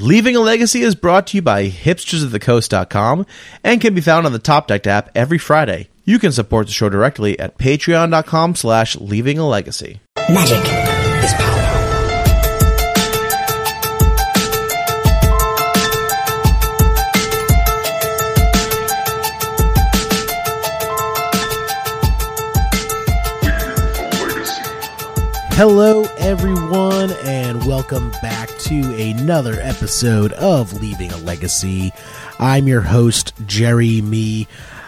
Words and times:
Leaving 0.00 0.34
a 0.34 0.40
Legacy 0.40 0.80
is 0.80 0.94
brought 0.94 1.26
to 1.26 1.36
you 1.36 1.42
by 1.42 1.68
hipstersofthecoast.com 1.68 3.26
and 3.62 3.82
can 3.82 3.94
be 3.94 4.00
found 4.00 4.24
on 4.24 4.32
the 4.32 4.38
Top 4.38 4.66
Deck 4.66 4.86
app 4.86 5.10
every 5.14 5.36
Friday. 5.36 5.90
You 6.06 6.18
can 6.18 6.32
support 6.32 6.68
the 6.68 6.72
show 6.72 6.88
directly 6.88 7.38
at 7.38 7.58
patreon.com 7.58 8.54
slash 8.54 8.96
leaving 8.96 9.38
a 9.38 9.46
legacy. 9.46 10.00
Magic 10.30 10.56
is 11.22 11.34
power. 11.34 11.66
Hello, 25.52 26.04
everyone, 26.16 27.10
and 27.26 27.39
welcome 27.58 28.10
back 28.22 28.48
to 28.58 28.74
another 28.94 29.54
episode 29.54 30.32
of 30.34 30.80
Leaving 30.80 31.10
a 31.12 31.16
Legacy. 31.18 31.92
I'm 32.38 32.68
your 32.68 32.80
host, 32.80 33.32
Jerry 33.46 34.00
Mee. 34.00 34.46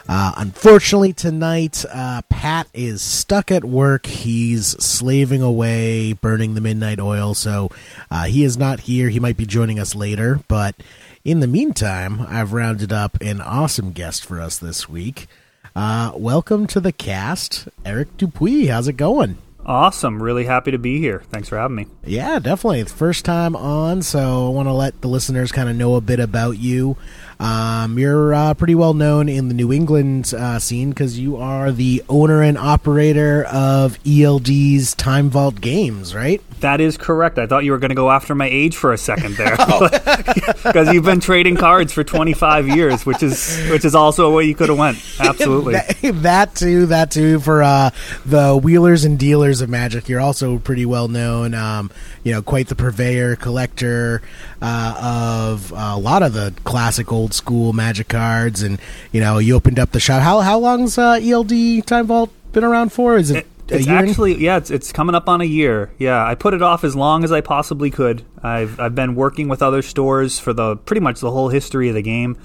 Uh, 0.08 0.32
unfortunately, 0.36 1.12
tonight, 1.12 1.84
uh, 1.92 2.22
Pat 2.28 2.68
is 2.74 3.02
stuck 3.02 3.50
at 3.50 3.64
work. 3.64 4.06
He's 4.06 4.68
slaving 4.84 5.42
away, 5.42 6.12
burning 6.12 6.54
the 6.54 6.60
midnight 6.60 7.00
oil, 7.00 7.34
so 7.34 7.70
uh, 8.10 8.24
he 8.24 8.44
is 8.44 8.56
not 8.56 8.80
here. 8.80 9.08
He 9.08 9.20
might 9.20 9.36
be 9.36 9.46
joining 9.46 9.78
us 9.78 9.94
later, 9.94 10.40
but 10.48 10.76
in 11.24 11.40
the 11.40 11.46
meantime, 11.46 12.26
I've 12.28 12.52
rounded 12.52 12.92
up 12.92 13.20
an 13.20 13.40
awesome 13.40 13.92
guest 13.92 14.24
for 14.24 14.40
us 14.40 14.58
this 14.58 14.88
week. 14.88 15.26
Uh, 15.74 16.12
welcome 16.14 16.66
to 16.66 16.80
the 16.80 16.92
cast, 16.92 17.68
Eric 17.84 18.16
Dupuis. 18.16 18.68
How's 18.68 18.88
it 18.88 18.96
going? 18.96 19.38
Awesome. 19.64 20.22
Really 20.22 20.44
happy 20.44 20.72
to 20.72 20.78
be 20.78 20.98
here. 20.98 21.22
Thanks 21.30 21.48
for 21.48 21.56
having 21.56 21.76
me. 21.76 21.86
Yeah, 22.04 22.38
definitely. 22.38 22.84
First 22.84 23.24
time 23.24 23.54
on, 23.54 24.02
so 24.02 24.46
I 24.46 24.50
want 24.50 24.68
to 24.68 24.72
let 24.72 25.00
the 25.00 25.08
listeners 25.08 25.52
kind 25.52 25.68
of 25.68 25.76
know 25.76 25.94
a 25.94 26.00
bit 26.00 26.18
about 26.20 26.58
you. 26.58 26.96
Um, 27.42 27.98
you're 27.98 28.32
uh, 28.32 28.54
pretty 28.54 28.76
well 28.76 28.94
known 28.94 29.28
in 29.28 29.48
the 29.48 29.54
New 29.54 29.72
England 29.72 30.32
uh, 30.32 30.60
scene 30.60 30.90
because 30.90 31.18
you 31.18 31.38
are 31.38 31.72
the 31.72 32.00
owner 32.08 32.40
and 32.40 32.56
operator 32.56 33.44
of 33.46 33.98
ELD's 34.06 34.94
Time 34.94 35.28
Vault 35.28 35.60
Games, 35.60 36.14
right? 36.14 36.40
That 36.60 36.80
is 36.80 36.96
correct. 36.96 37.40
I 37.40 37.48
thought 37.48 37.64
you 37.64 37.72
were 37.72 37.78
going 37.78 37.88
to 37.88 37.96
go 37.96 38.12
after 38.12 38.36
my 38.36 38.46
age 38.46 38.76
for 38.76 38.92
a 38.92 38.98
second 38.98 39.34
there, 39.34 39.56
because 40.62 40.92
you've 40.92 41.04
been 41.04 41.18
trading 41.18 41.56
cards 41.56 41.92
for 41.92 42.04
25 42.04 42.68
years, 42.68 43.04
which 43.04 43.24
is 43.24 43.58
which 43.68 43.84
is 43.84 43.96
also 43.96 44.30
a 44.30 44.32
way 44.32 44.44
you 44.44 44.54
could 44.54 44.68
have 44.68 44.78
went. 44.78 44.98
Absolutely. 45.18 45.72
that, 46.02 46.22
that 46.22 46.54
too. 46.54 46.86
That 46.86 47.10
too. 47.10 47.40
For 47.40 47.64
uh, 47.64 47.90
the 48.24 48.56
wheelers 48.56 49.04
and 49.04 49.18
dealers 49.18 49.60
of 49.60 49.68
Magic, 49.68 50.08
you're 50.08 50.20
also 50.20 50.58
pretty 50.58 50.86
well 50.86 51.08
known. 51.08 51.54
Um, 51.54 51.90
you 52.22 52.30
know, 52.30 52.42
quite 52.42 52.68
the 52.68 52.76
purveyor, 52.76 53.34
collector 53.34 54.22
uh, 54.60 55.40
of 55.42 55.72
a 55.72 55.96
lot 55.96 56.22
of 56.22 56.34
the 56.34 56.54
classic 56.62 57.10
old 57.10 57.31
school 57.32 57.72
Magic 57.72 58.08
cards, 58.08 58.62
and 58.62 58.78
you 59.12 59.20
know, 59.20 59.38
you 59.38 59.54
opened 59.54 59.78
up 59.78 59.92
the 59.92 60.00
shop. 60.00 60.22
How 60.22 60.40
how 60.40 60.58
long's 60.58 60.98
uh, 60.98 61.18
ELD 61.22 61.86
Time 61.86 62.06
Vault 62.06 62.30
been 62.52 62.64
around 62.64 62.92
for? 62.92 63.16
Is 63.16 63.30
it? 63.30 63.36
It- 63.38 63.46
it's 63.68 63.86
actually 64.10 64.34
yeah, 64.42 64.58
it's 64.58 64.70
it's 64.70 64.92
coming 64.92 65.14
up 65.14 65.28
on 65.30 65.40
a 65.40 65.44
year. 65.44 65.92
Yeah, 65.98 66.22
I 66.26 66.34
put 66.34 66.52
it 66.52 66.60
off 66.60 66.84
as 66.84 66.94
long 66.94 67.24
as 67.24 67.32
I 67.32 67.40
possibly 67.40 67.90
could. 67.90 68.22
I've 68.42 68.78
I've 68.78 68.94
been 68.94 69.14
working 69.14 69.48
with 69.48 69.62
other 69.62 69.80
stores 69.80 70.38
for 70.38 70.52
the 70.52 70.76
pretty 70.76 71.00
much 71.00 71.20
the 71.20 71.30
whole 71.30 71.48
history 71.48 71.88
of 71.88 71.94
the 71.94 72.02
game. 72.02 72.36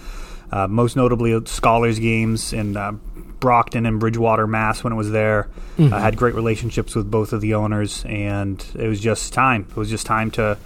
Uh, 0.51 0.67
most 0.67 0.95
notably, 0.95 1.37
Scholars 1.45 1.99
Games 1.99 2.53
in 2.53 2.77
uh, 2.77 2.93
Brockton 3.41 3.85
and 3.85 3.99
Bridgewater, 3.99 4.47
Mass. 4.47 4.85
When 4.85 4.93
it 4.93 4.95
was 4.95 5.11
there, 5.11 5.49
I 5.77 5.99
had 5.99 6.15
great 6.15 6.33
relationships 6.35 6.95
with 6.95 7.11
both 7.11 7.33
of 7.33 7.41
the 7.41 7.55
owners, 7.55 8.05
and 8.07 8.63
it 8.75 8.87
was 8.87 9.01
just 9.01 9.33
time. 9.33 9.65
It 9.69 9.75
was 9.75 9.89
just 9.89 10.05
time 10.05 10.31
to 10.31 10.57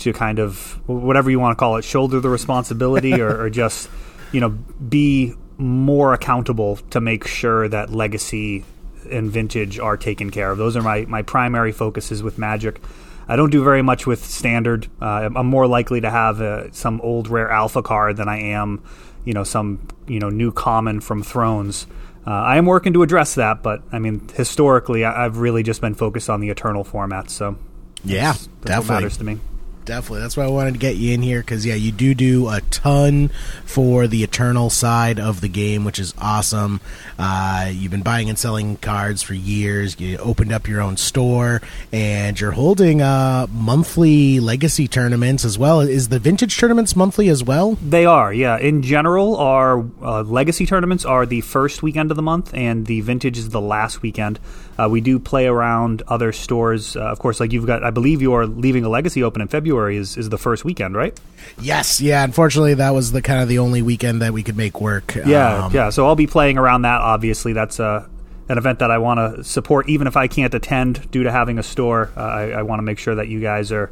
to 0.00 0.12
kind 0.12 0.38
of 0.38 0.80
whatever 0.88 1.30
you 1.30 1.38
want 1.38 1.56
to 1.56 1.58
call 1.58 1.76
it, 1.76 1.84
shoulder 1.84 2.20
the 2.20 2.28
responsibility, 2.28 3.20
or, 3.20 3.42
or 3.42 3.50
just 3.50 3.88
you 4.32 4.40
know 4.40 4.50
be 4.50 5.34
more 5.58 6.14
accountable 6.14 6.76
to 6.90 7.00
make 7.00 7.26
sure 7.26 7.68
that 7.68 7.90
legacy 7.92 8.64
and 9.10 9.30
vintage 9.30 9.78
are 9.78 9.96
taken 9.96 10.30
care 10.30 10.50
of. 10.50 10.58
Those 10.58 10.76
are 10.76 10.82
my 10.82 11.04
my 11.06 11.22
primary 11.22 11.72
focuses 11.72 12.22
with 12.22 12.38
Magic. 12.38 12.80
I 13.28 13.36
don't 13.36 13.50
do 13.50 13.62
very 13.62 13.82
much 13.82 14.06
with 14.06 14.24
standard. 14.24 14.88
Uh, 15.00 15.30
I'm 15.36 15.46
more 15.46 15.68
likely 15.68 16.00
to 16.00 16.10
have 16.10 16.40
uh, 16.40 16.72
some 16.72 17.00
old 17.00 17.28
rare 17.28 17.48
alpha 17.48 17.80
card 17.80 18.16
than 18.16 18.28
I 18.28 18.40
am, 18.40 18.82
you 19.24 19.34
know, 19.34 19.44
some 19.44 19.86
you 20.06 20.18
know 20.18 20.30
new 20.30 20.50
common 20.50 21.00
from 21.00 21.22
Thrones. 21.22 21.86
Uh, 22.26 22.30
I 22.30 22.56
am 22.58 22.66
working 22.66 22.92
to 22.94 23.02
address 23.02 23.36
that, 23.36 23.62
but 23.62 23.82
I 23.92 23.98
mean, 23.98 24.28
historically, 24.34 25.04
I, 25.04 25.24
I've 25.24 25.38
really 25.38 25.62
just 25.62 25.80
been 25.80 25.94
focused 25.94 26.28
on 26.28 26.40
the 26.40 26.50
Eternal 26.50 26.84
format. 26.84 27.30
So 27.30 27.56
yeah, 28.04 28.32
that's 28.32 28.46
what 28.46 28.64
definitely. 28.64 28.94
matters 28.94 29.16
to 29.18 29.24
me. 29.24 29.38
Definitely. 29.84 30.20
That's 30.20 30.36
why 30.36 30.44
I 30.44 30.48
wanted 30.48 30.74
to 30.74 30.78
get 30.78 30.96
you 30.96 31.14
in 31.14 31.22
here 31.22 31.40
because, 31.40 31.64
yeah, 31.66 31.74
you 31.74 31.90
do 31.90 32.14
do 32.14 32.48
a 32.48 32.60
ton 32.70 33.30
for 33.64 34.06
the 34.06 34.22
Eternal 34.22 34.70
side 34.70 35.18
of 35.18 35.40
the 35.40 35.48
game, 35.48 35.84
which 35.84 35.98
is 35.98 36.14
awesome. 36.18 36.80
Uh, 37.18 37.70
you've 37.72 37.90
been 37.90 38.02
buying 38.02 38.28
and 38.28 38.38
selling 38.38 38.76
cards 38.76 39.22
for 39.22 39.34
years. 39.34 39.98
You 39.98 40.18
opened 40.18 40.52
up 40.52 40.68
your 40.68 40.80
own 40.80 40.96
store, 40.96 41.60
and 41.92 42.38
you're 42.38 42.52
holding 42.52 43.02
uh, 43.02 43.46
monthly 43.50 44.38
legacy 44.38 44.86
tournaments 44.86 45.44
as 45.44 45.58
well. 45.58 45.80
Is 45.80 46.08
the 46.08 46.18
vintage 46.18 46.56
tournaments 46.58 46.94
monthly 46.94 47.28
as 47.28 47.42
well? 47.42 47.74
They 47.76 48.04
are, 48.04 48.32
yeah. 48.32 48.58
In 48.58 48.82
general, 48.82 49.36
our 49.36 49.84
uh, 50.02 50.22
legacy 50.22 50.66
tournaments 50.66 51.04
are 51.04 51.26
the 51.26 51.40
first 51.40 51.82
weekend 51.82 52.10
of 52.10 52.16
the 52.16 52.22
month, 52.22 52.52
and 52.54 52.86
the 52.86 53.00
vintage 53.00 53.38
is 53.38 53.48
the 53.48 53.60
last 53.60 54.02
weekend. 54.02 54.38
Uh, 54.80 54.88
we 54.88 55.00
do 55.00 55.18
play 55.18 55.46
around 55.46 56.02
other 56.08 56.32
stores, 56.32 56.96
uh, 56.96 57.00
of 57.00 57.18
course. 57.18 57.40
Like 57.40 57.52
you've 57.52 57.66
got, 57.66 57.84
I 57.84 57.90
believe 57.90 58.22
you 58.22 58.32
are 58.34 58.46
leaving 58.46 58.84
a 58.84 58.88
legacy 58.88 59.22
open 59.22 59.42
in 59.42 59.48
February. 59.48 59.96
Is 59.96 60.16
is 60.16 60.28
the 60.30 60.38
first 60.38 60.64
weekend, 60.64 60.94
right? 60.96 61.18
Yes. 61.60 62.00
Yeah. 62.00 62.24
Unfortunately, 62.24 62.74
that 62.74 62.90
was 62.94 63.12
the 63.12 63.20
kind 63.20 63.42
of 63.42 63.48
the 63.48 63.58
only 63.58 63.82
weekend 63.82 64.22
that 64.22 64.32
we 64.32 64.42
could 64.42 64.56
make 64.56 64.80
work. 64.80 65.14
Yeah, 65.26 65.66
Um, 65.66 65.72
yeah. 65.74 65.90
So 65.90 66.06
I'll 66.06 66.16
be 66.16 66.26
playing 66.26 66.56
around 66.58 66.82
that. 66.82 67.00
Obviously, 67.00 67.52
that's 67.52 67.78
uh, 67.78 68.06
an 68.48 68.58
event 68.58 68.78
that 68.78 68.90
I 68.90 68.98
want 68.98 69.18
to 69.36 69.44
support, 69.44 69.88
even 69.88 70.06
if 70.06 70.16
I 70.16 70.26
can't 70.28 70.54
attend 70.54 71.10
due 71.10 71.24
to 71.24 71.30
having 71.30 71.58
a 71.58 71.62
store. 71.62 72.10
Uh, 72.16 72.20
I, 72.20 72.42
I 72.50 72.62
want 72.62 72.78
to 72.78 72.84
make 72.84 72.98
sure 72.98 73.14
that 73.16 73.28
you 73.28 73.40
guys 73.40 73.70
are 73.72 73.90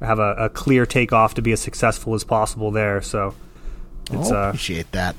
have 0.00 0.18
a, 0.18 0.34
a 0.46 0.48
clear 0.48 0.86
takeoff 0.86 1.34
to 1.34 1.42
be 1.42 1.52
as 1.52 1.60
successful 1.60 2.14
as 2.14 2.24
possible 2.24 2.70
there. 2.70 3.02
So 3.02 3.34
it's 4.10 4.30
Oh, 4.30 4.36
uh, 4.44 4.48
appreciate 4.48 4.90
that. 4.92 5.14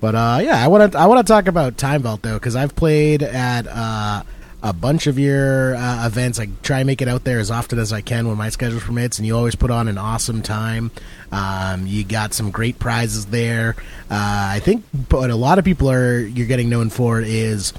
But 0.00 0.14
uh, 0.14 0.40
yeah, 0.42 0.64
I 0.64 0.68
want 0.68 0.92
to 0.92 0.98
I 0.98 1.06
want 1.06 1.26
to 1.26 1.30
talk 1.30 1.46
about 1.46 1.76
Time 1.76 2.02
Vault 2.02 2.22
though 2.22 2.34
because 2.34 2.56
I've 2.56 2.74
played 2.74 3.22
at 3.22 3.66
uh, 3.68 4.22
a 4.62 4.72
bunch 4.72 5.06
of 5.06 5.18
your 5.18 5.74
uh, 5.76 6.06
events. 6.06 6.40
I 6.40 6.48
try 6.62 6.80
and 6.80 6.86
make 6.86 7.02
it 7.02 7.08
out 7.08 7.24
there 7.24 7.38
as 7.38 7.50
often 7.50 7.78
as 7.78 7.92
I 7.92 8.00
can 8.00 8.26
when 8.26 8.36
my 8.36 8.48
schedule 8.48 8.80
permits, 8.80 9.18
and 9.18 9.26
you 9.26 9.36
always 9.36 9.54
put 9.54 9.70
on 9.70 9.88
an 9.88 9.98
awesome 9.98 10.42
time. 10.42 10.90
Um, 11.30 11.86
you 11.86 12.04
got 12.04 12.32
some 12.32 12.50
great 12.50 12.78
prizes 12.78 13.26
there. 13.26 13.76
Uh, 14.10 14.56
I 14.56 14.60
think 14.60 14.84
what 15.10 15.30
a 15.30 15.36
lot 15.36 15.58
of 15.58 15.64
people 15.64 15.90
are 15.90 16.18
you're 16.18 16.46
getting 16.46 16.70
known 16.70 16.90
for 16.90 17.20
is 17.20 17.72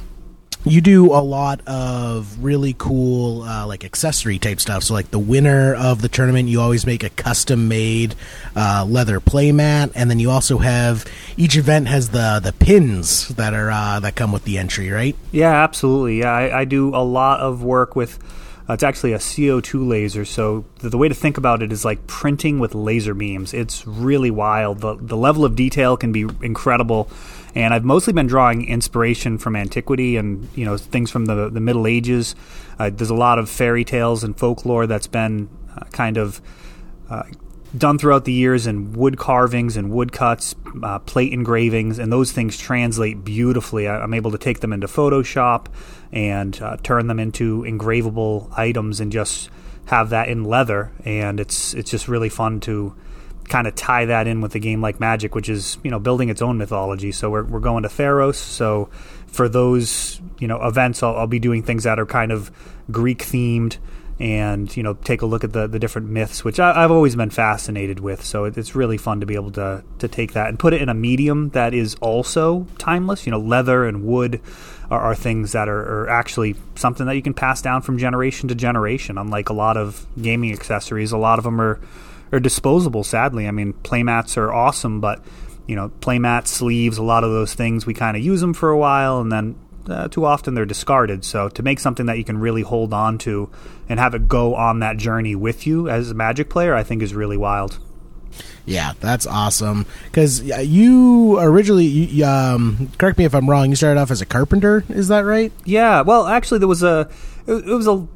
you 0.65 0.81
do 0.81 1.11
a 1.13 1.21
lot 1.21 1.61
of 1.67 2.43
really 2.43 2.75
cool 2.77 3.43
uh, 3.43 3.65
like 3.65 3.83
accessory 3.83 4.37
type 4.37 4.59
stuff 4.59 4.83
so 4.83 4.93
like 4.93 5.09
the 5.11 5.19
winner 5.19 5.73
of 5.73 6.01
the 6.01 6.09
tournament 6.09 6.47
you 6.47 6.61
always 6.61 6.85
make 6.85 7.03
a 7.03 7.09
custom 7.09 7.67
made 7.67 8.15
uh, 8.55 8.85
leather 8.87 9.19
playmat 9.19 9.91
and 9.95 10.09
then 10.09 10.19
you 10.19 10.29
also 10.29 10.59
have 10.59 11.05
each 11.37 11.57
event 11.57 11.87
has 11.87 12.09
the 12.09 12.39
the 12.43 12.53
pins 12.53 13.29
that 13.29 13.53
are 13.53 13.71
uh, 13.71 13.99
that 13.99 14.15
come 14.15 14.31
with 14.31 14.43
the 14.43 14.57
entry 14.57 14.89
right 14.89 15.15
Yeah, 15.31 15.63
absolutely. 15.63 16.19
Yeah, 16.19 16.31
I, 16.31 16.59
I 16.61 16.65
do 16.65 16.89
a 16.95 17.03
lot 17.03 17.39
of 17.39 17.63
work 17.63 17.95
with. 17.95 18.19
Uh, 18.71 18.73
it's 18.73 18.83
actually 18.83 19.11
a 19.11 19.17
CO2 19.17 19.85
laser. 19.85 20.23
So 20.23 20.63
the, 20.79 20.87
the 20.87 20.97
way 20.97 21.09
to 21.09 21.13
think 21.13 21.37
about 21.37 21.61
it 21.61 21.73
is 21.73 21.83
like 21.83 22.07
printing 22.07 22.57
with 22.57 22.73
laser 22.73 23.13
beams. 23.13 23.53
It's 23.53 23.85
really 23.85 24.31
wild. 24.31 24.79
The 24.79 24.95
the 24.95 25.17
level 25.17 25.43
of 25.43 25.57
detail 25.57 25.97
can 25.97 26.13
be 26.13 26.25
incredible. 26.41 27.09
And 27.53 27.73
I've 27.73 27.83
mostly 27.83 28.13
been 28.13 28.27
drawing 28.27 28.65
inspiration 28.65 29.37
from 29.39 29.57
antiquity 29.57 30.15
and 30.15 30.47
you 30.55 30.63
know 30.63 30.77
things 30.77 31.11
from 31.11 31.25
the 31.25 31.49
the 31.49 31.59
Middle 31.59 31.85
Ages. 31.85 32.33
Uh, 32.79 32.89
there's 32.89 33.09
a 33.09 33.15
lot 33.15 33.39
of 33.39 33.49
fairy 33.49 33.83
tales 33.83 34.23
and 34.23 34.39
folklore 34.39 34.87
that's 34.87 35.07
been 35.07 35.49
uh, 35.75 35.83
kind 35.91 36.15
of 36.15 36.39
uh, 37.09 37.23
done 37.77 37.97
throughout 37.97 38.25
the 38.25 38.33
years 38.33 38.67
in 38.67 38.93
wood 38.93 39.17
carvings 39.17 39.77
and 39.77 39.91
woodcuts, 39.91 40.55
uh, 40.83 40.99
plate 40.99 41.31
engravings, 41.31 41.99
and 41.99 42.11
those 42.11 42.31
things 42.31 42.57
translate 42.57 43.23
beautifully. 43.23 43.87
I, 43.87 44.01
I'm 44.01 44.13
able 44.13 44.31
to 44.31 44.37
take 44.37 44.59
them 44.59 44.73
into 44.73 44.87
Photoshop 44.87 45.67
and 46.11 46.59
uh, 46.61 46.77
turn 46.83 47.07
them 47.07 47.19
into 47.19 47.63
engravable 47.63 48.51
items 48.57 48.99
and 48.99 49.11
just 49.11 49.49
have 49.85 50.09
that 50.09 50.27
in 50.29 50.43
leather. 50.43 50.91
And 51.05 51.39
it's 51.39 51.73
it's 51.73 51.89
just 51.89 52.07
really 52.07 52.29
fun 52.29 52.59
to 52.61 52.93
kind 53.45 53.67
of 53.67 53.75
tie 53.75 54.05
that 54.05 54.27
in 54.27 54.41
with 54.41 54.55
a 54.55 54.59
game 54.59 54.81
like 54.81 54.99
Magic, 54.99 55.33
which 55.33 55.49
is 55.49 55.77
you 55.83 55.91
know 55.91 55.99
building 55.99 56.29
its 56.29 56.41
own 56.41 56.57
mythology. 56.57 57.11
So 57.11 57.29
we're 57.29 57.43
we're 57.43 57.59
going 57.59 57.83
to 57.83 57.89
Theros. 57.89 58.35
So 58.35 58.89
for 59.27 59.47
those 59.47 60.21
you 60.39 60.47
know 60.47 60.61
events, 60.61 61.03
I'll, 61.03 61.15
I'll 61.15 61.27
be 61.27 61.39
doing 61.39 61.63
things 61.63 61.85
that 61.85 61.99
are 61.99 62.05
kind 62.05 62.31
of 62.31 62.51
Greek 62.91 63.19
themed 63.19 63.77
and 64.21 64.77
you 64.77 64.83
know 64.83 64.93
take 64.93 65.23
a 65.23 65.25
look 65.25 65.43
at 65.43 65.51
the, 65.51 65.65
the 65.67 65.79
different 65.79 66.07
myths, 66.07 66.45
which 66.45 66.59
I, 66.59 66.83
I've 66.83 66.91
always 66.91 67.15
been 67.15 67.31
fascinated 67.31 67.99
with. 67.99 68.23
So 68.23 68.45
it, 68.45 68.55
it's 68.55 68.75
really 68.75 68.97
fun 68.97 69.19
to 69.19 69.25
be 69.25 69.33
able 69.33 69.51
to 69.53 69.83
to 69.97 70.07
take 70.07 70.33
that 70.33 70.47
and 70.47 70.59
put 70.59 70.73
it 70.73 70.81
in 70.81 70.89
a 70.89 70.93
medium 70.93 71.49
that 71.49 71.73
is 71.73 71.95
also 71.95 72.67
timeless. 72.77 73.25
You 73.25 73.31
know, 73.31 73.39
leather 73.39 73.85
and 73.85 74.05
wood 74.05 74.39
are, 74.91 75.01
are 75.01 75.15
things 75.15 75.53
that 75.53 75.67
are, 75.67 76.03
are 76.03 76.09
actually 76.09 76.55
something 76.75 77.07
that 77.07 77.15
you 77.15 77.23
can 77.23 77.33
pass 77.33 77.63
down 77.63 77.81
from 77.81 77.97
generation 77.97 78.47
to 78.49 78.55
generation. 78.55 79.17
Unlike 79.17 79.49
a 79.49 79.53
lot 79.53 79.75
of 79.75 80.05
gaming 80.21 80.53
accessories, 80.53 81.11
a 81.11 81.17
lot 81.17 81.39
of 81.39 81.43
them 81.43 81.59
are 81.59 81.79
are 82.31 82.39
disposable. 82.39 83.03
Sadly, 83.03 83.47
I 83.47 83.51
mean, 83.51 83.73
playmats 83.73 84.37
are 84.37 84.53
awesome, 84.53 85.01
but 85.01 85.23
you 85.65 85.75
know, 85.75 85.89
playmats, 85.99 86.47
sleeves, 86.47 86.99
a 86.99 87.03
lot 87.03 87.23
of 87.23 87.31
those 87.31 87.55
things, 87.55 87.87
we 87.87 87.95
kind 87.95 88.15
of 88.15 88.21
use 88.21 88.41
them 88.41 88.53
for 88.53 88.69
a 88.69 88.77
while, 88.77 89.19
and 89.19 89.31
then 89.31 89.55
uh, 89.87 90.07
too 90.07 90.25
often 90.25 90.53
they're 90.53 90.65
discarded. 90.65 91.25
So 91.25 91.49
to 91.49 91.63
make 91.63 91.79
something 91.79 92.05
that 92.05 92.17
you 92.17 92.23
can 92.23 92.37
really 92.37 92.61
hold 92.61 92.93
on 92.93 93.17
to 93.19 93.49
and 93.89 93.99
have 93.99 94.13
it 94.15 94.27
go 94.27 94.55
on 94.55 94.79
that 94.79 94.97
journey 94.97 95.35
with 95.35 95.65
you 95.67 95.89
as 95.89 96.11
a 96.11 96.13
Magic 96.13 96.49
player, 96.49 96.75
I 96.75 96.83
think 96.83 97.01
is 97.01 97.13
really 97.13 97.37
wild. 97.37 97.79
Yeah, 98.65 98.93
that's 98.99 99.25
awesome. 99.25 99.85
Because 100.05 100.41
you 100.43 101.39
originally, 101.39 101.85
you, 101.85 102.25
um, 102.25 102.91
correct 102.97 103.17
me 103.17 103.25
if 103.25 103.33
I'm 103.33 103.49
wrong. 103.49 103.69
You 103.69 103.75
started 103.75 103.99
off 103.99 104.11
as 104.11 104.21
a 104.21 104.25
carpenter. 104.25 104.83
Is 104.89 105.07
that 105.09 105.21
right? 105.21 105.51
Yeah. 105.65 106.01
Well, 106.01 106.27
actually, 106.27 106.59
there 106.59 106.67
was 106.67 106.83
a 106.83 107.09
it, 107.47 107.65
was 107.65 107.87
a 107.87 108.07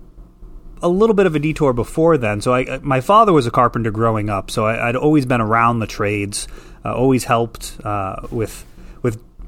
a 0.81 0.87
little 0.87 1.15
bit 1.15 1.25
of 1.25 1.35
a 1.35 1.39
detour 1.39 1.73
before 1.73 2.17
then. 2.17 2.41
So 2.41 2.53
I, 2.53 2.79
my 2.83 3.01
father 3.01 3.33
was 3.33 3.47
a 3.47 3.51
carpenter 3.51 3.91
growing 3.91 4.29
up, 4.29 4.51
so 4.51 4.65
I, 4.65 4.87
would 4.87 4.95
always 4.95 5.25
been 5.25 5.41
around 5.41 5.79
the 5.79 5.87
trades, 5.87 6.47
uh, 6.83 6.93
always 6.93 7.23
helped 7.23 7.77
uh, 7.83 8.27
with 8.29 8.65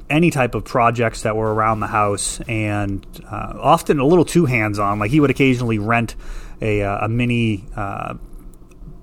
any 0.09 0.31
type 0.31 0.55
of 0.55 0.63
projects 0.63 1.23
that 1.23 1.35
were 1.35 1.53
around 1.53 1.79
the 1.79 1.87
house, 1.87 2.39
and 2.47 3.05
uh, 3.29 3.53
often 3.59 3.99
a 3.99 4.05
little 4.05 4.25
too 4.25 4.45
hands 4.45 4.79
on. 4.79 4.99
Like 4.99 5.11
he 5.11 5.19
would 5.19 5.29
occasionally 5.29 5.79
rent 5.79 6.15
a, 6.61 6.83
uh, 6.83 7.05
a 7.05 7.09
mini. 7.09 7.65
Uh, 7.75 8.15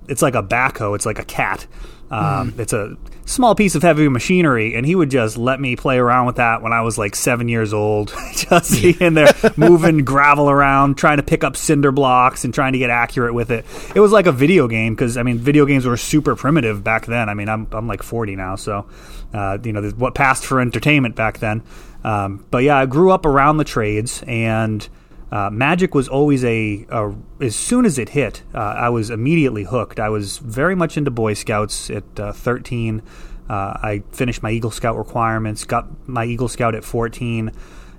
it's 0.09 0.23
like 0.23 0.35
a 0.35 0.43
backhoe. 0.43 0.95
It's 0.95 1.07
like 1.07 1.19
a 1.19 1.25
cat. 1.25 1.67
Um, 2.11 2.53
mm. 2.53 2.59
It's 2.59 2.73
a 2.73 2.97
small 3.27 3.55
piece 3.55 3.75
of 3.75 3.83
heavy 3.83 4.09
machinery, 4.09 4.75
and 4.75 4.85
he 4.85 4.95
would 4.95 5.11
just 5.11 5.37
let 5.37 5.61
me 5.61 5.77
play 5.77 5.99
around 5.99 6.27
with 6.27 6.37
that 6.37 6.63
when 6.63 6.73
I 6.73 6.83
was 6.83 6.99
like 6.99 7.15
seven 7.15 7.49
years 7.49 7.73
old, 7.73 8.15
just 8.35 8.83
in 8.83 9.15
there 9.15 9.33
moving 9.57 10.05
gravel 10.05 10.51
around, 10.51 10.97
trying 10.97 11.17
to 11.17 11.23
pick 11.23 11.45
up 11.45 11.57
cinder 11.57 11.93
blocks 11.93 12.45
and 12.45 12.53
trying 12.53 12.73
to 12.73 12.79
get 12.79 12.91
accurate 12.91 13.35
with 13.35 13.51
it. 13.51 13.65
It 13.95 14.01
was 14.01 14.13
like 14.13 14.27
a 14.27 14.33
video 14.33 14.69
game 14.69 14.95
because 14.95 15.17
I 15.17 15.23
mean, 15.23 15.39
video 15.39 15.67
games 15.67 15.87
were 15.87 15.97
super 15.97 16.37
primitive 16.37 16.85
back 16.85 17.07
then. 17.07 17.29
I 17.29 17.35
mean, 17.35 17.49
I'm 17.49 17.67
I'm 17.73 17.87
like 17.87 18.03
40 18.03 18.37
now, 18.37 18.57
so 18.57 18.87
uh, 19.33 19.59
you 19.63 19.73
know 19.73 19.83
what 19.91 20.15
passed 20.15 20.45
for 20.45 20.61
entertainment 20.61 21.17
back 21.17 21.39
then. 21.39 21.63
Um, 22.03 22.45
but 22.51 22.65
yeah, 22.65 22.77
I 22.77 22.87
grew 22.87 23.11
up 23.11 23.27
around 23.27 23.57
the 23.57 23.65
trades 23.65 24.23
and. 24.27 24.87
Uh, 25.35 25.51
Magic 25.51 25.97
was 25.97 26.07
always 26.07 26.45
a, 26.45 26.87
a, 26.91 27.13
as 27.41 27.57
soon 27.57 27.85
as 27.85 27.99
it 27.99 28.11
hit, 28.11 28.45
uh, 28.55 28.59
I 28.59 28.89
was 28.91 29.11
immediately 29.11 29.65
hooked. 29.65 29.99
I 29.99 30.09
was 30.09 30.39
very 30.39 30.77
much 30.77 30.97
into 30.97 31.11
Boy 31.11 31.35
Scouts 31.35 31.91
at 31.91 32.05
uh, 32.21 32.33
13. 32.33 33.03
Uh, 33.51 33.53
I 33.53 34.05
finished 34.13 34.45
my 34.45 34.53
Eagle 34.53 34.71
Scout 34.71 34.97
requirements, 34.97 35.65
got 35.65 35.89
my 36.09 36.25
Eagle 36.25 36.47
Scout 36.47 36.77
at 36.77 36.85
14, 36.85 37.51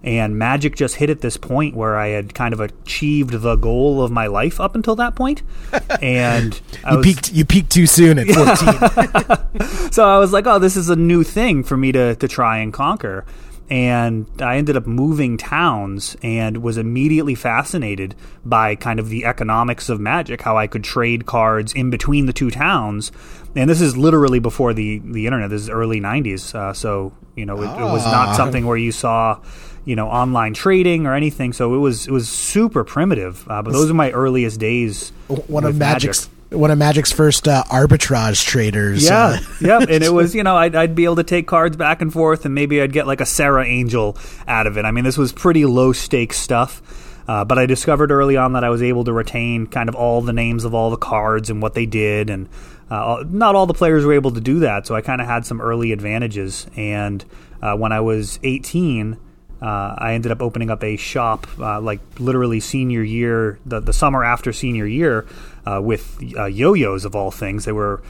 and 0.02 0.40
Magic 0.40 0.78
just 0.78 0.96
hit 0.96 1.10
at 1.10 1.20
this 1.20 1.36
point 1.36 1.76
where 1.76 1.98
I 1.98 2.08
had 2.08 2.34
kind 2.34 2.54
of 2.54 2.62
achieved 2.62 3.42
the 3.42 3.58
goal 3.58 4.02
of 4.02 4.12
my 4.12 4.28
life 4.28 4.62
up 4.62 4.74
until 4.74 4.96
that 4.96 5.16
point. 5.16 5.44
And 6.02 6.60
you 6.90 6.98
was, 6.98 7.06
peaked, 7.06 7.34
you 7.34 7.46
peaked 7.46 7.72
too 7.72 7.86
soon 7.86 8.20
at 8.20 8.28
14. 8.28 9.92
so 9.92 10.08
I 10.08 10.20
was 10.20 10.32
like, 10.32 10.46
oh, 10.48 10.60
this 10.60 10.78
is 10.78 10.90
a 10.90 10.96
new 10.96 11.24
thing 11.24 11.64
for 11.64 11.76
me 11.76 11.92
to 11.92 12.16
to 12.16 12.28
try 12.28 12.60
and 12.60 12.72
conquer 12.72 13.26
and 13.70 14.28
I 14.40 14.58
ended 14.58 14.78
up 14.78 14.86
moving 14.86 15.38
towns 15.38 16.16
and 16.22 16.58
was 16.62 16.78
immediately 16.78 17.34
fascinated 17.34 18.14
by 18.44 18.76
kind 18.76 19.00
of 19.00 19.10
the 19.10 19.26
economics 19.26 19.90
of 19.90 20.00
magic, 20.00 20.42
how 20.44 20.58
I 20.58 20.68
could 20.68 20.84
trade 20.84 21.26
cards 21.26 21.74
in 21.74 21.90
between 21.90 22.28
the 22.28 22.34
two 22.34 22.52
towns. 22.52 23.12
And 23.56 23.70
this 23.70 23.82
is 23.82 23.98
literally 23.98 24.40
before 24.40 24.74
the, 24.74 25.00
the 25.00 25.26
internet. 25.26 25.50
This 25.50 25.64
is 25.64 25.70
early 25.70 26.00
90s. 26.00 26.54
Uh, 26.54 26.74
so, 26.74 27.14
you 27.36 27.46
know, 27.46 27.62
it, 27.62 27.80
it, 27.80 27.84
was 27.84 28.06
not 28.06 28.30
ah. 28.30 28.34
something 28.34 28.66
where 28.68 28.78
you 28.78 28.92
saw, 28.92 29.42
you 29.84 29.96
know, 29.96 30.10
online 30.10 30.54
trading 30.54 31.08
or 31.08 31.16
anything. 31.16 31.52
So 31.52 31.74
it 31.74 31.80
was, 31.80 32.08
it 32.08 32.12
was 32.12 32.30
super 32.30 32.84
primitive. 32.84 33.50
Uh, 33.50 33.64
but 33.64 33.72
those 33.72 33.90
are 33.90 33.96
my 33.96 34.12
earliest 34.12 34.60
days. 34.60 35.10
One 35.48 35.64
of 35.64 35.78
Magic's. 35.78 36.28
Magic 36.28 36.35
one 36.56 36.72
of 36.72 36.78
Magic's 36.78 37.12
first 37.12 37.48
uh, 37.48 37.64
arbitrage 37.68 38.46
traders. 38.46 39.04
Yeah, 39.04 39.26
uh, 39.26 39.38
yeah, 39.62 39.80
and 39.80 40.04
it 40.04 40.14
was 40.14 40.34
you 40.34 40.44
know 40.44 40.56
I'd, 40.56 40.76
I'd, 40.76 40.96
be 40.96 41.06
able 41.06 41.18
to 41.18 41.24
take 41.24 41.48
cards 41.48 41.78
back 41.78 42.02
and 42.02 42.12
forth, 42.12 42.46
and 42.46 42.56
maybe 42.56 42.82
I'd 42.82 42.94
get 42.94 43.08
like 43.08 43.22
a 43.22 43.26
Serra 43.26 43.66
Angel 43.66 44.18
out 44.48 44.68
of 44.68 44.78
it. 44.78 44.86
I 44.86 44.92
mean, 44.92 45.04
this 45.04 45.18
was 45.18 45.32
pretty 45.32 45.66
low 45.66 45.94
stakes 45.94 46.38
stuff. 46.38 46.82
Uh, 47.28 47.44
but 47.44 47.58
I 47.58 47.66
discovered 47.66 48.12
early 48.12 48.38
on 48.38 48.54
that 48.54 48.64
I 48.64 48.70
was 48.70 48.84
able 48.84 49.04
to 49.06 49.12
retain 49.12 49.66
kind 49.66 49.90
of 49.90 49.96
all 49.96 50.22
the 50.22 50.32
names 50.32 50.64
of 50.64 50.76
all 50.76 50.92
the 50.92 50.98
cards 50.98 51.50
and 51.50 51.60
what 51.60 51.74
they 51.74 51.88
did, 51.88 52.30
and 52.30 52.48
uh, 52.90 53.24
not 53.28 53.56
all 53.56 53.66
the 53.66 53.74
players 53.74 54.06
were 54.06 54.14
able 54.14 54.32
to 54.32 54.42
do 54.42 54.60
that. 54.60 54.86
So 54.86 54.96
I 54.96 55.02
kind 55.02 55.22
of 55.22 55.28
had 55.28 55.46
some 55.46 55.60
early 55.60 55.92
advantages. 55.92 56.68
And 56.76 57.26
uh, 57.62 57.76
when 57.76 57.92
I 57.92 58.02
was 58.02 58.40
18, 58.44 59.18
uh, 59.66 59.96
I 59.98 60.14
ended 60.14 60.32
up 60.32 60.44
opening 60.44 60.70
up 60.70 60.84
a 60.84 60.96
shop, 60.96 61.48
uh, 61.60 61.82
like 61.82 62.00
literally 62.20 62.60
senior 62.60 63.02
year, 63.02 63.58
the, 63.66 63.80
the 63.80 63.94
summer 63.94 64.24
after 64.24 64.54
senior 64.54 64.86
year, 64.86 65.26
uh, 65.66 65.82
with 65.82 66.22
uh, 66.38 66.46
yo-yos 66.46 67.04
of 67.04 67.16
all 67.16 67.32
things. 67.32 67.66
They 67.66 67.72
were 67.72 68.04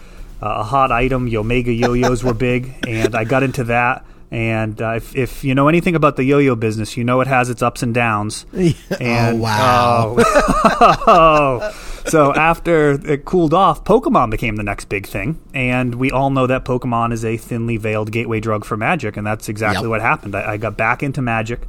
uh, 0.44 0.48
a 0.48 0.64
hot 0.64 0.92
item. 0.92 1.30
Yomega 1.30 1.78
yo-yos 1.78 2.26
were 2.26 2.34
big, 2.34 2.74
and 2.88 3.16
I 3.16 3.24
got 3.24 3.42
into 3.42 3.64
that. 3.66 4.06
And 4.32 4.82
uh, 4.82 4.96
if, 4.98 5.16
if 5.16 5.46
you 5.46 5.56
know 5.56 5.70
anything 5.70 5.96
about 5.96 6.18
the 6.18 6.26
yo-yo 6.26 6.56
business, 6.56 6.98
you 6.98 7.06
know 7.06 7.22
it 7.22 7.28
has 7.28 7.50
its 7.50 7.62
ups 7.62 7.84
and 7.84 7.94
downs. 7.94 8.46
And, 9.00 9.38
oh 9.38 9.42
wow! 9.42 10.16
oh, 10.18 11.92
so 12.08 12.34
after 12.34 12.92
it 12.92 13.26
cooled 13.26 13.54
off, 13.54 13.84
Pokemon 13.84 14.30
became 14.30 14.56
the 14.56 14.64
next 14.64 14.86
big 14.86 15.08
thing, 15.08 15.40
and 15.54 15.96
we 15.96 16.12
all 16.12 16.30
know 16.30 16.48
that 16.48 16.66
Pokemon 16.66 17.14
is 17.14 17.26
a 17.26 17.38
thinly 17.38 17.78
veiled 17.78 18.12
gateway 18.12 18.40
drug 18.40 18.66
for 18.66 18.78
Magic, 18.78 19.18
and 19.18 19.26
that's 19.26 19.50
exactly 19.50 19.84
yep. 19.84 19.90
what 19.90 20.02
happened. 20.02 20.36
I, 20.36 20.54
I, 20.54 20.58
got 20.58 20.78
back 20.78 21.04
into 21.04 21.22
Magic. 21.22 21.62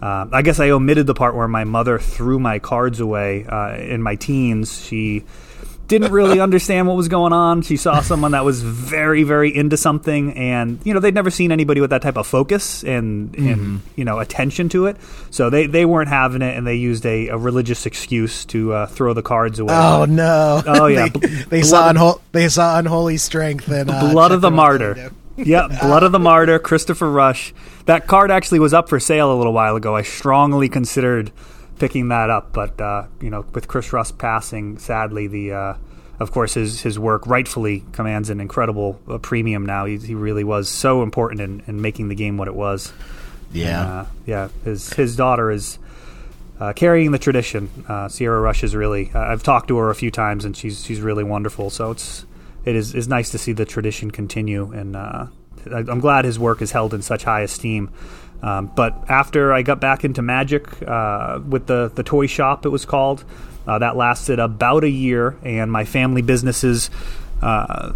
Uh, 0.00 0.26
I 0.32 0.42
guess 0.42 0.60
I 0.60 0.70
omitted 0.70 1.06
the 1.06 1.14
part 1.14 1.34
where 1.34 1.48
my 1.48 1.64
mother 1.64 1.98
threw 1.98 2.38
my 2.38 2.58
cards 2.58 3.00
away 3.00 3.44
uh, 3.46 3.76
in 3.76 4.02
my 4.02 4.16
teens. 4.16 4.82
She 4.82 5.24
didn't 5.90 6.12
really 6.12 6.38
understand 6.38 6.86
what 6.86 6.96
was 6.96 7.08
going 7.08 7.32
on. 7.32 7.62
She 7.62 7.76
saw 7.76 8.00
someone 8.00 8.30
that 8.30 8.44
was 8.44 8.62
very, 8.62 9.24
very 9.24 9.54
into 9.54 9.76
something, 9.76 10.32
and 10.34 10.78
you 10.84 10.94
know 10.94 11.00
they'd 11.00 11.14
never 11.14 11.30
seen 11.30 11.50
anybody 11.50 11.80
with 11.80 11.90
that 11.90 12.00
type 12.00 12.16
of 12.16 12.28
focus 12.28 12.84
and, 12.84 13.32
mm-hmm. 13.32 13.48
and 13.48 13.82
you 13.96 14.04
know 14.04 14.20
attention 14.20 14.68
to 14.70 14.86
it. 14.86 14.96
So 15.30 15.50
they, 15.50 15.66
they 15.66 15.84
weren't 15.84 16.08
having 16.08 16.42
it, 16.42 16.56
and 16.56 16.64
they 16.64 16.76
used 16.76 17.04
a, 17.04 17.28
a 17.28 17.36
religious 17.36 17.86
excuse 17.86 18.44
to 18.46 18.72
uh, 18.72 18.86
throw 18.86 19.12
the 19.14 19.22
cards 19.22 19.58
away. 19.58 19.74
Oh 19.74 20.04
no! 20.04 20.62
Oh 20.64 20.86
yeah, 20.86 21.08
they, 21.14 21.28
they 21.28 21.62
saw 21.62 21.92
unho- 21.92 22.20
they 22.30 22.48
saw 22.48 22.78
unholy 22.78 23.16
strength 23.16 23.68
and 23.68 23.90
uh, 23.90 24.12
blood 24.12 24.30
of 24.30 24.40
the 24.40 24.50
martyr. 24.50 25.10
yeah, 25.36 25.68
Blood 25.80 26.02
of 26.02 26.12
the 26.12 26.18
Martyr, 26.18 26.58
Christopher 26.58 27.10
Rush. 27.10 27.54
That 27.86 28.06
card 28.06 28.30
actually 28.30 28.58
was 28.58 28.74
up 28.74 28.90
for 28.90 29.00
sale 29.00 29.32
a 29.32 29.36
little 29.36 29.54
while 29.54 29.74
ago. 29.74 29.96
I 29.96 30.02
strongly 30.02 30.68
considered 30.68 31.32
picking 31.80 32.08
that 32.08 32.30
up. 32.30 32.52
But 32.52 32.80
uh, 32.80 33.06
you 33.20 33.30
know, 33.30 33.44
with 33.52 33.66
Chris 33.66 33.92
Rush 33.92 34.16
passing, 34.16 34.78
sadly, 34.78 35.26
the 35.26 35.52
uh, 35.52 35.74
of 36.20 36.30
course 36.30 36.54
his 36.54 36.80
his 36.80 36.96
work 36.96 37.26
rightfully 37.26 37.82
commands 37.92 38.30
an 38.30 38.40
incredible 38.40 39.00
uh, 39.08 39.18
premium 39.18 39.66
now. 39.66 39.86
He, 39.86 39.96
he 39.96 40.14
really 40.14 40.44
was 40.44 40.68
so 40.68 41.02
important 41.02 41.40
in, 41.40 41.62
in 41.66 41.80
making 41.80 42.08
the 42.08 42.14
game 42.14 42.36
what 42.36 42.46
it 42.46 42.54
was. 42.54 42.92
Yeah, 43.52 43.80
and, 43.80 43.90
uh, 43.90 44.04
yeah. 44.26 44.48
His 44.64 44.92
his 44.92 45.16
daughter 45.16 45.50
is. 45.50 45.78
Uh, 46.60 46.74
carrying 46.74 47.10
the 47.10 47.18
tradition, 47.18 47.70
uh, 47.88 48.06
Sierra 48.06 48.38
Rush 48.38 48.62
is 48.62 48.76
really. 48.76 49.10
I've 49.14 49.42
talked 49.42 49.68
to 49.68 49.78
her 49.78 49.88
a 49.88 49.94
few 49.94 50.10
times, 50.10 50.44
and 50.44 50.54
she's 50.54 50.84
she's 50.84 51.00
really 51.00 51.24
wonderful. 51.24 51.70
So 51.70 51.90
it's 51.92 52.26
it 52.66 52.76
is 52.76 52.94
is 52.94 53.08
nice 53.08 53.30
to 53.30 53.38
see 53.38 53.52
the 53.52 53.64
tradition 53.64 54.10
continue, 54.10 54.70
and 54.70 54.94
I'm 54.94 56.00
glad 56.00 56.26
his 56.26 56.38
work 56.38 56.60
is 56.60 56.72
held 56.72 56.92
in 56.92 57.00
such 57.00 57.24
high 57.24 57.40
esteem. 57.40 57.88
Um, 58.42 58.70
but 58.74 59.04
after 59.08 59.52
I 59.52 59.62
got 59.62 59.80
back 59.80 60.04
into 60.04 60.22
Magic 60.22 60.66
uh, 60.82 61.40
with 61.46 61.66
the 61.66 61.90
the 61.94 62.02
toy 62.02 62.26
shop, 62.26 62.64
it 62.64 62.70
was 62.70 62.84
called. 62.84 63.24
Uh, 63.66 63.78
that 63.78 63.96
lasted 63.96 64.38
about 64.38 64.84
a 64.84 64.88
year, 64.88 65.36
and 65.42 65.70
my 65.70 65.84
family 65.84 66.22
businesses. 66.22 66.90
Uh, 67.42 67.92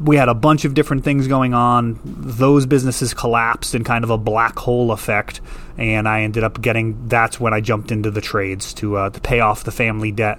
we 0.00 0.16
had 0.16 0.28
a 0.28 0.34
bunch 0.34 0.64
of 0.64 0.74
different 0.74 1.04
things 1.04 1.28
going 1.28 1.54
on. 1.54 2.00
Those 2.04 2.66
businesses 2.66 3.14
collapsed 3.14 3.74
in 3.74 3.84
kind 3.84 4.02
of 4.02 4.10
a 4.10 4.18
black 4.18 4.58
hole 4.58 4.90
effect, 4.90 5.40
and 5.76 6.08
I 6.08 6.22
ended 6.22 6.42
up 6.42 6.60
getting. 6.60 7.08
That's 7.08 7.38
when 7.38 7.52
I 7.52 7.60
jumped 7.60 7.92
into 7.92 8.10
the 8.10 8.20
trades 8.20 8.72
to 8.74 8.96
uh, 8.96 9.10
to 9.10 9.20
pay 9.20 9.40
off 9.40 9.64
the 9.64 9.70
family 9.70 10.10
debt. 10.10 10.38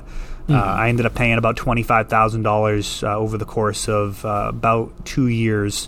Uh, 0.50 0.52
mm-hmm. 0.52 0.54
I 0.54 0.90
ended 0.90 1.06
up 1.06 1.16
paying 1.16 1.38
about 1.38 1.56
twenty 1.56 1.84
five 1.84 2.10
thousand 2.10 2.42
uh, 2.46 2.50
dollars 2.50 3.04
over 3.04 3.38
the 3.38 3.46
course 3.46 3.88
of 3.88 4.26
about 4.26 5.06
two 5.06 5.28
years 5.28 5.88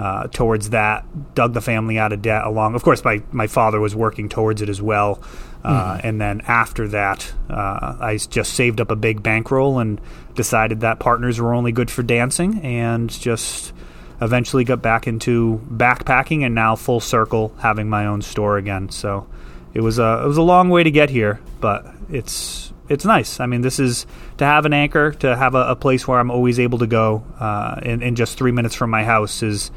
uh, 0.00 0.26
towards 0.28 0.70
that, 0.70 1.04
dug 1.34 1.52
the 1.52 1.60
family 1.60 1.98
out 1.98 2.10
of 2.10 2.22
debt. 2.22 2.46
Along, 2.46 2.74
of 2.74 2.82
course, 2.82 3.04
my 3.04 3.22
my 3.32 3.46
father 3.46 3.78
was 3.78 3.94
working 3.94 4.30
towards 4.30 4.62
it 4.62 4.70
as 4.70 4.80
well. 4.80 5.22
Uh, 5.62 5.98
mm. 5.98 6.00
And 6.04 6.18
then 6.18 6.40
after 6.46 6.88
that, 6.88 7.30
uh, 7.50 7.98
I 8.00 8.16
just 8.16 8.54
saved 8.54 8.80
up 8.80 8.90
a 8.90 8.96
big 8.96 9.22
bankroll 9.22 9.78
and 9.78 10.00
decided 10.34 10.80
that 10.80 11.00
partners 11.00 11.38
were 11.38 11.52
only 11.52 11.70
good 11.70 11.90
for 11.90 12.02
dancing, 12.02 12.60
and 12.60 13.10
just 13.10 13.74
eventually 14.22 14.64
got 14.64 14.80
back 14.80 15.06
into 15.06 15.60
backpacking, 15.70 16.46
and 16.46 16.54
now 16.54 16.76
full 16.76 17.00
circle 17.00 17.54
having 17.58 17.90
my 17.90 18.06
own 18.06 18.22
store 18.22 18.56
again. 18.56 18.88
So 18.88 19.26
it 19.74 19.82
was 19.82 19.98
a 19.98 20.22
it 20.24 20.28
was 20.28 20.38
a 20.38 20.42
long 20.42 20.70
way 20.70 20.82
to 20.82 20.90
get 20.90 21.10
here, 21.10 21.40
but 21.60 21.84
it's 22.10 22.69
it's 22.90 23.04
nice. 23.04 23.38
I 23.38 23.46
mean, 23.46 23.62
this 23.62 23.78
is 23.78 24.04
to 24.38 24.44
have 24.44 24.66
an 24.66 24.72
anchor, 24.72 25.12
to 25.12 25.36
have 25.36 25.54
a, 25.54 25.68
a 25.68 25.76
place 25.76 26.06
where 26.06 26.18
I'm 26.18 26.30
always 26.30 26.58
able 26.58 26.78
to 26.80 26.86
go 26.88 27.24
uh, 27.38 27.80
in, 27.82 28.02
in 28.02 28.16
just 28.16 28.36
three 28.36 28.52
minutes 28.52 28.74
from 28.74 28.90
my 28.90 29.04
house 29.04 29.42
is 29.42 29.70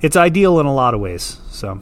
it's 0.00 0.16
ideal 0.16 0.58
in 0.58 0.66
a 0.66 0.74
lot 0.74 0.94
of 0.94 1.00
ways. 1.00 1.38
So 1.50 1.80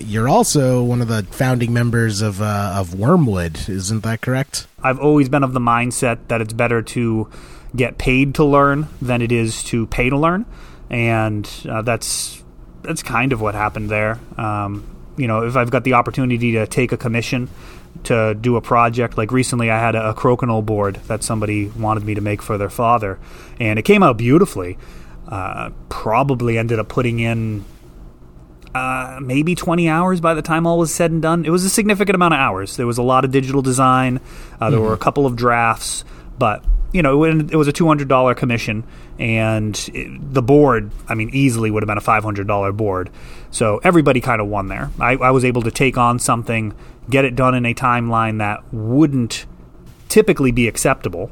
you're 0.00 0.28
also 0.28 0.82
one 0.82 1.00
of 1.00 1.08
the 1.08 1.22
founding 1.24 1.72
members 1.72 2.20
of 2.20 2.42
uh, 2.42 2.74
of 2.76 2.90
Wyrmwood, 2.90 3.68
isn't 3.68 4.02
that 4.04 4.20
correct? 4.20 4.66
I've 4.82 4.98
always 4.98 5.28
been 5.28 5.42
of 5.42 5.54
the 5.54 5.60
mindset 5.60 6.18
that 6.28 6.40
it's 6.40 6.52
better 6.52 6.82
to 6.82 7.30
get 7.74 7.98
paid 7.98 8.34
to 8.36 8.44
learn 8.44 8.88
than 9.00 9.22
it 9.22 9.32
is 9.32 9.62
to 9.64 9.86
pay 9.86 10.10
to 10.10 10.16
learn, 10.16 10.44
and 10.90 11.48
uh, 11.68 11.82
that's 11.82 12.42
that's 12.82 13.02
kind 13.02 13.32
of 13.32 13.40
what 13.40 13.54
happened 13.54 13.88
there. 13.88 14.20
Um, 14.36 14.94
you 15.16 15.26
know, 15.26 15.44
if 15.44 15.56
I've 15.56 15.70
got 15.70 15.84
the 15.84 15.94
opportunity 15.94 16.52
to 16.52 16.66
take 16.66 16.92
a 16.92 16.96
commission 16.96 17.48
to 18.04 18.34
do 18.34 18.56
a 18.56 18.60
project, 18.60 19.18
like 19.18 19.32
recently 19.32 19.70
I 19.70 19.78
had 19.78 19.94
a, 19.94 20.10
a 20.10 20.14
crokinole 20.14 20.64
board 20.64 20.96
that 21.06 21.22
somebody 21.22 21.68
wanted 21.68 22.04
me 22.04 22.14
to 22.14 22.20
make 22.20 22.42
for 22.42 22.58
their 22.58 22.70
father, 22.70 23.18
and 23.60 23.78
it 23.78 23.82
came 23.82 24.02
out 24.02 24.16
beautifully. 24.16 24.78
Uh, 25.26 25.70
probably 25.90 26.56
ended 26.56 26.78
up 26.78 26.88
putting 26.88 27.20
in 27.20 27.62
uh, 28.74 29.18
maybe 29.20 29.54
20 29.54 29.88
hours 29.88 30.20
by 30.20 30.32
the 30.32 30.40
time 30.40 30.66
all 30.66 30.78
was 30.78 30.94
said 30.94 31.10
and 31.10 31.20
done. 31.20 31.44
It 31.44 31.50
was 31.50 31.64
a 31.64 31.70
significant 31.70 32.14
amount 32.14 32.34
of 32.34 32.40
hours. 32.40 32.76
There 32.76 32.86
was 32.86 32.98
a 32.98 33.02
lot 33.02 33.24
of 33.24 33.30
digital 33.30 33.60
design. 33.60 34.20
Uh, 34.60 34.70
there 34.70 34.78
mm-hmm. 34.78 34.88
were 34.88 34.94
a 34.94 34.98
couple 34.98 35.26
of 35.26 35.36
drafts, 35.36 36.04
but 36.38 36.64
you 36.92 37.02
know, 37.02 37.24
it, 37.24 37.52
it 37.52 37.56
was 37.56 37.68
a 37.68 37.72
$200 37.72 38.36
commission, 38.36 38.84
and 39.18 39.90
it, 39.92 40.32
the 40.32 40.42
board, 40.42 40.90
I 41.08 41.14
mean, 41.14 41.30
easily 41.32 41.70
would 41.70 41.82
have 41.82 41.88
been 41.88 41.98
a 41.98 42.00
$500 42.00 42.76
board. 42.76 43.10
So 43.50 43.78
everybody 43.78 44.20
kind 44.20 44.40
of 44.40 44.46
won 44.46 44.68
there. 44.68 44.90
I, 45.00 45.12
I 45.14 45.30
was 45.30 45.44
able 45.44 45.62
to 45.62 45.70
take 45.70 45.98
on 45.98 46.18
something, 46.18 46.74
get 47.10 47.24
it 47.24 47.34
done 47.34 47.54
in 47.54 47.66
a 47.66 47.74
timeline 47.74 48.38
that 48.38 48.72
wouldn't 48.72 49.46
typically 50.08 50.52
be 50.52 50.68
acceptable. 50.68 51.30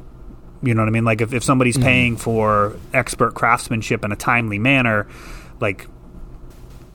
You 0.61 0.73
know 0.73 0.81
what 0.81 0.89
I 0.89 0.91
mean? 0.91 1.05
Like 1.05 1.21
if, 1.21 1.33
if 1.33 1.43
somebody's 1.43 1.75
mm-hmm. 1.75 1.85
paying 1.85 2.17
for 2.17 2.75
expert 2.93 3.35
craftsmanship 3.35 4.03
in 4.03 4.11
a 4.11 4.15
timely 4.15 4.59
manner, 4.59 5.07
like 5.59 5.87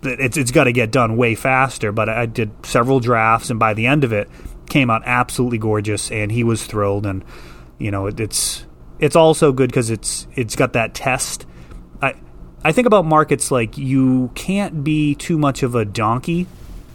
it's 0.03 0.37
it's 0.37 0.51
got 0.51 0.65
to 0.65 0.73
get 0.73 0.91
done 0.91 1.17
way 1.17 1.35
faster. 1.35 1.93
But 1.93 2.09
I 2.09 2.27
did 2.27 2.51
several 2.67 3.01
drafts, 3.01 3.51
and 3.51 3.59
by 3.59 3.75
the 3.75 3.87
end 3.87 4.05
of 4.05 4.13
it, 4.13 4.29
came 4.69 4.91
out 4.91 5.03
absolutely 5.05 5.59
gorgeous, 5.59 6.11
and 6.11 6.33
he 6.33 6.43
was 6.45 6.67
thrilled. 6.67 7.07
And 7.07 7.25
you 7.79 7.91
know, 7.91 8.07
it, 8.07 8.19
it's 8.19 8.67
it's 9.03 9.17
also 9.17 9.53
good 9.53 9.69
because 9.69 9.91
it's 9.91 10.29
it's 10.35 10.55
got 10.55 10.75
that 10.75 10.95
test. 10.95 11.45
I 12.01 12.15
I 12.65 12.71
think 12.71 12.87
about 12.87 13.05
markets 13.05 13.51
like 13.51 13.77
you 13.77 14.31
can't 14.35 14.85
be 14.85 15.17
too 15.17 15.37
much 15.37 15.65
of 15.65 15.75
a 15.75 15.85
donkey 15.85 16.47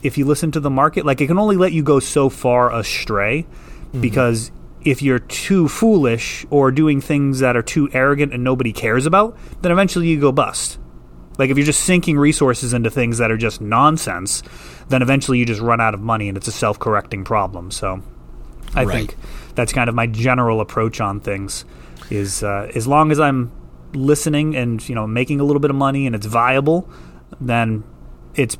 if 0.01 0.17
you 0.17 0.25
listen 0.25 0.51
to 0.53 0.61
the 0.61 0.69
market. 0.69 1.05
Like 1.05 1.19
it 1.19 1.27
can 1.27 1.37
only 1.37 1.57
let 1.57 1.73
you 1.73 1.83
go 1.83 1.99
so 1.99 2.29
far 2.29 2.73
astray 2.73 3.43
mm-hmm. 3.43 3.99
because 3.99 4.51
if 4.83 5.01
you're 5.01 5.19
too 5.19 5.67
foolish 5.67 6.45
or 6.49 6.71
doing 6.71 7.01
things 7.01 7.39
that 7.39 7.57
are 7.57 7.61
too 7.61 7.89
arrogant 7.91 8.33
and 8.33 8.41
nobody 8.41 8.71
cares 8.71 9.05
about, 9.05 9.37
then 9.61 9.73
eventually 9.73 10.07
you 10.07 10.17
go 10.17 10.31
bust. 10.31 10.79
Like 11.37 11.49
if 11.49 11.57
you're 11.57 11.65
just 11.65 11.83
sinking 11.83 12.17
resources 12.17 12.73
into 12.73 12.89
things 12.89 13.17
that 13.17 13.31
are 13.31 13.37
just 13.37 13.59
nonsense, 13.59 14.43
then 14.87 15.01
eventually 15.01 15.39
you 15.39 15.45
just 15.45 15.59
run 15.59 15.81
out 15.81 15.93
of 15.93 15.99
money 15.99 16.29
and 16.29 16.37
it's 16.37 16.47
a 16.47 16.53
self-correcting 16.53 17.25
problem. 17.25 17.69
So 17.69 18.01
I 18.73 18.85
right. 18.85 18.93
think 18.93 19.17
that's 19.55 19.73
kind 19.73 19.89
of 19.89 19.95
my 19.95 20.07
general 20.07 20.61
approach 20.61 21.01
on 21.01 21.19
things 21.19 21.65
is 22.09 22.43
uh, 22.43 22.71
as 22.75 22.87
long 22.87 23.11
as 23.11 23.19
I'm 23.19 23.51
listening 23.93 24.55
and 24.55 24.87
you 24.87 24.95
know 24.95 25.07
making 25.07 25.39
a 25.39 25.43
little 25.43 25.59
bit 25.59 25.69
of 25.69 25.75
money 25.75 26.05
and 26.05 26.15
it's 26.15 26.25
viable, 26.25 26.89
then 27.39 27.83
it's 28.35 28.57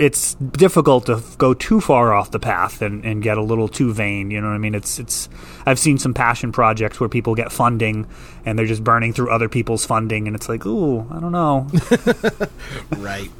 it's 0.00 0.34
difficult 0.34 1.06
to 1.06 1.22
go 1.36 1.52
too 1.52 1.80
far 1.80 2.14
off 2.14 2.30
the 2.30 2.38
path 2.38 2.80
and, 2.80 3.04
and 3.04 3.22
get 3.22 3.36
a 3.36 3.42
little 3.42 3.68
too 3.68 3.92
vain. 3.92 4.30
You 4.30 4.40
know 4.40 4.48
what 4.48 4.54
I 4.54 4.58
mean? 4.58 4.74
It's 4.74 4.98
it's. 4.98 5.28
I've 5.66 5.78
seen 5.78 5.98
some 5.98 6.14
passion 6.14 6.52
projects 6.52 6.98
where 6.98 7.08
people 7.08 7.34
get 7.34 7.52
funding 7.52 8.06
and 8.46 8.58
they're 8.58 8.66
just 8.66 8.82
burning 8.82 9.12
through 9.12 9.30
other 9.30 9.48
people's 9.48 9.84
funding, 9.84 10.26
and 10.26 10.34
it's 10.34 10.48
like, 10.48 10.64
ooh, 10.64 11.06
I 11.10 11.20
don't 11.20 11.32
know. 11.32 11.68
right. 12.96 13.30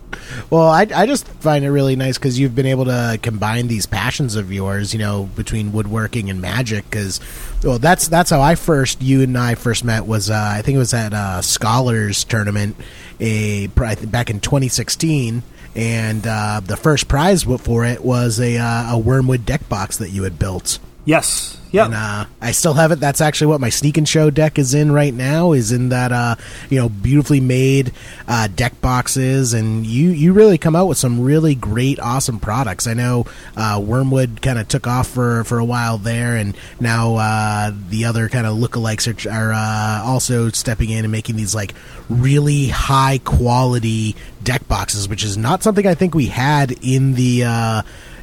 Well, 0.50 0.68
I, 0.68 0.86
I 0.94 1.06
just 1.06 1.26
find 1.26 1.64
it 1.64 1.70
really 1.70 1.96
nice 1.96 2.18
because 2.18 2.38
you've 2.38 2.54
been 2.54 2.66
able 2.66 2.84
to 2.84 3.18
combine 3.22 3.68
these 3.68 3.86
passions 3.86 4.36
of 4.36 4.52
yours, 4.52 4.92
you 4.92 4.98
know, 4.98 5.30
between 5.34 5.72
woodworking 5.72 6.28
and 6.28 6.40
magic. 6.42 6.84
Because, 6.90 7.20
well, 7.64 7.78
that's 7.78 8.08
that's 8.08 8.28
how 8.28 8.42
I 8.42 8.54
first, 8.54 9.00
you 9.00 9.22
and 9.22 9.36
I 9.38 9.54
first 9.54 9.82
met. 9.82 10.06
Was 10.06 10.28
uh, 10.28 10.34
I 10.36 10.60
think 10.60 10.76
it 10.76 10.78
was 10.78 10.92
at 10.92 11.14
a 11.14 11.42
scholars 11.42 12.24
tournament, 12.24 12.76
a 13.18 13.68
back 13.68 14.28
in 14.28 14.40
2016 14.40 15.42
and 15.74 16.26
uh, 16.26 16.60
the 16.64 16.76
first 16.76 17.08
prize 17.08 17.44
for 17.44 17.84
it 17.84 18.04
was 18.04 18.40
a, 18.40 18.58
uh, 18.58 18.96
a 18.96 19.00
Wyrmwood 19.00 19.44
deck 19.44 19.68
box 19.68 19.98
that 19.98 20.10
you 20.10 20.24
had 20.24 20.38
built. 20.38 20.78
Yes. 21.04 21.59
Yeah. 21.72 21.84
And 21.84 21.94
uh, 21.94 22.24
I 22.40 22.50
still 22.52 22.74
have 22.74 22.90
it. 22.90 23.00
That's 23.00 23.20
actually 23.20 23.48
what 23.48 23.60
my 23.60 23.68
sneak 23.68 23.96
and 23.96 24.08
show 24.08 24.30
deck 24.30 24.58
is 24.58 24.74
in 24.74 24.90
right 24.90 25.14
now. 25.14 25.52
Is 25.52 25.70
in 25.72 25.90
that 25.90 26.10
uh, 26.12 26.36
you 26.68 26.78
know 26.78 26.88
beautifully 26.88 27.40
made 27.40 27.92
uh, 28.26 28.48
deck 28.48 28.80
boxes, 28.80 29.54
and 29.54 29.86
you 29.86 30.10
you 30.10 30.32
really 30.32 30.58
come 30.58 30.74
out 30.74 30.86
with 30.86 30.98
some 30.98 31.20
really 31.20 31.54
great, 31.54 32.00
awesome 32.00 32.40
products. 32.40 32.86
I 32.86 32.94
know 32.94 33.26
uh, 33.56 33.78
Wyrmwood 33.78 34.42
kind 34.42 34.58
of 34.58 34.66
took 34.68 34.86
off 34.86 35.08
for 35.08 35.44
for 35.44 35.58
a 35.58 35.64
while 35.64 35.98
there, 35.98 36.36
and 36.36 36.56
now 36.80 37.16
uh, 37.16 37.72
the 37.88 38.04
other 38.04 38.28
kind 38.28 38.46
of 38.46 38.56
lookalikes 38.56 39.06
are, 39.06 39.30
are 39.30 39.52
uh, 39.52 40.02
also 40.04 40.48
stepping 40.50 40.90
in 40.90 41.04
and 41.04 41.12
making 41.12 41.36
these 41.36 41.54
like 41.54 41.74
really 42.08 42.68
high 42.68 43.18
quality 43.18 44.16
deck 44.42 44.66
boxes, 44.66 45.08
which 45.08 45.22
is 45.22 45.36
not 45.36 45.62
something 45.62 45.86
I 45.86 45.94
think 45.94 46.14
we 46.14 46.26
had 46.26 46.72
in 46.82 47.14
the 47.14 47.44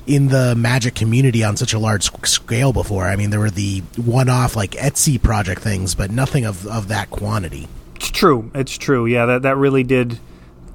in 0.07 0.29
the 0.29 0.55
magic 0.55 0.95
community 0.95 1.43
on 1.43 1.57
such 1.57 1.73
a 1.73 1.79
large 1.79 2.09
scale 2.25 2.73
before. 2.73 3.05
I 3.05 3.15
mean, 3.17 3.29
there 3.29 3.41
were 3.41 3.51
the 3.51 3.79
one-off 3.97 4.55
like 4.55 4.71
Etsy 4.71 5.21
project 5.21 5.61
things, 5.61 5.93
but 5.93 6.09
nothing 6.09 6.45
of 6.45 6.65
of 6.67 6.87
that 6.87 7.09
quantity. 7.09 7.67
It's 7.97 8.09
true. 8.09 8.49
It's 8.55 8.77
true. 8.77 9.05
Yeah, 9.05 9.25
that 9.25 9.41
that 9.43 9.57
really 9.57 9.83
did 9.83 10.19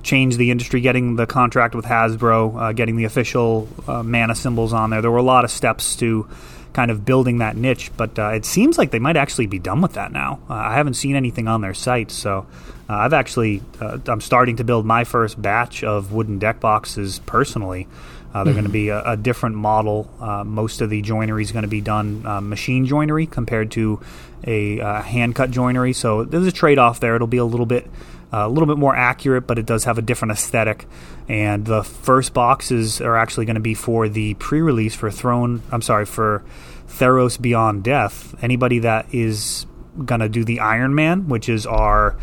change 0.03 0.37
the 0.37 0.51
industry. 0.51 0.81
Getting 0.81 1.17
the 1.17 1.27
contract 1.27 1.75
with 1.75 1.87
Hasbro, 1.87 2.61
uh, 2.61 2.73
getting 2.73 2.97
the 2.97 3.05
official 3.05 3.69
uh, 3.89 4.03
mana 4.03 4.35
symbols 4.35 4.73
on 4.73 4.91
there. 4.91 5.01
There 5.01 5.11
were 5.11 5.19
a 5.19 5.23
lot 5.23 5.45
of 5.45 5.51
steps 5.51 5.97
to 5.97 6.29
kind 6.73 6.91
of 6.91 7.05
building 7.05 7.39
that 7.39 7.57
niche, 7.57 7.91
but 7.97 8.19
uh, 8.19 8.29
it 8.29 8.45
seems 8.45 8.79
like 8.79 8.91
they 8.91 8.99
might 8.99 9.17
actually 9.17 9.47
be 9.47 9.59
done 9.59 9.83
with 9.83 9.93
that 9.95 10.11
now. 10.11 10.41
Uh, 10.49 10.55
I 10.55 10.75
haven't 10.75 10.95
seen 10.95 11.17
anything 11.17 11.47
on 11.47 11.61
their 11.61 11.75
site, 11.75 12.11
so 12.11 12.47
uh, 12.89 12.95
I've 12.95 13.13
actually 13.13 13.63
uh, 13.81 13.99
I'm 14.07 14.21
starting 14.21 14.57
to 14.57 14.65
build 14.65 14.85
my 14.85 15.05
first 15.05 15.41
batch 15.41 15.85
of 15.85 16.13
wooden 16.13 16.39
deck 16.39 16.61
boxes 16.61 17.21
personally. 17.27 17.89
Uh, 18.33 18.45
they're 18.45 18.53
mm-hmm. 18.53 18.61
going 18.61 18.65
to 18.65 18.71
be 18.71 18.89
a, 18.89 19.03
a 19.13 19.17
different 19.17 19.57
model. 19.57 20.11
Uh, 20.21 20.45
most 20.45 20.81
of 20.81 20.91
the 20.91 21.03
joinery 21.03 21.43
is 21.43 21.53
going 21.53 21.63
to 21.63 21.69
be 21.69 21.81
done 21.81 22.25
uh, 22.27 22.41
machine 22.41 22.87
joinery 22.87 23.27
compared 23.27 23.71
to 23.73 24.01
a 24.47 24.81
uh, 24.81 25.03
hand 25.03 25.35
cut 25.35 25.51
joinery. 25.51 25.93
So 25.93 26.25
there's 26.25 26.47
a 26.47 26.53
trade 26.53 26.79
off 26.79 27.01
there. 27.01 27.15
It'll 27.15 27.27
be 27.27 27.37
a 27.37 27.45
little 27.45 27.67
bit 27.67 27.87
uh, 28.33 28.47
a 28.47 28.49
little 28.49 28.67
bit 28.67 28.79
more 28.79 28.97
accurate, 28.97 29.47
but 29.47 29.59
it 29.59 29.67
does 29.67 29.85
have 29.85 29.99
a 29.99 30.03
different 30.03 30.33
aesthetic. 30.33 30.87
And 31.29 31.67
the 31.67 31.85
first 31.85 32.33
boxes 32.33 33.01
are 33.01 33.17
actually 33.17 33.45
going 33.45 33.55
to 33.55 33.61
be 33.61 33.75
for 33.75 34.09
the 34.09 34.35
pre-release 34.35 34.95
for 34.95 35.11
Throne. 35.11 35.63
I'm 35.71 35.83
sorry 35.83 36.07
for 36.07 36.43
Theros 36.89 37.41
Beyond 37.41 37.85
Death. 37.85 38.35
Anybody 38.43 38.79
that 38.81 39.13
is 39.15 39.67
going 40.05 40.23
to 40.23 40.29
do 40.31 40.45
the 40.45 40.61
Iron 40.61 40.95
Man, 40.95 41.29
which 41.29 41.49
is 41.51 41.67
our 41.67 42.17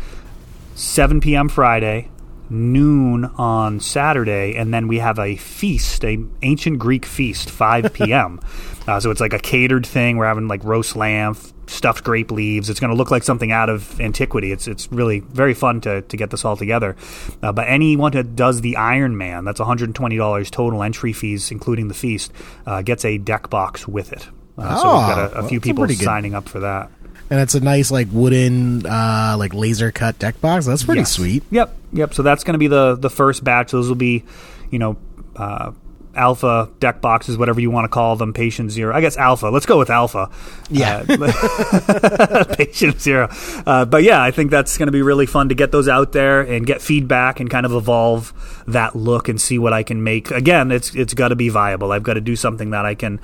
7 0.74 1.20
p.m. 1.20 1.48
Friday, 1.48 2.08
noon 2.50 3.24
on 3.24 3.80
Saturday, 3.80 4.56
and 4.56 4.74
then 4.74 4.88
we 4.88 4.98
have 4.98 5.18
a 5.18 5.36
feast, 5.36 6.04
a 6.04 6.18
ancient 6.42 6.78
Greek 6.78 7.06
feast, 7.06 7.48
5 7.48 7.92
p.m. 7.94 8.40
uh, 8.86 9.00
so 9.00 9.10
it's 9.10 9.20
like 9.20 9.32
a 9.32 9.38
catered 9.38 9.86
thing. 9.86 10.16
We're 10.16 10.26
having 10.26 10.48
like 10.48 10.62
roast 10.64 10.96
lamb, 10.96 11.36
stuffed 11.66 12.04
grape 12.04 12.30
leaves. 12.30 12.68
It's 12.68 12.80
going 12.80 12.90
to 12.90 12.96
look 12.96 13.10
like 13.10 13.22
something 13.22 13.52
out 13.52 13.70
of 13.70 14.00
antiquity. 14.00 14.52
It's 14.52 14.66
it's 14.66 14.90
really 14.90 15.20
very 15.20 15.54
fun 15.54 15.80
to, 15.82 16.02
to 16.02 16.16
get 16.16 16.30
this 16.30 16.44
all 16.44 16.56
together. 16.56 16.96
Uh, 17.42 17.52
but 17.52 17.68
anyone 17.68 18.12
that 18.12 18.34
does 18.36 18.60
the 18.60 18.76
Iron 18.76 19.16
Man, 19.16 19.44
that's 19.44 19.60
$120 19.60 20.50
total 20.50 20.82
entry 20.82 21.12
fees, 21.12 21.50
including 21.50 21.88
the 21.88 21.94
feast, 21.94 22.32
uh, 22.66 22.82
gets 22.82 23.04
a 23.04 23.18
deck 23.18 23.48
box 23.48 23.86
with 23.86 24.12
it. 24.12 24.28
Uh, 24.58 24.76
oh, 24.76 24.82
so 24.82 24.98
we've 24.98 25.06
got 25.06 25.18
a, 25.18 25.38
a 25.38 25.40
well, 25.40 25.48
few 25.48 25.60
people 25.60 25.88
signing 25.88 26.34
up 26.34 26.48
for 26.48 26.60
that 26.60 26.90
and 27.30 27.40
it's 27.40 27.54
a 27.54 27.60
nice 27.60 27.90
like 27.90 28.08
wooden 28.10 28.84
uh, 28.84 29.36
like 29.38 29.54
laser 29.54 29.92
cut 29.92 30.18
deck 30.18 30.40
box. 30.40 30.66
That's 30.66 30.82
pretty 30.82 31.02
yes. 31.02 31.12
sweet. 31.12 31.44
Yep, 31.50 31.76
yep. 31.92 32.14
So 32.14 32.22
that's 32.22 32.44
going 32.44 32.54
to 32.54 32.58
be 32.58 32.66
the 32.66 32.96
the 32.96 33.10
first 33.10 33.44
batch. 33.44 33.70
Those 33.70 33.88
will 33.88 33.94
be, 33.94 34.24
you 34.70 34.78
know, 34.78 34.96
uh, 35.36 35.72
alpha 36.14 36.70
deck 36.80 37.00
boxes, 37.00 37.38
whatever 37.38 37.60
you 37.60 37.70
want 37.70 37.84
to 37.84 37.88
call 37.88 38.16
them, 38.16 38.32
patient 38.32 38.70
zero. 38.70 38.94
I 38.94 39.00
guess 39.00 39.16
alpha. 39.16 39.46
Let's 39.46 39.66
go 39.66 39.78
with 39.78 39.90
alpha. 39.90 40.30
Yeah, 40.70 41.04
uh, 41.08 42.44
patient 42.56 43.00
zero. 43.00 43.28
Uh, 43.66 43.84
but 43.84 44.02
yeah, 44.02 44.22
I 44.22 44.30
think 44.30 44.50
that's 44.50 44.76
going 44.78 44.86
to 44.86 44.92
be 44.92 45.02
really 45.02 45.26
fun 45.26 45.48
to 45.48 45.54
get 45.54 45.72
those 45.72 45.88
out 45.88 46.12
there 46.12 46.40
and 46.40 46.66
get 46.66 46.82
feedback 46.82 47.40
and 47.40 47.50
kind 47.50 47.66
of 47.66 47.72
evolve 47.72 48.32
that 48.66 48.96
look 48.96 49.28
and 49.28 49.40
see 49.40 49.58
what 49.58 49.72
I 49.72 49.82
can 49.82 50.02
make. 50.02 50.30
Again, 50.30 50.70
it's 50.72 50.94
it's 50.94 51.14
got 51.14 51.28
to 51.28 51.36
be 51.36 51.48
viable. 51.48 51.92
I've 51.92 52.02
got 52.02 52.14
to 52.14 52.20
do 52.20 52.36
something 52.36 52.70
that 52.70 52.84
I 52.84 52.94
can 52.94 53.20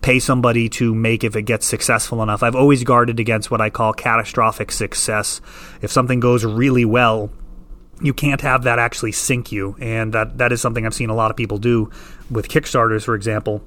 pay 0.00 0.18
somebody 0.18 0.68
to 0.68 0.94
make 0.94 1.24
if 1.24 1.36
it 1.36 1.42
gets 1.42 1.66
successful 1.66 2.22
enough. 2.22 2.42
I've 2.42 2.56
always 2.56 2.84
guarded 2.84 3.20
against 3.20 3.50
what 3.50 3.60
I 3.60 3.70
call 3.70 3.92
catastrophic 3.92 4.72
success. 4.72 5.40
If 5.82 5.90
something 5.90 6.20
goes 6.20 6.44
really 6.44 6.84
well 6.84 7.30
you 8.00 8.12
can't 8.12 8.40
have 8.40 8.64
that 8.64 8.78
actually 8.78 9.12
sink 9.12 9.52
you. 9.52 9.76
And 9.80 10.12
that, 10.12 10.38
that 10.38 10.52
is 10.52 10.60
something 10.60 10.84
I've 10.86 10.94
seen 10.94 11.10
a 11.10 11.14
lot 11.14 11.30
of 11.30 11.36
people 11.36 11.58
do 11.58 11.90
with 12.30 12.48
Kickstarters, 12.48 13.04
for 13.04 13.14
example. 13.14 13.62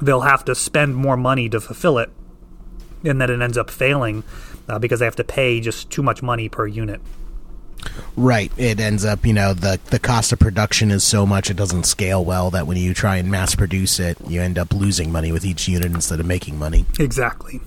They'll 0.00 0.22
have 0.22 0.44
to 0.46 0.54
spend 0.54 0.96
more 0.96 1.16
money 1.16 1.48
to 1.48 1.60
fulfill 1.60 1.98
it, 1.98 2.10
and 3.04 3.20
then 3.20 3.30
it 3.30 3.40
ends 3.40 3.56
up 3.56 3.70
failing 3.70 4.24
uh, 4.68 4.78
because 4.78 4.98
they 4.98 5.04
have 5.04 5.16
to 5.16 5.24
pay 5.24 5.60
just 5.60 5.90
too 5.90 6.02
much 6.02 6.20
money 6.20 6.48
per 6.48 6.66
unit. 6.66 7.00
Right. 8.16 8.50
It 8.56 8.80
ends 8.80 9.04
up, 9.04 9.26
you 9.26 9.32
know, 9.32 9.54
the 9.54 9.78
the 9.90 9.98
cost 9.98 10.32
of 10.32 10.38
production 10.38 10.90
is 10.90 11.04
so 11.04 11.26
much 11.26 11.50
it 11.50 11.56
doesn't 11.56 11.84
scale 11.84 12.24
well 12.24 12.50
that 12.50 12.66
when 12.66 12.76
you 12.76 12.94
try 12.94 13.16
and 13.16 13.30
mass 13.30 13.54
produce 13.54 14.00
it, 14.00 14.16
you 14.26 14.40
end 14.40 14.58
up 14.58 14.72
losing 14.72 15.12
money 15.12 15.32
with 15.32 15.44
each 15.44 15.68
unit 15.68 15.92
instead 15.92 16.18
of 16.18 16.26
making 16.26 16.58
money. 16.58 16.86
Exactly. 16.98 17.60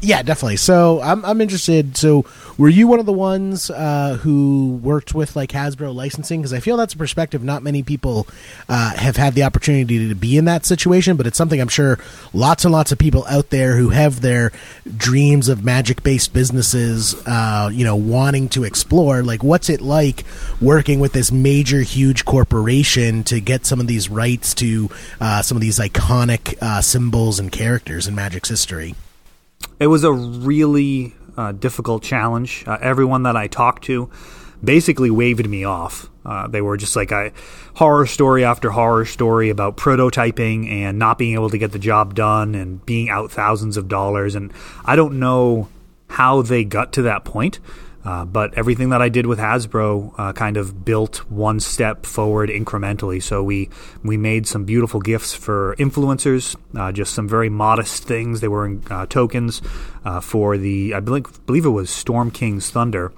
Yeah, 0.00 0.22
definitely. 0.22 0.58
So 0.58 1.00
I'm 1.02 1.24
I'm 1.24 1.40
interested. 1.40 1.96
So 1.96 2.24
were 2.58 2.68
you 2.68 2.86
one 2.86 3.00
of 3.00 3.06
the 3.06 3.12
ones 3.12 3.70
uh, 3.70 4.18
who 4.22 4.78
worked 4.80 5.14
with 5.14 5.34
like 5.34 5.50
Hasbro 5.50 5.92
licensing? 5.92 6.40
Because 6.40 6.52
I 6.52 6.60
feel 6.60 6.76
that's 6.76 6.94
a 6.94 6.96
perspective 6.96 7.42
not 7.42 7.64
many 7.64 7.82
people 7.82 8.28
uh, 8.68 8.94
have 8.94 9.16
had 9.16 9.34
the 9.34 9.42
opportunity 9.42 10.08
to 10.08 10.14
be 10.14 10.36
in 10.36 10.44
that 10.44 10.64
situation. 10.64 11.16
But 11.16 11.26
it's 11.26 11.36
something 11.36 11.60
I'm 11.60 11.68
sure 11.68 11.98
lots 12.32 12.64
and 12.64 12.72
lots 12.72 12.92
of 12.92 12.98
people 12.98 13.26
out 13.26 13.50
there 13.50 13.76
who 13.76 13.88
have 13.88 14.20
their 14.20 14.52
dreams 14.96 15.48
of 15.48 15.64
magic 15.64 16.04
based 16.04 16.32
businesses, 16.32 17.14
uh, 17.26 17.68
you 17.72 17.84
know, 17.84 17.96
wanting 17.96 18.48
to 18.50 18.62
explore. 18.62 19.24
Like, 19.24 19.42
what's 19.42 19.68
it 19.68 19.80
like 19.80 20.24
working 20.60 21.00
with 21.00 21.12
this 21.12 21.32
major, 21.32 21.80
huge 21.80 22.24
corporation 22.24 23.24
to 23.24 23.40
get 23.40 23.66
some 23.66 23.80
of 23.80 23.88
these 23.88 24.08
rights 24.08 24.54
to 24.54 24.88
uh, 25.20 25.42
some 25.42 25.56
of 25.56 25.60
these 25.60 25.80
iconic 25.80 26.56
uh, 26.62 26.80
symbols 26.82 27.40
and 27.40 27.50
characters 27.50 28.06
in 28.06 28.14
Magic's 28.14 28.50
history? 28.50 28.94
It 29.78 29.88
was 29.88 30.04
a 30.04 30.12
really 30.12 31.14
uh, 31.36 31.52
difficult 31.52 32.02
challenge. 32.02 32.64
Uh, 32.66 32.78
everyone 32.80 33.24
that 33.24 33.36
I 33.36 33.46
talked 33.46 33.84
to 33.84 34.10
basically 34.62 35.10
waved 35.10 35.48
me 35.48 35.64
off. 35.64 36.08
Uh, 36.24 36.48
they 36.48 36.60
were 36.60 36.76
just 36.76 36.96
like 36.96 37.12
a 37.12 37.32
horror 37.74 38.06
story 38.06 38.44
after 38.44 38.70
horror 38.70 39.04
story 39.04 39.50
about 39.50 39.76
prototyping 39.76 40.68
and 40.68 40.98
not 40.98 41.18
being 41.18 41.34
able 41.34 41.50
to 41.50 41.58
get 41.58 41.72
the 41.72 41.78
job 41.78 42.14
done 42.14 42.54
and 42.54 42.84
being 42.84 43.08
out 43.08 43.30
thousands 43.30 43.76
of 43.76 43.86
dollars. 43.86 44.34
And 44.34 44.52
I 44.84 44.96
don't 44.96 45.20
know 45.20 45.68
how 46.08 46.42
they 46.42 46.64
got 46.64 46.92
to 46.94 47.02
that 47.02 47.24
point. 47.24 47.60
Uh, 48.06 48.24
but 48.24 48.54
everything 48.54 48.90
that 48.90 49.02
I 49.02 49.08
did 49.08 49.26
with 49.26 49.40
Hasbro 49.40 50.14
uh, 50.16 50.32
kind 50.32 50.56
of 50.56 50.84
built 50.84 51.28
one 51.28 51.58
step 51.58 52.06
forward 52.06 52.48
incrementally. 52.48 53.20
So 53.20 53.42
we 53.42 53.68
we 54.04 54.16
made 54.16 54.46
some 54.46 54.64
beautiful 54.64 55.00
gifts 55.00 55.34
for 55.34 55.74
influencers, 55.76 56.54
uh, 56.76 56.92
just 56.92 57.14
some 57.14 57.28
very 57.28 57.48
modest 57.48 58.04
things. 58.04 58.40
They 58.40 58.48
were 58.48 58.78
uh, 58.90 59.06
tokens 59.06 59.60
uh, 60.04 60.20
for 60.20 60.56
the 60.56 60.94
I 60.94 61.00
believe, 61.00 61.44
believe 61.46 61.66
it 61.66 61.70
was 61.70 61.90
Storm 61.90 62.30
King's 62.30 62.70
Thunder. 62.70 63.12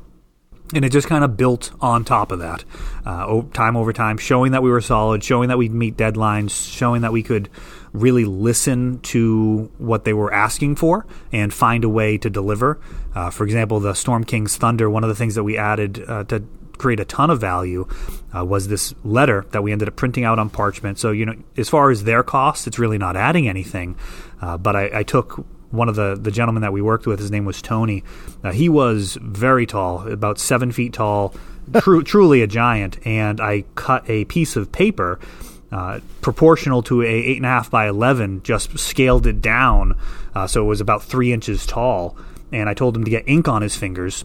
And 0.75 0.85
it 0.85 0.91
just 0.91 1.09
kind 1.09 1.25
of 1.25 1.37
built 1.37 1.71
on 1.81 2.05
top 2.05 2.31
of 2.31 2.41
that, 2.41 2.63
uh, 3.07 3.43
time 3.55 3.75
over 3.75 3.93
time, 3.93 4.19
showing 4.19 4.53
that 4.53 4.63
we 4.63 4.71
were 4.71 4.83
solid, 4.83 5.25
showing 5.25 5.49
that 5.49 5.57
we'd 5.57 5.73
meet 5.73 5.97
deadlines, 5.97 6.71
showing 6.71 7.03
that 7.03 7.13
we 7.13 7.23
could 7.23 7.49
really 7.93 8.27
listen 8.27 9.01
to 9.01 9.71
what 9.79 10.05
they 10.05 10.13
were 10.13 10.33
asking 10.33 10.77
for 10.77 11.07
and 11.33 11.55
find 11.55 11.85
a 11.85 11.89
way 11.89 12.19
to 12.19 12.29
deliver. 12.29 12.79
Uh, 13.15 13.31
for 13.31 13.45
example, 13.45 13.81
the 13.81 13.95
Storm 13.95 14.25
King's 14.25 14.57
Thunder, 14.59 14.91
one 14.91 15.05
of 15.05 15.09
the 15.09 15.15
things 15.15 15.35
that 15.37 15.45
we 15.45 15.57
added 15.57 16.05
uh, 16.07 16.25
to 16.25 16.45
create 16.79 17.01
a 17.01 17.05
ton 17.05 17.31
of 17.31 17.41
value 17.41 17.87
uh, 18.37 18.45
was 18.45 18.69
this 18.69 18.95
letter 19.05 19.45
that 19.51 19.63
we 19.63 19.73
ended 19.73 19.89
up 19.89 19.97
printing 19.97 20.25
out 20.25 20.39
on 20.39 20.49
parchment. 20.49 20.99
So, 20.99 21.11
you 21.11 21.27
know, 21.27 21.35
as 21.57 21.69
far 21.69 21.91
as 21.91 22.05
their 22.05 22.23
cost, 22.23 22.67
it's 22.67 22.79
really 22.79 22.99
not 22.99 23.17
adding 23.17 23.49
anything. 23.49 23.97
Uh, 24.41 24.57
but 24.57 24.77
I, 24.77 25.01
I, 25.01 25.03
took 25.03 25.45
one 25.71 25.89
of 25.89 25.97
the, 25.97 26.19
the 26.21 26.31
gentlemen 26.31 26.63
that 26.63 26.73
we 26.73 26.81
worked 26.81 27.07
with, 27.07 27.19
his 27.19 27.31
name 27.31 27.45
was 27.45 27.61
Tony. 27.61 28.05
Uh, 28.43 28.53
he 28.53 28.69
was 28.69 29.19
very 29.21 29.67
tall, 29.67 30.09
about 30.09 30.39
seven 30.39 30.73
feet 30.73 30.93
tall, 30.93 31.35
tru- 31.81 32.03
truly 32.05 32.43
a 32.43 32.47
giant. 32.47 33.05
And 33.07 33.41
I 33.41 33.65
cut 33.75 34.09
a 34.09 34.25
piece 34.27 34.57
of 34.57 34.73
paper 34.73 35.19
uh, 35.71 36.01
proportional 36.23 36.83
to 36.85 37.03
a 37.03 37.07
eight 37.07 37.37
and 37.37 37.45
a 37.45 37.51
half 37.51 37.71
by 37.71 37.89
eleven, 37.89 38.43
just 38.43 38.79
scaled 38.79 39.27
it 39.27 39.43
down, 39.43 39.95
uh, 40.35 40.47
so 40.47 40.63
it 40.63 40.67
was 40.67 40.81
about 40.81 41.03
three 41.03 41.33
inches 41.33 41.67
tall. 41.67 42.17
And 42.51 42.69
I 42.71 42.75
told 42.75 42.97
him 42.97 43.05
to 43.05 43.11
get 43.11 43.29
ink 43.29 43.49
on 43.49 43.61
his 43.61 43.77
fingers 43.77 44.25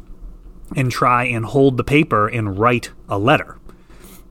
and 0.76 0.90
try 0.90 1.26
and 1.26 1.46
hold 1.46 1.76
the 1.76 1.84
paper 1.84 2.28
and 2.28 2.58
write 2.58 2.92
a 3.10 3.18
letter. 3.18 3.58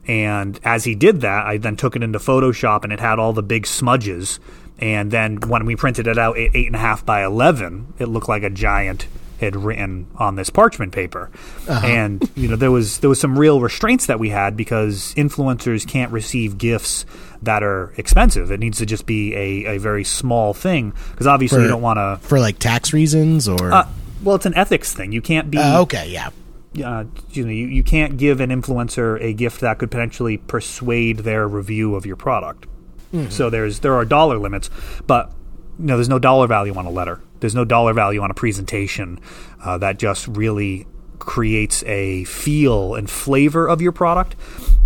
And 0.06 0.58
as 0.64 0.84
he 0.84 0.94
did 0.94 1.20
that, 1.20 1.46
I 1.46 1.58
then 1.58 1.76
took 1.76 1.94
it 1.94 2.02
into 2.02 2.18
Photoshop 2.18 2.82
and 2.84 2.92
it 2.92 3.00
had 3.00 3.18
all 3.18 3.32
the 3.32 3.42
big 3.42 3.66
smudges. 3.66 4.40
And 4.82 5.12
then 5.12 5.36
when 5.46 5.64
we 5.64 5.76
printed 5.76 6.08
it 6.08 6.18
out 6.18 6.36
at 6.36 6.56
eight 6.56 6.66
and 6.66 6.74
a 6.74 6.80
half 6.80 7.06
by 7.06 7.24
eleven, 7.24 7.94
it 8.00 8.06
looked 8.06 8.28
like 8.28 8.42
a 8.42 8.50
giant 8.50 9.06
had 9.38 9.54
written 9.54 10.08
on 10.16 10.34
this 10.34 10.50
parchment 10.50 10.92
paper. 10.92 11.30
Uh-huh. 11.68 11.86
And 11.86 12.28
you 12.34 12.48
know 12.48 12.56
there 12.56 12.72
was 12.72 12.98
there 12.98 13.08
was 13.08 13.20
some 13.20 13.38
real 13.38 13.60
restraints 13.60 14.06
that 14.06 14.18
we 14.18 14.30
had 14.30 14.56
because 14.56 15.14
influencers 15.14 15.86
can't 15.86 16.10
receive 16.10 16.58
gifts 16.58 17.06
that 17.42 17.62
are 17.62 17.92
expensive. 17.96 18.50
It 18.50 18.58
needs 18.58 18.78
to 18.78 18.86
just 18.86 19.06
be 19.06 19.32
a, 19.36 19.76
a 19.76 19.78
very 19.78 20.02
small 20.02 20.52
thing 20.52 20.92
because 21.12 21.28
obviously 21.28 21.58
for, 21.58 21.62
you 21.62 21.68
don't 21.68 21.82
want 21.82 21.98
to 21.98 22.18
for 22.26 22.40
like 22.40 22.58
tax 22.58 22.92
reasons 22.92 23.48
or 23.48 23.72
uh, 23.72 23.88
well, 24.24 24.34
it's 24.34 24.46
an 24.46 24.54
ethics 24.56 24.92
thing. 24.92 25.12
You 25.12 25.22
can't 25.22 25.48
be 25.48 25.58
uh, 25.58 25.82
okay, 25.82 26.08
yeah. 26.08 26.30
Uh, 26.84 27.04
you 27.30 27.44
know, 27.44 27.52
you, 27.52 27.66
you 27.66 27.84
can't 27.84 28.16
give 28.16 28.40
an 28.40 28.50
influencer 28.50 29.20
a 29.20 29.32
gift 29.32 29.60
that 29.60 29.78
could 29.78 29.92
potentially 29.92 30.38
persuade 30.38 31.18
their 31.18 31.46
review 31.46 31.94
of 31.94 32.04
your 32.04 32.16
product. 32.16 32.66
Mm-hmm. 33.12 33.30
So 33.30 33.50
there's 33.50 33.80
there 33.80 33.94
are 33.94 34.04
dollar 34.04 34.38
limits, 34.38 34.70
but 35.06 35.30
you 35.78 35.86
know, 35.86 35.96
there's 35.96 36.08
no 36.08 36.18
dollar 36.18 36.46
value 36.46 36.74
on 36.74 36.86
a 36.86 36.90
letter. 36.90 37.20
There's 37.40 37.54
no 37.54 37.64
dollar 37.64 37.92
value 37.92 38.20
on 38.20 38.30
a 38.30 38.34
presentation 38.34 39.20
uh, 39.64 39.78
that 39.78 39.98
just 39.98 40.28
really 40.28 40.86
creates 41.18 41.84
a 41.84 42.24
feel 42.24 42.94
and 42.94 43.08
flavor 43.08 43.68
of 43.68 43.80
your 43.80 43.92
product 43.92 44.34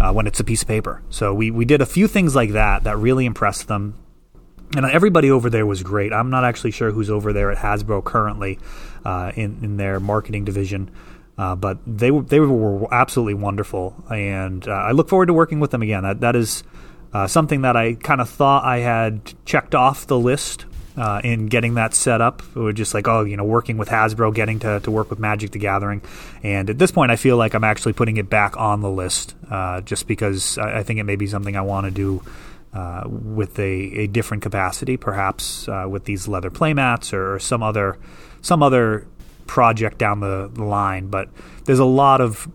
uh, 0.01 0.13
when 0.13 0.27
it's 0.27 0.39
a 0.39 0.45
piece 0.45 0.63
of 0.63 0.69
paper. 0.69 1.03
So 1.09 1.33
we, 1.33 1.51
we 1.51 1.65
did 1.65 1.81
a 1.81 1.87
few 1.87 2.07
things 2.07 2.35
like 2.35 2.53
that 2.53 2.85
that 2.85 2.99
really 2.99 3.25
impressed 3.25 3.69
them. 3.69 3.95
And 4.77 4.85
everybody 4.85 5.31
over 5.31 5.49
there 5.49 5.65
was 5.65 5.83
great. 5.83 6.13
I'm 6.13 6.29
not 6.29 6.45
actually 6.45 6.73
sure 6.73 6.91
who's 6.91 7.09
over 7.09 7.33
there 7.33 7.51
at 7.51 7.59
Hasbro 7.59 8.05
currently 8.05 8.59
uh, 9.05 9.33
in, 9.35 9.61
in 9.63 9.77
their 9.77 9.99
marketing 9.99 10.45
division. 10.45 10.91
Uh, 11.39 11.55
but 11.55 11.79
they 11.87 12.09
they 12.09 12.41
were 12.41 12.93
absolutely 12.95 13.35
wonderful, 13.35 13.95
and 14.11 14.67
uh, 14.67 14.71
I 14.71 14.93
look 14.93 15.11
forward 15.11 15.27
to 15.27 15.35
working 15.35 15.61
with 15.61 15.71
them 15.71 15.83
again. 15.83 16.03
That 16.03 16.21
that 16.21 16.35
is 16.35 16.65
uh, 17.13 17.27
something 17.27 17.63
that 17.63 17.77
I 17.77 17.95
kind 17.95 18.21
of 18.21 18.29
thought 18.29 18.65
I 18.65 18.79
had 18.79 19.35
checked 19.45 19.75
off 19.75 20.07
the 20.07 20.19
list 20.19 20.67
uh, 20.97 21.21
in 21.23 21.47
getting 21.47 21.75
that 21.75 21.95
set 21.95 22.21
up. 22.21 22.43
It 22.55 22.59
was 22.59 22.75
just 22.75 22.95
like, 22.95 23.07
oh, 23.07 23.25
you 23.25 23.37
know, 23.37 23.45
working 23.45 23.77
with 23.77 23.89
Hasbro, 23.89 24.35
getting 24.35 24.59
to, 24.61 24.81
to 24.81 24.91
work 24.91 25.11
with 25.11 25.19
Magic 25.19 25.51
the 25.51 25.59
Gathering. 25.59 26.03
And 26.43 26.71
at 26.71 26.79
this 26.79 26.91
point, 26.91 27.11
I 27.11 27.17
feel 27.17 27.37
like 27.37 27.55
I'm 27.55 27.65
actually 27.65 27.93
putting 27.93 28.17
it 28.17 28.31
back 28.31 28.57
on 28.57 28.81
the 28.81 28.91
list 28.91 29.35
uh, 29.51 29.83
just 29.83 30.07
because 30.07 30.59
I, 30.59 30.79
I, 30.79 30.83
think 30.83 31.01
it 31.01 31.05
may 31.05 31.17
be 31.17 31.27
something 31.27 31.57
I 31.57 31.63
want 31.63 31.87
to 31.87 31.91
do. 31.91 32.23
Uh, 32.75 33.05
with 33.09 33.59
a, 33.59 33.63
a 33.63 34.07
different 34.07 34.43
capacity, 34.43 34.99
perhaps 34.99 35.67
uh, 35.67 35.87
with 35.89 36.05
these 36.05 36.29
leather 36.29 36.51
playmats 36.51 37.15
or 37.15 37.39
some 37.39 37.63
other 37.63 37.99
some 38.43 38.63
other 38.63 39.07
project 39.47 39.97
down 39.97 40.21
the, 40.21 40.51
the 40.53 40.63
line. 40.63 41.07
But 41.07 41.31
there's 41.65 41.79
a 41.79 41.87
lot 41.87 42.21
of 42.21 42.47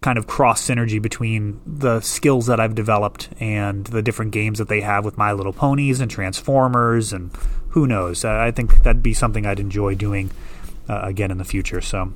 kind 0.00 0.16
of 0.16 0.26
cross 0.26 0.66
synergy 0.66 1.02
between 1.02 1.60
the 1.66 2.00
skills 2.00 2.46
that 2.46 2.60
I've 2.60 2.74
developed 2.74 3.30
and 3.40 3.84
the 3.86 4.02
different 4.02 4.30
games 4.30 4.58
that 4.58 4.68
they 4.68 4.80
have 4.80 5.04
with 5.04 5.18
My 5.18 5.32
Little 5.32 5.52
Ponies 5.52 6.00
and 6.00 6.10
Transformers 6.10 7.12
and 7.12 7.30
who 7.70 7.86
knows? 7.86 8.24
I 8.24 8.50
think 8.50 8.82
that'd 8.82 9.02
be 9.02 9.14
something 9.14 9.44
I'd 9.44 9.60
enjoy 9.60 9.94
doing 9.94 10.30
uh, 10.88 11.00
again 11.02 11.30
in 11.30 11.38
the 11.38 11.44
future. 11.44 11.80
So 11.80 12.12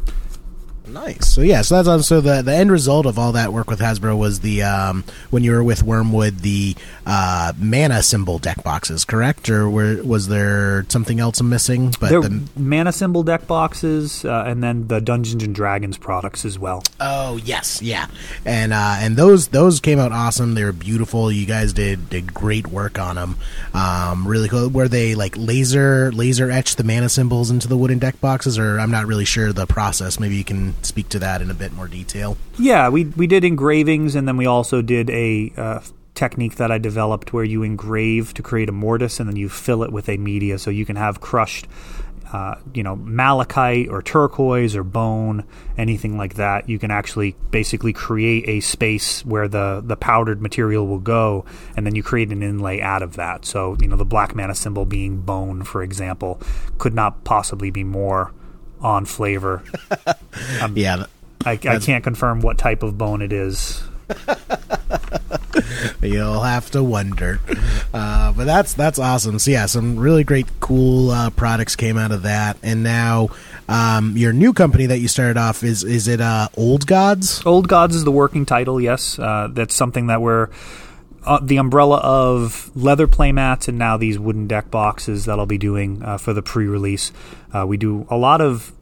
Nice. 0.93 1.33
So 1.33 1.41
yeah, 1.41 1.63
so 1.63 1.77
that's 1.77 1.89
on. 1.89 2.03
so 2.03 2.21
the 2.21 2.43
the 2.43 2.55
end 2.55 2.71
result 2.71 3.07
of 3.07 3.19
all 3.19 3.33
that 3.33 3.53
work 3.53 3.71
with 3.71 3.81
Hasbro 3.81 4.17
was 4.19 4.41
the 4.41 4.63
um, 4.63 5.05
when 5.31 5.43
you 5.43 5.53
were 5.53 5.65
with 5.65 5.83
Wyrmwood 5.83 6.41
the 6.41 6.77
uh, 7.07 7.55
mana 7.59 8.03
symbol 8.03 8.39
deck 8.39 8.63
boxes, 8.63 9.07
correct? 9.07 9.49
Or 9.49 9.71
were, 9.71 10.03
was 10.03 10.29
there 10.29 10.85
something 10.89 11.19
else 11.19 11.41
I'm 11.41 11.49
missing? 11.49 11.95
But 11.99 12.11
there, 12.11 12.21
the 12.21 12.43
mana 12.57 12.93
symbol 12.93 13.23
deck 13.23 13.47
boxes, 13.47 14.25
uh, 14.27 14.45
and 14.47 14.63
then 14.63 14.89
the 14.89 15.01
Dungeons 15.01 15.43
and 15.43 15.55
Dragons 15.55 15.97
products 15.97 16.45
as 16.45 16.59
well. 16.59 16.83
Oh 17.01 17.37
yes, 17.39 17.81
yeah, 17.81 18.09
and 18.45 18.75
uh, 18.75 18.97
and 18.99 19.17
those 19.17 19.49
those 19.49 19.81
came 19.81 19.99
out 19.99 20.13
awesome. 20.13 20.55
They 20.55 20.65
were 20.65 20.73
beautiful. 20.73 21.33
You 21.33 21.47
guys 21.47 21.73
did 21.73 22.11
did 22.11 22.35
great 22.35 22.67
work 22.67 22.99
on 22.99 23.17
them. 23.17 23.39
Um, 23.73 24.29
really 24.29 24.49
cool. 24.49 24.69
Were 24.69 24.89
they 24.89 25.15
like 25.15 25.37
laser 25.39 26.13
laser 26.13 26.51
etched 26.51 26.77
the 26.77 26.85
mana 26.85 27.09
symbols 27.09 27.51
into 27.51 27.67
the 27.67 27.79
wooden 27.79 27.99
deck 27.99 28.21
boxes, 28.21 28.59
or 28.59 28.79
I'm 28.79 28.91
not 28.91 29.07
really 29.07 29.25
sure 29.25 29.55
the 29.55 29.67
process. 29.67 30.21
Maybe 30.21 30.37
you 30.37 30.45
can 30.45 30.75
speak 30.87 31.09
to 31.11 31.19
that 31.19 31.43
in 31.43 31.51
a 31.51 31.55
bit 31.55 31.73
more 31.73 31.89
detail? 31.89 32.37
Yeah, 32.59 32.89
we 32.89 33.05
we 33.05 33.27
did 33.27 33.45
engravings, 33.45 34.15
and 34.15 34.27
then 34.27 34.37
we 34.37 34.47
also 34.47 34.83
did 34.83 35.11
a 35.11 35.53
uh, 35.57 35.81
technique 36.15 36.57
that 36.57 36.71
I 36.71 36.79
developed 36.79 37.33
where 37.33 37.45
you 37.45 37.63
engrave 37.63 38.35
to 38.35 38.43
create 38.43 38.69
a 38.69 38.73
mortise, 38.73 39.21
and 39.21 39.29
then 39.29 39.37
you 39.37 39.49
fill 39.49 39.83
it 39.83 39.93
with 39.93 40.09
a 40.09 40.17
media, 40.17 40.59
so 40.59 40.71
you 40.71 40.85
can 40.85 40.97
have 40.97 41.21
crushed. 41.21 41.67
Uh, 42.33 42.55
you 42.73 42.83
know, 42.83 42.97
malachite 42.97 43.91
or 43.91 44.01
turquoise 44.01 44.75
or 44.75 44.83
bone, 44.83 45.45
anything 45.77 46.17
like 46.17 46.37
that. 46.37 46.67
You 46.67 46.79
can 46.79 46.91
actually 46.91 47.37
basically 47.51 47.93
create 47.93 48.49
a 48.49 48.61
space 48.61 49.23
where 49.27 49.49
the, 49.49 49.83
the 49.85 49.97
powdered 49.97 50.41
material 50.41 50.87
will 50.87 50.99
go, 50.99 51.45
and 51.77 51.85
then 51.85 51.95
you 51.95 52.03
create 52.03 52.33
an 52.33 52.43
inlay 52.43 52.81
out 52.81 53.03
of 53.03 53.17
that. 53.17 53.45
So, 53.45 53.77
you 53.83 53.87
know, 53.87 53.97
the 53.97 54.07
black 54.07 54.35
mana 54.35 54.55
symbol 54.55 54.87
being 54.87 55.21
bone, 55.21 55.63
for 55.63 55.83
example, 55.83 56.41
could 56.79 56.95
not 56.95 57.23
possibly 57.25 57.71
be 57.71 57.85
more 57.85 58.33
on 58.83 59.05
flavor. 59.05 59.63
Um, 60.63 60.77
yeah, 60.77 61.05
I, 61.45 61.53
I, 61.53 61.79
can't 61.79 62.03
confirm 62.03 62.41
what 62.41 62.57
type 62.57 62.83
of 62.83 62.97
bone 62.97 63.21
it 63.21 63.35
is. 63.35 63.83
You'll 66.01 66.41
have 66.41 66.71
to 66.71 66.83
wonder, 66.83 67.39
uh, 67.93 68.33
but 68.33 68.45
that's 68.45 68.73
that's 68.73 68.99
awesome. 68.99 69.39
So 69.39 69.51
yeah, 69.51 69.67
some 69.67 69.99
really 69.99 70.25
great, 70.25 70.47
cool 70.61 71.11
uh, 71.11 71.29
products 71.31 71.77
came 71.77 71.99
out 71.99 72.13
of 72.13 72.23
that, 72.23 72.57
and 72.63 72.83
now 72.83 73.29
um, 73.69 74.17
your 74.17 74.33
new 74.33 74.53
company 74.53 74.87
that 74.87 74.99
you 74.99 75.09
started 75.09 75.37
off 75.37 75.63
is 75.63 75.85
is 75.85 76.09
it 76.09 76.21
uh, 76.21 76.49
Old 76.57 76.87
Gods? 76.87 77.45
Old 77.45 77.69
Gods 77.69 77.95
is 77.95 78.05
the 78.05 78.11
working 78.11 78.47
title. 78.47 78.81
Yes, 78.81 79.19
uh, 79.19 79.49
that's 79.51 79.75
something 79.75 80.07
that 80.07 80.23
we're 80.23 80.49
uh, 81.25 81.39
the 81.43 81.57
umbrella 81.57 81.99
of 81.99 82.71
leather 82.75 83.07
playmats 83.07 83.69
and 83.69 83.79
now 83.79 83.97
these 83.97 84.19
wooden 84.19 84.47
deck 84.47 84.71
boxes 84.71 85.25
that 85.27 85.39
I'll 85.39 85.47
be 85.47 85.59
doing 85.59 86.03
uh, 86.03 86.19
for 86.19 86.33
the 86.33 86.43
pre-release. 86.43 87.13
Uh, 87.53 87.65
we 87.67 87.77
do 87.77 88.07
a 88.11 88.17
lot 88.17 88.41
of 88.41 88.73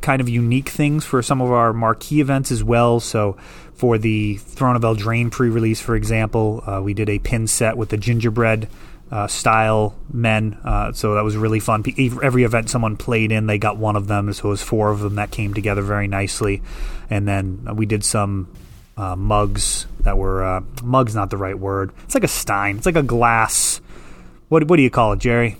kind 0.00 0.20
of 0.20 0.28
unique 0.28 0.68
things 0.68 1.04
for 1.04 1.22
some 1.22 1.40
of 1.40 1.50
our 1.50 1.72
marquee 1.72 2.20
events 2.20 2.50
as 2.50 2.62
well. 2.62 3.00
So 3.00 3.36
for 3.74 3.98
the 3.98 4.36
Throne 4.36 4.76
of 4.76 4.82
Eldraine 4.82 5.30
pre-release, 5.30 5.80
for 5.80 5.96
example, 5.96 6.62
uh, 6.66 6.80
we 6.82 6.94
did 6.94 7.08
a 7.08 7.18
pin 7.18 7.46
set 7.46 7.76
with 7.76 7.90
the 7.90 7.96
gingerbread 7.96 8.68
uh, 9.10 9.26
style 9.28 9.94
men. 10.12 10.58
Uh, 10.64 10.92
so 10.92 11.14
that 11.14 11.22
was 11.24 11.36
really 11.36 11.60
fun. 11.60 11.84
Every 12.22 12.44
event 12.44 12.70
someone 12.70 12.96
played 12.96 13.30
in, 13.30 13.46
they 13.46 13.58
got 13.58 13.76
one 13.76 13.96
of 13.96 14.08
them. 14.08 14.32
So 14.32 14.48
it 14.48 14.50
was 14.50 14.62
four 14.62 14.90
of 14.90 15.00
them 15.00 15.14
that 15.16 15.30
came 15.30 15.54
together 15.54 15.82
very 15.82 16.08
nicely. 16.08 16.62
And 17.08 17.28
then 17.28 17.76
we 17.76 17.86
did 17.86 18.04
some 18.04 18.48
uh, 18.96 19.16
mugs 19.16 19.86
that 20.00 20.16
were 20.16 20.44
uh, 20.44 20.60
mugs, 20.82 21.14
not 21.14 21.30
the 21.30 21.36
right 21.36 21.58
word. 21.58 21.92
It's 22.04 22.14
like 22.14 22.24
a 22.24 22.28
stein. 22.28 22.78
It's 22.78 22.86
like 22.86 22.96
a 22.96 23.02
glass. 23.02 23.80
What 24.48 24.68
what 24.68 24.76
do 24.76 24.82
you 24.82 24.90
call 24.90 25.12
it, 25.12 25.18
Jerry? 25.18 25.56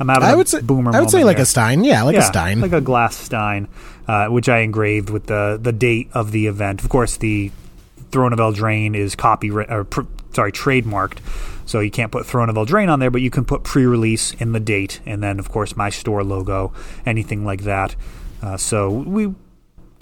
I'm 0.00 0.10
out 0.10 0.18
of 0.18 0.24
I 0.24 0.34
would 0.34 0.48
say, 0.48 0.60
boomer. 0.60 0.94
I 0.94 1.00
would 1.00 1.10
say 1.10 1.22
like 1.22 1.36
there. 1.36 1.44
a 1.44 1.46
stein. 1.46 1.84
Yeah, 1.84 2.02
like 2.02 2.14
yeah, 2.14 2.22
a 2.22 2.24
stein, 2.24 2.60
like 2.60 2.72
a 2.72 2.80
glass 2.80 3.16
stein, 3.16 3.68
uh, 4.08 4.26
which 4.28 4.48
I 4.48 4.58
engraved 4.60 5.10
with 5.10 5.26
the 5.26 5.58
the 5.62 5.72
date 5.72 6.08
of 6.12 6.32
the 6.32 6.46
event. 6.46 6.82
Of 6.82 6.88
course, 6.88 7.16
the 7.18 7.52
Throne 8.10 8.32
of 8.32 8.38
Eldraine 8.38 8.96
is 8.96 9.14
copy 9.14 9.50
or 9.50 9.84
pr- 9.84 10.02
sorry 10.32 10.50
trademarked, 10.50 11.18
so 11.66 11.80
you 11.80 11.90
can't 11.90 12.10
put 12.10 12.26
Throne 12.26 12.48
of 12.48 12.56
Eldraine 12.56 12.90
on 12.90 12.98
there, 12.98 13.10
but 13.10 13.20
you 13.20 13.30
can 13.30 13.44
put 13.44 13.62
pre-release 13.62 14.34
in 14.34 14.52
the 14.52 14.60
date, 14.60 15.00
and 15.06 15.22
then 15.22 15.38
of 15.38 15.50
course 15.50 15.76
my 15.76 15.90
store 15.90 16.24
logo, 16.24 16.72
anything 17.06 17.44
like 17.44 17.62
that. 17.62 17.94
Uh, 18.42 18.56
so 18.56 18.90
we 18.90 19.32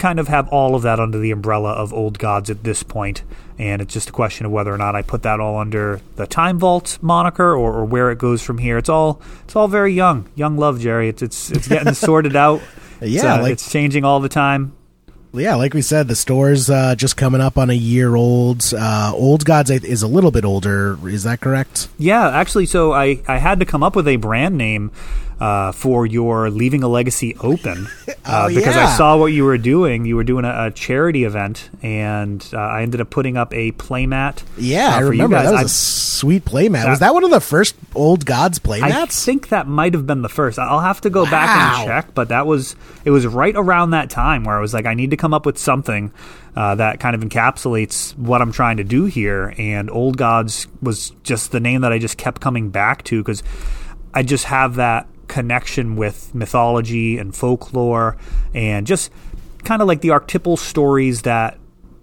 kind 0.01 0.19
of 0.19 0.27
have 0.27 0.49
all 0.49 0.75
of 0.75 0.81
that 0.81 0.99
under 0.99 1.19
the 1.19 1.31
umbrella 1.31 1.71
of 1.73 1.93
old 1.93 2.17
gods 2.19 2.49
at 2.49 2.63
this 2.63 2.83
point, 2.83 3.23
and 3.59 3.81
it's 3.81 3.93
just 3.93 4.09
a 4.09 4.11
question 4.11 4.45
of 4.45 4.51
whether 4.51 4.73
or 4.73 4.77
not 4.77 4.95
I 4.95 5.03
put 5.03 5.23
that 5.23 5.39
all 5.39 5.57
under 5.57 6.01
the 6.15 6.25
Time 6.25 6.57
Vault 6.59 6.97
moniker 7.01 7.55
or, 7.55 7.73
or 7.73 7.85
where 7.85 8.11
it 8.11 8.17
goes 8.17 8.41
from 8.41 8.57
here. 8.57 8.77
It's 8.77 8.89
all 8.89 9.21
it's 9.43 9.55
all 9.55 9.67
very 9.67 9.93
young, 9.93 10.27
young 10.35 10.57
love, 10.57 10.79
Jerry. 10.79 11.07
It's 11.07 11.21
it's 11.21 11.51
it's 11.51 11.67
getting 11.67 11.93
sorted 12.07 12.35
out. 12.35 12.61
Yeah, 12.99 13.07
it's, 13.07 13.23
uh, 13.23 13.41
like, 13.41 13.53
it's 13.53 13.71
changing 13.71 14.03
all 14.03 14.19
the 14.19 14.29
time 14.29 14.73
yeah, 15.33 15.55
like 15.55 15.73
we 15.73 15.81
said, 15.81 16.07
the 16.07 16.15
store's 16.15 16.69
uh, 16.69 16.95
just 16.95 17.15
coming 17.15 17.39
up 17.39 17.57
on 17.57 17.69
a 17.69 17.73
year 17.73 18.15
old. 18.15 18.73
Uh, 18.77 19.13
old 19.15 19.45
Gods 19.45 19.69
is 19.69 20.03
a 20.03 20.07
little 20.07 20.31
bit 20.31 20.43
older. 20.43 20.97
Is 21.07 21.23
that 21.23 21.39
correct? 21.39 21.87
Yeah, 21.97 22.29
actually, 22.29 22.65
so 22.65 22.91
I, 22.91 23.21
I 23.27 23.37
had 23.37 23.59
to 23.59 23.65
come 23.65 23.81
up 23.81 23.95
with 23.95 24.07
a 24.07 24.17
brand 24.17 24.57
name 24.57 24.91
uh, 25.41 25.71
for 25.71 26.05
your 26.05 26.51
Leaving 26.51 26.83
a 26.83 26.87
Legacy 26.87 27.35
Open 27.39 27.87
uh, 28.07 28.13
oh, 28.45 28.47
because 28.47 28.75
yeah. 28.75 28.85
I 28.85 28.95
saw 28.95 29.17
what 29.17 29.33
you 29.33 29.43
were 29.43 29.57
doing. 29.57 30.05
You 30.05 30.15
were 30.15 30.23
doing 30.23 30.45
a, 30.45 30.67
a 30.67 30.71
charity 30.71 31.23
event, 31.23 31.71
and 31.81 32.47
uh, 32.53 32.59
I 32.59 32.83
ended 32.83 33.01
up 33.01 33.09
putting 33.09 33.37
up 33.37 33.51
a 33.51 33.71
playmat. 33.71 34.43
Yeah, 34.55 34.89
uh, 34.89 34.97
I 34.97 34.99
remember 34.99 35.41
that 35.41 35.51
was 35.51 35.61
I, 35.61 35.63
a 35.63 35.67
sweet 35.67 36.45
playmat. 36.45 36.87
Was 36.87 36.99
that 36.99 37.15
one 37.15 37.23
of 37.23 37.31
the 37.31 37.41
first 37.41 37.75
Old 37.95 38.23
Gods 38.23 38.59
playmats? 38.59 38.91
I 38.91 39.05
think 39.07 39.49
that 39.49 39.67
might 39.67 39.95
have 39.95 40.05
been 40.05 40.21
the 40.21 40.29
first. 40.29 40.59
I'll 40.59 40.79
have 40.79 41.01
to 41.01 41.09
go 41.09 41.23
wow. 41.23 41.31
back 41.31 41.79
and 41.79 41.87
check, 41.87 42.13
but 42.13 42.29
that 42.29 42.45
was 42.45 42.75
it 43.03 43.09
was 43.09 43.25
right 43.25 43.55
around 43.55 43.91
that 43.91 44.11
time 44.11 44.43
where 44.43 44.55
I 44.55 44.61
was 44.61 44.75
like, 44.75 44.85
I 44.85 44.93
need 44.93 45.09
to 45.09 45.17
come 45.17 45.33
up 45.33 45.47
with 45.47 45.57
something. 45.57 46.13
Uh, 46.55 46.75
that 46.75 46.99
kind 46.99 47.15
of 47.15 47.21
encapsulates 47.21 48.15
what 48.17 48.41
I'm 48.41 48.51
trying 48.51 48.77
to 48.77 48.83
do 48.83 49.05
here. 49.05 49.55
And 49.57 49.89
Old 49.89 50.17
Gods 50.17 50.67
was 50.81 51.11
just 51.23 51.51
the 51.51 51.61
name 51.61 51.81
that 51.81 51.93
I 51.93 51.97
just 51.97 52.17
kept 52.17 52.41
coming 52.41 52.69
back 52.69 53.03
to 53.05 53.23
because 53.23 53.41
I 54.13 54.21
just 54.23 54.43
have 54.43 54.75
that 54.75 55.07
connection 55.31 55.95
with 55.95 56.35
mythology 56.35 57.17
and 57.17 57.33
folklore 57.33 58.17
and 58.53 58.85
just 58.85 59.09
kind 59.63 59.81
of 59.81 59.87
like 59.87 60.01
the 60.01 60.09
archetypal 60.09 60.57
stories 60.57 61.21
that 61.21 61.57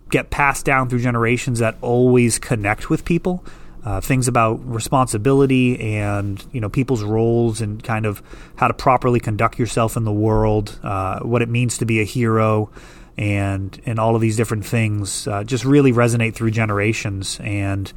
get 0.08 0.30
passed 0.30 0.64
down 0.64 0.88
through 0.88 1.00
generations 1.00 1.58
that 1.58 1.76
always 1.82 2.38
connect 2.38 2.88
with 2.88 3.04
people. 3.04 3.44
Uh, 3.84 4.00
things 4.00 4.28
about 4.28 4.54
responsibility 4.66 5.78
and 5.80 6.44
you 6.52 6.60
know 6.60 6.68
people's 6.68 7.02
roles 7.02 7.60
and 7.60 7.82
kind 7.84 8.06
of 8.06 8.22
how 8.56 8.66
to 8.66 8.74
properly 8.74 9.20
conduct 9.20 9.58
yourself 9.58 9.96
in 9.96 10.04
the 10.04 10.12
world, 10.12 10.78
uh, 10.82 11.20
what 11.20 11.42
it 11.42 11.48
means 11.48 11.78
to 11.78 11.86
be 11.86 12.00
a 12.00 12.04
hero, 12.04 12.70
and 13.16 13.80
and 13.86 13.98
all 13.98 14.14
of 14.14 14.20
these 14.20 14.36
different 14.36 14.66
things 14.66 15.28
uh, 15.28 15.44
just 15.44 15.64
really 15.64 15.92
resonate 15.92 16.34
through 16.34 16.50
generations. 16.50 17.38
And 17.40 17.90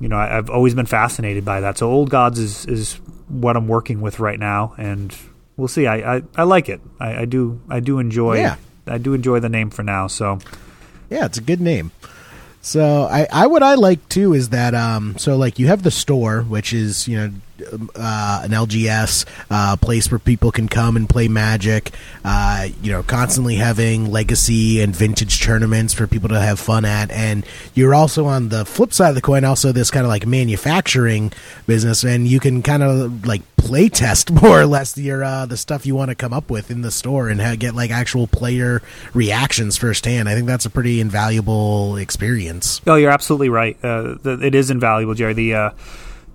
you 0.00 0.08
know 0.08 0.16
I, 0.16 0.26
have 0.26 0.50
always 0.50 0.74
been 0.74 0.86
fascinated 0.86 1.44
by 1.44 1.60
that. 1.60 1.78
So 1.78 1.90
Old 1.90 2.10
Gods 2.10 2.38
is 2.38 2.66
is 2.66 3.00
what 3.32 3.56
I'm 3.56 3.66
working 3.66 4.00
with 4.00 4.20
right 4.20 4.38
now, 4.38 4.74
and 4.78 5.16
we'll 5.56 5.68
see. 5.68 5.86
I 5.86 6.16
I, 6.16 6.22
I 6.36 6.42
like 6.44 6.68
it. 6.68 6.80
I, 7.00 7.22
I, 7.22 7.24
do 7.24 7.60
I 7.68 7.80
do 7.80 7.98
enjoy. 7.98 8.38
Yeah. 8.38 8.56
I 8.86 8.98
do 8.98 9.14
enjoy 9.14 9.40
the 9.40 9.48
name 9.48 9.70
for 9.70 9.82
now. 9.82 10.06
So 10.06 10.38
yeah, 11.10 11.24
it's 11.24 11.38
a 11.38 11.42
good 11.42 11.60
name. 11.60 11.92
So 12.60 13.08
I, 13.10 13.26
I 13.32 13.46
what 13.48 13.62
I 13.62 13.74
like 13.74 14.08
too 14.08 14.34
is 14.34 14.50
that 14.50 14.74
um 14.74 15.18
so 15.18 15.36
like 15.36 15.58
you 15.58 15.66
have 15.66 15.82
the 15.82 15.90
store 15.90 16.42
which 16.42 16.72
is 16.72 17.08
you 17.08 17.16
know 17.16 17.32
uh, 17.94 18.40
an 18.44 18.50
LGS 18.50 19.24
uh, 19.50 19.76
place 19.76 20.10
where 20.10 20.18
people 20.18 20.50
can 20.52 20.68
come 20.68 20.96
and 20.96 21.08
play 21.08 21.28
Magic. 21.28 21.90
Uh, 22.24 22.68
you 22.82 22.92
know, 22.92 23.02
constantly 23.02 23.56
having 23.56 24.10
legacy 24.10 24.80
and 24.80 24.94
vintage 24.94 25.40
tournaments 25.40 25.94
for 25.94 26.06
people 26.06 26.28
to 26.28 26.40
have 26.40 26.58
fun 26.58 26.84
at, 26.84 27.10
and 27.10 27.44
you're 27.74 27.94
also 27.94 28.26
on 28.26 28.48
the 28.48 28.64
flip 28.64 28.92
side 28.92 29.10
of 29.10 29.14
the 29.14 29.20
coin, 29.20 29.44
also 29.44 29.72
this 29.72 29.90
kind 29.90 30.04
of 30.04 30.08
like 30.08 30.26
manufacturing 30.26 31.32
business, 31.66 32.04
and 32.04 32.28
you 32.28 32.40
can 32.40 32.62
kind 32.62 32.82
of 32.82 33.26
like 33.26 33.42
play 33.56 33.88
test 33.88 34.30
more 34.42 34.60
or 34.60 34.66
less 34.66 34.96
your 34.98 35.24
uh, 35.24 35.46
the 35.46 35.56
stuff 35.56 35.86
you 35.86 35.94
want 35.94 36.10
to 36.10 36.14
come 36.14 36.32
up 36.32 36.50
with 36.50 36.70
in 36.70 36.82
the 36.82 36.90
store 36.90 37.28
and 37.28 37.60
get 37.60 37.74
like 37.74 37.90
actual 37.90 38.26
player 38.26 38.82
reactions 39.14 39.76
firsthand. 39.76 40.28
I 40.28 40.34
think 40.34 40.46
that's 40.46 40.66
a 40.66 40.70
pretty 40.70 41.00
invaluable 41.00 41.96
experience. 41.96 42.80
Oh, 42.86 42.96
you're 42.96 43.10
absolutely 43.10 43.48
right. 43.48 43.76
Uh, 43.82 44.16
it 44.24 44.54
is 44.54 44.70
invaluable, 44.70 45.14
Jerry. 45.14 45.34
The 45.34 45.54
uh, 45.54 45.70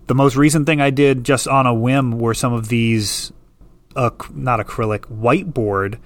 the 0.07 0.15
most 0.15 0.35
recent 0.35 0.65
thing 0.65 0.81
I 0.81 0.89
did 0.89 1.23
just 1.23 1.47
on 1.47 1.67
a 1.67 1.73
whim 1.73 2.17
were 2.17 2.33
some 2.33 2.53
of 2.53 2.69
these, 2.69 3.31
uh, 3.95 4.09
not 4.33 4.59
acrylic, 4.59 5.01
whiteboard 5.01 5.99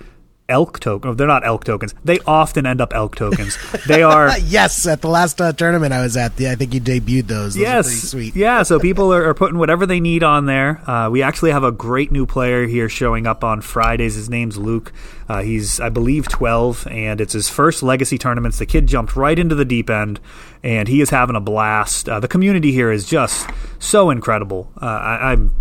elk 0.52 0.80
token. 0.80 1.16
They're 1.16 1.26
not 1.28 1.46
elk 1.46 1.64
tokens. 1.64 1.96
They 2.04 2.20
often 2.28 2.66
end 2.66 2.82
up 2.82 2.94
elk 2.94 3.16
tokens. 3.16 3.58
They 3.88 4.04
are 4.04 4.38
yes. 4.44 4.86
At 4.86 5.02
the 5.02 5.08
last 5.08 5.40
uh, 5.40 5.54
tournament 5.54 5.94
I 5.94 6.02
was 6.02 6.18
at, 6.18 6.40
I 6.42 6.56
think 6.56 6.74
you 6.74 6.82
debuted 6.82 7.28
those. 7.28 7.54
those 7.54 7.62
yes, 7.62 7.90
sweet. 8.12 8.36
Yeah, 8.36 8.64
so 8.64 8.80
people 8.80 9.14
are, 9.14 9.30
are, 9.30 9.34
putting 9.34 9.58
whatever 9.58 9.86
they 9.86 10.00
need 10.00 10.24
on 10.24 10.46
there. 10.46 10.88
Uh, 10.90 11.10
we 11.10 11.24
actually 11.24 11.52
have 11.52 11.64
a 11.64 11.72
great 11.72 12.12
new 12.12 12.26
player 12.26 12.68
here 12.68 12.90
showing 12.90 13.26
up 13.26 13.44
on 13.44 13.62
Fridays. 13.62 14.16
His 14.16 14.30
name's 14.30 14.58
Luke. 14.58 14.92
Uh, 15.30 15.42
he's 15.42 15.80
I 15.80 15.88
believe 15.88 16.28
12, 16.28 16.88
and 16.88 17.22
it's 17.22 17.34
his 17.34 17.48
first 17.48 17.82
legacy 17.82 18.18
tournaments. 18.18 18.60
The 18.60 18.66
kid 18.66 18.88
jumped 18.88 19.16
right 19.16 19.40
into 19.40 19.56
the 19.56 19.66
deep 19.66 19.90
end, 19.90 20.20
and 20.62 20.90
he 20.90 21.00
is 21.00 21.10
having 21.10 21.38
a 21.38 21.42
blast. 21.42 22.10
Uh, 22.10 22.20
the 22.20 22.28
community 22.28 22.74
here 22.74 22.92
is 22.92 23.06
just 23.06 23.50
so 23.80 24.10
incredible. 24.10 24.70
Uh, 24.82 24.86
I, 24.86 25.32
I'm, 25.32 25.56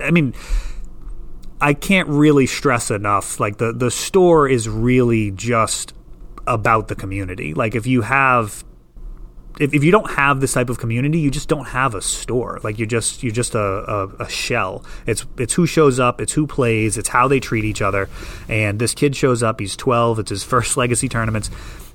I 0.00 0.12
mean 0.12 0.34
I 1.60 1.74
can't 1.74 2.08
really 2.08 2.46
stress 2.46 2.90
enough. 2.90 3.40
Like 3.40 3.58
the 3.58 3.72
the 3.72 3.90
store 3.90 4.48
is 4.48 4.68
really 4.68 5.30
just 5.32 5.94
about 6.46 6.88
the 6.88 6.94
community. 6.94 7.54
Like 7.54 7.74
if 7.74 7.86
you 7.86 8.02
have 8.02 8.64
if, 9.58 9.74
if 9.74 9.82
you 9.82 9.90
don't 9.90 10.10
have 10.12 10.40
this 10.40 10.52
type 10.52 10.70
of 10.70 10.78
community, 10.78 11.18
you 11.18 11.30
just 11.30 11.48
don't 11.48 11.66
have 11.66 11.94
a 11.94 12.02
store. 12.02 12.60
Like 12.62 12.78
you're 12.78 12.86
just 12.86 13.22
you're 13.22 13.32
just 13.32 13.54
a, 13.54 13.60
a, 13.60 14.06
a, 14.24 14.28
shell. 14.28 14.84
It's 15.06 15.26
it's 15.36 15.52
who 15.54 15.66
shows 15.66 15.98
up, 15.98 16.20
it's 16.20 16.32
who 16.32 16.46
plays, 16.46 16.96
it's 16.96 17.08
how 17.08 17.28
they 17.28 17.40
treat 17.40 17.64
each 17.64 17.82
other. 17.82 18.08
And 18.48 18.78
this 18.78 18.94
kid 18.94 19.16
shows 19.16 19.42
up. 19.42 19.58
He's 19.60 19.76
12. 19.76 20.20
It's 20.20 20.30
his 20.30 20.44
first 20.54 20.76
legacy 20.76 21.08
tournaments. 21.08 21.50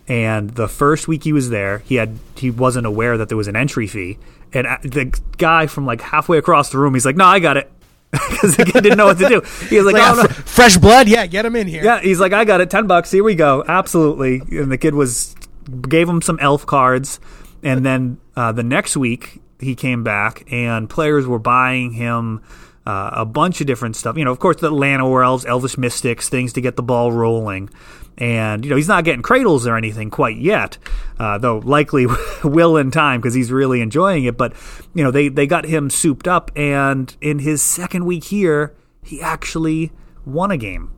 And 0.07 0.49
the 0.49 0.67
first 0.67 1.07
week 1.07 1.23
he 1.23 1.31
was 1.31 1.49
there, 1.49 1.79
he 1.79 1.95
had 1.95 2.17
he 2.35 2.51
wasn't 2.51 2.85
aware 2.85 3.17
that 3.17 3.29
there 3.29 3.37
was 3.37 3.47
an 3.47 3.55
entry 3.55 3.87
fee. 3.87 4.17
And 4.51 4.67
uh, 4.67 4.77
the 4.83 5.17
guy 5.37 5.67
from 5.67 5.85
like 5.85 6.01
halfway 6.01 6.37
across 6.37 6.69
the 6.69 6.77
room, 6.77 6.93
he's 6.93 7.05
like, 7.05 7.15
"No, 7.15 7.25
I 7.25 7.39
got 7.39 7.55
it." 7.55 7.71
because 8.29 8.55
the 8.57 8.65
kid 8.65 8.83
didn't 8.83 8.97
know 8.97 9.07
what 9.07 9.17
to 9.17 9.27
do. 9.27 9.41
He 9.67 9.77
was 9.77 9.85
like, 9.85 9.95
like 9.95 10.17
oh, 10.17 10.21
no. 10.21 10.27
fresh 10.27 10.77
blood, 10.77 11.07
yeah, 11.07 11.25
get 11.25 11.45
him 11.45 11.55
in 11.55 11.67
here. 11.67 11.83
Yeah, 11.83 11.99
he's 11.99 12.19
like, 12.19 12.31
I 12.31 12.45
got 12.45 12.61
it, 12.61 12.69
ten 12.69 12.85
bucks. 12.85 13.09
Here 13.09 13.23
we 13.23 13.33
go, 13.33 13.63
absolutely. 13.67 14.41
And 14.51 14.71
the 14.71 14.77
kid 14.77 14.93
was 14.93 15.35
gave 15.81 16.07
him 16.07 16.21
some 16.21 16.37
elf 16.39 16.65
cards, 16.65 17.19
and 17.63 17.83
then 17.83 18.19
uh, 18.35 18.51
the 18.51 18.61
next 18.61 18.95
week 18.95 19.41
he 19.59 19.73
came 19.73 20.03
back, 20.03 20.43
and 20.51 20.87
players 20.89 21.25
were 21.25 21.39
buying 21.39 21.93
him. 21.93 22.43
Uh, 22.85 23.11
a 23.13 23.25
bunch 23.25 23.61
of 23.61 23.67
different 23.67 23.95
stuff. 23.95 24.17
You 24.17 24.25
know, 24.25 24.31
of 24.31 24.39
course, 24.39 24.57
the 24.57 24.69
Llanowar 24.69 25.23
elves, 25.23 25.45
Elvish 25.45 25.77
Mystics, 25.77 26.27
things 26.27 26.51
to 26.51 26.59
get 26.59 26.75
the 26.75 26.83
ball 26.83 27.13
rolling. 27.13 27.69
And, 28.17 28.63
you 28.63 28.69
know, 28.69 28.75
he's 28.75 28.87
not 28.87 29.05
getting 29.05 29.21
cradles 29.21 29.65
or 29.65 29.75
anything 29.75 30.09
quite 30.09 30.37
yet, 30.37 30.77
uh, 31.17 31.37
though 31.37 31.59
likely 31.59 32.07
will 32.43 32.77
in 32.77 32.91
time 32.91 33.21
because 33.21 33.33
he's 33.33 33.51
really 33.51 33.81
enjoying 33.81 34.25
it. 34.25 34.37
But, 34.37 34.53
you 34.93 35.03
know, 35.03 35.11
they, 35.11 35.29
they 35.29 35.47
got 35.47 35.65
him 35.65 35.89
souped 35.89 36.27
up. 36.27 36.51
And 36.55 37.15
in 37.21 37.39
his 37.39 37.61
second 37.61 38.05
week 38.05 38.25
here, 38.25 38.75
he 39.01 39.21
actually 39.21 39.91
won 40.25 40.51
a 40.51 40.57
game, 40.57 40.91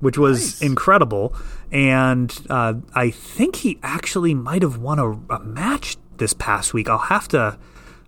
which 0.00 0.18
was 0.18 0.60
nice. 0.60 0.68
incredible. 0.68 1.34
And 1.72 2.36
uh, 2.50 2.74
I 2.94 3.10
think 3.10 3.56
he 3.56 3.78
actually 3.82 4.34
might 4.34 4.62
have 4.62 4.78
won 4.78 4.98
a, 4.98 5.12
a 5.32 5.40
match 5.40 5.96
this 6.16 6.32
past 6.34 6.74
week. 6.74 6.88
I'll 6.88 6.98
have 6.98 7.28
to 7.28 7.58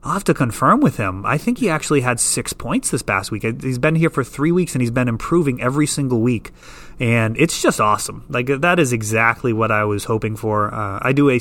I'll 0.04 0.14
have 0.14 0.24
to 0.24 0.34
confirm 0.34 0.80
with 0.80 0.96
him. 0.96 1.24
I 1.24 1.38
think 1.38 1.58
he 1.58 1.70
actually 1.70 2.00
had 2.00 2.18
six 2.18 2.52
points 2.52 2.90
this 2.90 3.02
past 3.02 3.30
week. 3.30 3.44
He's 3.62 3.78
been 3.78 3.94
here 3.94 4.10
for 4.10 4.24
three 4.24 4.50
weeks 4.50 4.74
and 4.74 4.82
he's 4.82 4.90
been 4.90 5.08
improving 5.08 5.62
every 5.62 5.86
single 5.86 6.20
week. 6.20 6.50
And 6.98 7.36
it's 7.36 7.62
just 7.62 7.80
awesome. 7.80 8.24
Like, 8.28 8.46
that 8.46 8.80
is 8.80 8.92
exactly 8.92 9.52
what 9.52 9.70
I 9.70 9.84
was 9.84 10.04
hoping 10.04 10.34
for. 10.34 10.74
Uh, 10.74 10.98
I 11.00 11.12
do 11.12 11.30
a 11.30 11.38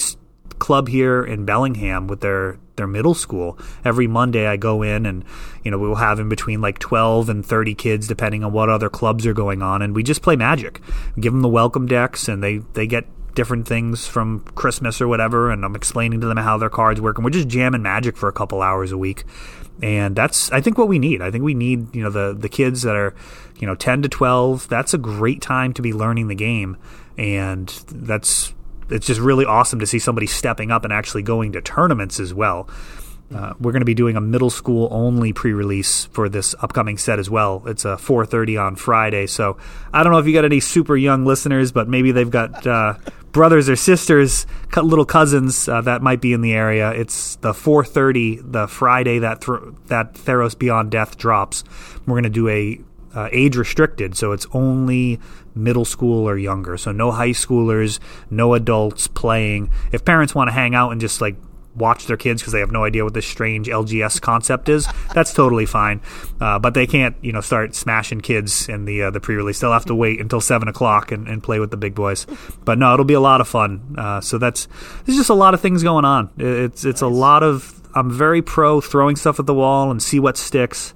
club 0.60 0.88
here 0.88 1.24
in 1.24 1.44
Bellingham 1.44 2.08
with 2.08 2.22
their 2.22 2.58
their 2.76 2.88
middle 2.88 3.14
school. 3.14 3.58
Every 3.84 4.08
Monday, 4.08 4.48
I 4.48 4.58
go 4.58 4.82
in 4.84 5.06
and 5.06 5.26
you 5.64 5.72
know 5.72 5.78
we 5.78 5.88
will 5.88 5.96
have 5.96 6.20
in 6.20 6.30
between 6.30 6.62
like 6.62 6.80
12 6.80 7.30
and 7.30 7.46
30 7.46 7.76
kids, 7.76 8.08
depending 8.08 8.44
on 8.44 8.54
what 8.54 8.70
other 8.70 8.90
clubs 8.90 9.26
are 9.26 9.34
going 9.34 9.62
on, 9.62 9.82
and 9.82 9.94
we 9.94 10.04
just 10.04 10.22
play 10.22 10.36
Magic. 10.36 10.80
We 11.16 11.22
give 11.22 11.34
them 11.34 11.42
the 11.42 11.50
welcome 11.50 11.88
decks, 11.88 12.28
and 12.28 12.42
they 12.44 12.60
they 12.74 12.88
get 12.88 13.06
different 13.34 13.68
things 13.68 14.08
from 14.08 14.42
Christmas 14.56 15.02
or 15.02 15.08
whatever, 15.08 15.52
and 15.52 15.64
I'm 15.64 15.76
explaining 15.76 16.22
to 16.22 16.28
them 16.28 16.38
how 16.38 16.58
their 16.58 16.70
cards 16.70 17.02
work, 17.02 17.18
and 17.18 17.26
we're 17.26 17.32
just 17.32 17.48
jamming 17.48 17.82
Magic 17.82 18.18
for 18.18 18.30
a 18.30 18.34
couple 18.34 18.62
hours 18.62 18.92
a 18.92 18.98
week 18.98 19.26
and 19.82 20.16
that's 20.16 20.52
I 20.52 20.62
think 20.62 20.78
what 20.78 20.88
we 20.88 21.00
need. 21.00 21.22
I 21.22 21.32
think 21.32 21.44
we 21.44 21.54
need 21.54 21.96
you 21.96 22.04
know 22.04 22.10
the 22.10 22.36
the 22.38 22.50
kids 22.50 22.84
that 22.84 22.96
are 22.96 23.16
you 23.60 23.68
know 23.68 23.76
10 23.76 24.04
to 24.04 24.10
12. 24.10 24.68
That's 24.68 24.94
a 24.94 24.98
great 24.98 25.42
time 25.42 25.74
to 25.74 25.82
be 25.82 25.94
learning 25.94 26.28
the 26.28 26.36
game, 26.36 26.78
and 27.18 27.68
that's 27.88 28.54
it's 28.90 29.08
just 29.08 29.20
really 29.20 29.46
awesome 29.46 29.80
to 29.80 29.88
see 29.88 30.00
somebody 30.00 30.28
stepping 30.28 30.70
up 30.70 30.84
and 30.84 30.94
actually 30.94 31.24
going 31.24 31.54
to 31.54 31.62
tournaments 31.62 32.20
as 32.20 32.34
well. 32.34 32.70
Uh, 33.34 33.54
we're 33.60 33.72
going 33.72 33.82
to 33.82 33.86
be 33.86 33.94
doing 33.94 34.18
a 34.18 34.22
middle 34.22 34.50
school 34.50 34.90
only 34.92 35.32
pre-release 35.32 36.06
for 36.06 36.28
this 36.28 36.54
upcoming 36.62 36.98
set 36.98 37.20
as 37.20 37.30
well. 37.30 37.64
It's 37.66 37.86
a 37.86 37.98
4:30 37.98 38.58
on 38.58 38.76
Friday, 38.76 39.28
so 39.28 39.58
I 39.94 40.04
don't 40.04 40.12
know 40.12 40.20
if 40.20 40.28
you 40.28 40.34
got 40.34 40.46
any 40.46 40.60
super 40.60 40.98
young 40.98 41.26
listeners, 41.26 41.72
but 41.72 41.88
maybe 41.88 42.12
they've 42.12 42.30
got 42.30 42.66
uh, 42.68 42.96
brothers 43.32 43.70
or 43.70 43.76
sisters, 43.76 44.46
little 44.76 45.06
cousins 45.06 45.70
uh, 45.70 45.82
that 45.82 46.02
might 46.02 46.22
be 46.22 46.34
in 46.34 46.42
the 46.42 46.54
area. 46.54 46.92
It's 46.92 47.38
the 47.38 47.54
4:30, 47.54 48.52
the 48.52 48.68
Friday 48.68 49.20
that 49.20 49.42
th- 49.42 49.76
that 49.88 50.14
Theros 50.14 50.58
Beyond 50.58 50.92
Death 50.92 51.18
drops. 51.18 51.64
We're 52.06 52.16
going 52.16 52.24
to 52.24 52.30
do 52.30 52.50
a 52.50 52.82
uh, 53.14 53.30
age 53.32 53.56
restricted, 53.56 54.16
so 54.16 54.32
it's 54.32 54.48
only 54.54 55.20
middle 55.56 55.86
school 55.86 56.28
or 56.28 56.38
younger. 56.38 56.78
So 56.78 56.92
no 56.92 57.12
high 57.12 57.32
schoolers, 57.32 58.00
no 58.30 58.54
adults 58.54 59.08
playing. 59.08 59.70
If 59.92 60.06
parents 60.06 60.34
want 60.34 60.48
to 60.50 60.54
hang 60.54 60.76
out 60.76 60.92
and 60.92 61.02
just 61.02 61.22
like 61.22 61.36
watch 61.76 62.08
their 62.08 62.18
kids 62.18 62.42
because 62.42 62.54
they 62.54 62.60
have 62.60 62.72
no 62.72 62.84
idea 62.84 63.04
what 63.04 63.14
this 63.14 63.26
strange 63.26 63.68
LGS 63.68 64.22
concept 64.22 64.70
is, 64.70 64.88
that's 65.14 65.34
totally 65.34 65.66
fine. 65.66 66.02
Uh, 66.40 66.60
but 66.60 66.74
they 66.74 66.88
can't, 66.88 67.16
you 67.22 67.32
know, 67.32 67.42
start 67.42 67.76
smashing 67.76 68.22
kids 68.22 68.68
in 68.70 68.86
the 68.86 69.04
uh, 69.04 69.12
the 69.12 69.20
pre-release. 69.20 69.60
They'll 69.60 69.74
have 69.74 69.86
to 69.86 69.96
wait 69.96 70.20
until 70.20 70.42
seven 70.42 70.68
o'clock 70.68 71.12
and, 71.12 71.28
and, 71.28 71.42
play 71.42 71.60
with 71.60 71.72
the 71.72 71.78
big 71.78 71.96
boys. 71.96 72.28
But 72.66 72.78
no, 72.78 72.94
it'll 72.94 73.06
be 73.06 73.14
a 73.14 73.20
lot 73.20 73.42
of 73.42 73.48
fun. 73.48 73.96
Uh, 73.98 74.22
so 74.22 74.38
that's 74.38 74.68
there's 75.06 75.18
just 75.18 75.30
a 75.30 75.36
lot 75.36 75.54
of 75.54 75.62
things 75.62 75.84
going 75.84 76.06
on. 76.06 76.30
It's 76.38 76.86
it's 76.86 77.02
nice. 77.02 77.10
a 77.10 77.14
lot 77.14 77.44
of. 77.44 77.78
I'm 77.94 78.10
very 78.10 78.42
pro 78.42 78.80
throwing 78.80 79.18
stuff 79.18 79.40
at 79.40 79.46
the 79.46 79.54
wall 79.54 79.92
and 79.92 80.02
see 80.02 80.18
what 80.20 80.38
sticks 80.38 80.94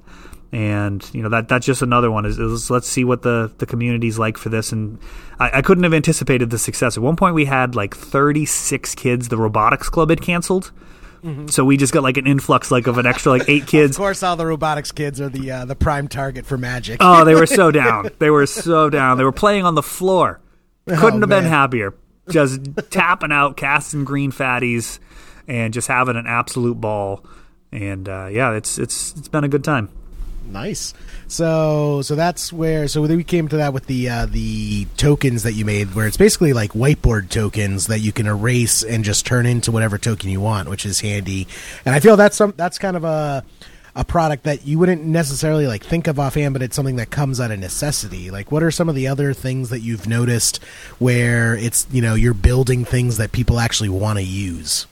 and 0.52 1.08
you 1.14 1.22
know 1.22 1.30
that 1.30 1.48
that's 1.48 1.66
just 1.66 1.82
another 1.82 2.12
one 2.12 2.26
is, 2.26 2.38
is, 2.40 2.70
let's 2.70 2.88
see 2.88 3.04
what 3.04 3.24
the 3.24 3.52
the 3.58 3.66
community's 3.66 4.20
like 4.20 4.38
for 4.38 4.50
this. 4.50 4.72
And 4.72 5.00
I, 5.40 5.58
I, 5.58 5.62
couldn't 5.62 5.84
have 5.84 5.94
anticipated 5.94 6.50
the 6.50 6.60
success. 6.60 6.98
At 6.98 7.04
one 7.04 7.16
point 7.16 7.36
we 7.36 7.46
had 7.46 7.76
like 7.76 7.96
36 7.96 8.96
kids 8.96 9.30
the 9.30 9.38
robotics 9.38 9.90
club 9.90 10.10
had 10.10 10.22
canceled. 10.22 10.72
Mm-hmm. 11.24 11.48
so 11.48 11.66
we 11.66 11.76
just 11.76 11.92
got 11.92 12.04
like 12.04 12.18
an 12.18 12.28
influx 12.28 12.70
like 12.70 12.86
of 12.86 13.00
an 13.00 13.08
extra 13.08 13.32
like 13.32 13.50
eight 13.50 13.66
kids. 13.68 13.98
Of 13.98 13.98
course 13.98 14.22
all 14.22 14.36
the 14.36 14.46
robotics 14.46 14.92
kids 14.92 15.20
are 15.20 15.30
the 15.30 15.50
uh, 15.50 15.66
the 15.66 15.76
prime 15.76 16.08
target 16.08 16.46
for 16.46 16.58
magic. 16.58 16.98
Oh 17.00 17.26
they 17.26 17.34
were 17.34 17.48
so 17.48 17.72
down. 17.72 18.10
They 18.20 18.30
were 18.30 18.46
so 18.46 18.90
down. 18.92 19.18
They 19.18 19.24
were 19.24 19.32
playing 19.32 19.66
on 19.66 19.74
the 19.74 19.84
floor. 19.84 20.40
Couldn't 20.88 21.02
oh, 21.02 21.12
have 21.22 21.30
man. 21.30 21.44
been 21.44 21.46
happier. 21.46 21.96
Just 22.30 22.62
tapping 22.92 23.32
out 23.32 23.58
casting 23.58 24.06
green 24.06 24.32
fatties 24.32 25.00
and 25.48 25.74
just 25.74 25.88
having 25.88 26.16
an 26.16 26.28
absolute 26.28 26.80
ball. 26.80 27.26
And 27.72 28.08
uh, 28.08 28.30
yeah 28.32 28.52
it's 28.54 28.78
it's 28.78 29.16
it's 29.18 29.28
been 29.28 29.44
a 29.44 29.50
good 29.50 29.64
time 29.64 29.90
Nice. 30.48 30.94
So 31.28 32.02
so 32.02 32.16
that's 32.16 32.54
where 32.54 32.88
so 32.88 33.02
we 33.02 33.24
came 33.24 33.48
to 33.48 33.58
that 33.58 33.74
with 33.74 33.88
the 33.88 34.10
uh, 34.10 34.26
the 34.28 34.86
tokens 34.98 35.44
that 35.44 35.54
you 35.54 35.66
made, 35.66 35.96
where 35.96 36.08
it's 36.08 36.18
basically 36.18 36.54
like 36.54 36.72
whiteboard 36.74 37.30
tokens 37.30 37.88
that 37.88 38.00
you 38.00 38.12
can 38.12 38.28
erase 38.28 38.84
and 38.84 39.04
just 39.04 39.26
turn 39.26 39.46
into 39.46 39.72
whatever 39.72 39.98
token 39.98 40.30
you 40.30 40.40
want, 40.40 40.70
which 40.70 40.86
is 40.86 41.02
handy. 41.02 41.48
And 41.86 41.96
I 41.96 42.00
feel 42.00 42.16
that's 42.16 42.38
some 42.38 42.54
that's 42.56 42.78
kind 42.78 42.96
of 42.96 43.04
a 43.04 43.44
a 43.96 44.04
product 44.04 44.44
that 44.44 44.68
you 44.68 44.78
wouldn't 44.78 45.04
necessarily 45.04 45.68
like 45.68 45.84
think 45.84 46.08
of 46.08 46.20
offhand, 46.20 46.54
but 46.54 46.62
it's 46.62 46.76
something 46.76 46.98
that 46.98 47.10
comes 47.10 47.40
out 47.40 47.52
of 47.52 47.60
necessity. 47.60 48.30
Like, 48.30 48.52
what 48.52 48.62
are 48.62 48.72
some 48.72 48.90
of 48.90 48.96
the 48.96 49.08
other 49.08 49.34
things 49.34 49.70
that 49.70 49.80
you've 49.80 50.08
noticed 50.08 50.62
where 51.00 51.56
it's 51.56 51.88
you 51.92 52.02
know 52.02 52.14
you're 52.14 52.34
building 52.34 52.86
things 52.86 53.18
that 53.18 53.32
people 53.32 53.60
actually 53.60 53.90
want 53.90 54.20
to 54.20 54.26
use? 54.26 54.86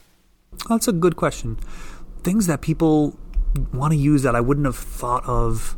That's 0.70 0.88
a 0.88 0.94
good 0.94 1.16
question. 1.16 1.58
Things 2.24 2.48
that 2.48 2.62
people 2.62 3.20
want 3.74 3.94
to 3.94 3.98
use 3.98 4.24
that 4.24 4.36
I 4.36 4.42
wouldn't 4.42 4.66
have 4.66 4.78
thought 4.78 5.26
of 5.26 5.78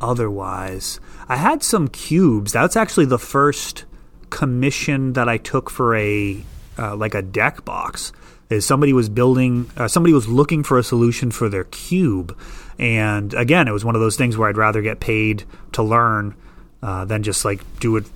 otherwise. 0.00 1.00
I 1.28 1.36
had 1.36 1.62
some 1.62 1.88
cubes. 1.88 2.52
That's 2.52 2.76
actually 2.76 3.06
the 3.06 3.18
first 3.18 3.84
commission 4.30 5.12
that 5.14 5.28
I 5.28 5.36
took 5.36 5.70
for 5.70 5.94
a 5.96 6.42
uh, 6.78 6.96
like 6.96 7.14
a 7.14 7.22
deck 7.22 7.64
box. 7.64 8.12
Is 8.48 8.66
somebody 8.66 8.92
was 8.92 9.08
building, 9.08 9.70
uh, 9.76 9.86
somebody 9.86 10.12
was 10.12 10.26
looking 10.26 10.64
for 10.64 10.76
a 10.76 10.82
solution 10.82 11.30
for 11.30 11.48
their 11.48 11.62
cube, 11.64 12.36
and 12.80 13.32
again, 13.34 13.68
it 13.68 13.70
was 13.70 13.84
one 13.84 13.94
of 13.94 14.00
those 14.00 14.16
things 14.16 14.36
where 14.36 14.48
I'd 14.48 14.56
rather 14.56 14.82
get 14.82 14.98
paid 14.98 15.44
to 15.72 15.84
learn 15.84 16.34
uh, 16.82 17.04
than 17.04 17.22
just 17.22 17.44
like 17.44 17.60
do 17.78 17.96
it 17.96 18.06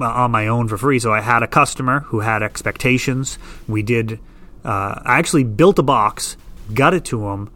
uh, 0.00 0.06
on 0.06 0.30
my 0.30 0.46
own 0.46 0.68
for 0.68 0.78
free. 0.78 0.98
So 0.98 1.12
I 1.12 1.20
had 1.20 1.42
a 1.42 1.46
customer 1.46 2.00
who 2.00 2.20
had 2.20 2.42
expectations. 2.42 3.38
We 3.68 3.82
did. 3.82 4.20
Uh, 4.64 5.02
I 5.04 5.18
actually 5.18 5.44
built 5.44 5.78
a 5.78 5.82
box, 5.82 6.38
got 6.72 6.94
it 6.94 7.04
to 7.06 7.28
him. 7.28 7.50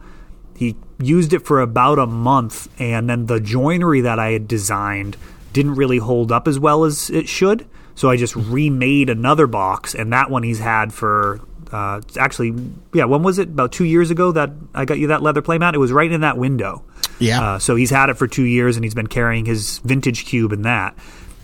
Used 0.99 1.33
it 1.33 1.45
for 1.45 1.61
about 1.61 1.97
a 1.97 2.05
month, 2.05 2.67
and 2.79 3.09
then 3.09 3.27
the 3.27 3.39
joinery 3.39 4.01
that 4.01 4.19
I 4.19 4.31
had 4.31 4.47
designed 4.47 5.17
didn't 5.53 5.75
really 5.75 5.97
hold 5.97 6.31
up 6.31 6.47
as 6.47 6.59
well 6.59 6.83
as 6.83 7.09
it 7.09 7.27
should. 7.27 7.67
So 7.95 8.09
I 8.09 8.17
just 8.17 8.35
remade 8.35 9.09
another 9.09 9.47
box, 9.47 9.95
and 9.95 10.11
that 10.13 10.29
one 10.29 10.43
he's 10.43 10.59
had 10.59 10.93
for 10.93 11.41
uh, 11.71 12.01
actually, 12.17 12.53
yeah, 12.93 13.05
when 13.05 13.23
was 13.23 13.37
it? 13.37 13.49
About 13.49 13.71
two 13.71 13.85
years 13.85 14.09
ago 14.09 14.31
that 14.31 14.51
I 14.73 14.85
got 14.85 14.97
you 14.97 15.07
that 15.07 15.21
leather 15.21 15.41
playmat. 15.41 15.73
It 15.73 15.77
was 15.77 15.91
right 15.91 16.11
in 16.11 16.21
that 16.21 16.37
window. 16.37 16.83
Yeah. 17.19 17.41
Uh, 17.41 17.59
so 17.59 17.75
he's 17.75 17.89
had 17.89 18.09
it 18.09 18.15
for 18.15 18.27
two 18.27 18.43
years, 18.43 18.75
and 18.75 18.83
he's 18.83 18.95
been 18.95 19.07
carrying 19.07 19.45
his 19.45 19.79
vintage 19.79 20.25
cube 20.25 20.51
in 20.51 20.63
that, 20.63 20.95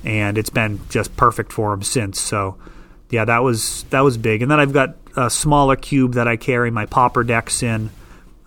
and 0.04 0.38
it's 0.38 0.50
been 0.50 0.80
just 0.90 1.16
perfect 1.16 1.52
for 1.52 1.74
him 1.74 1.84
since. 1.84 2.20
So, 2.20 2.58
yeah, 3.10 3.26
that 3.26 3.44
was 3.44 3.84
that 3.92 4.02
was 4.02 4.18
big. 4.18 4.42
And 4.42 4.50
then 4.50 4.60
I've 4.60 4.74
got 4.74 4.96
a 5.16 5.30
smaller 5.30 5.76
cube 5.76 6.14
that 6.14 6.28
I 6.28 6.38
carry 6.38 6.72
my 6.72 6.86
pauper 6.86 7.24
decks 7.24 7.62
in. 7.62 7.92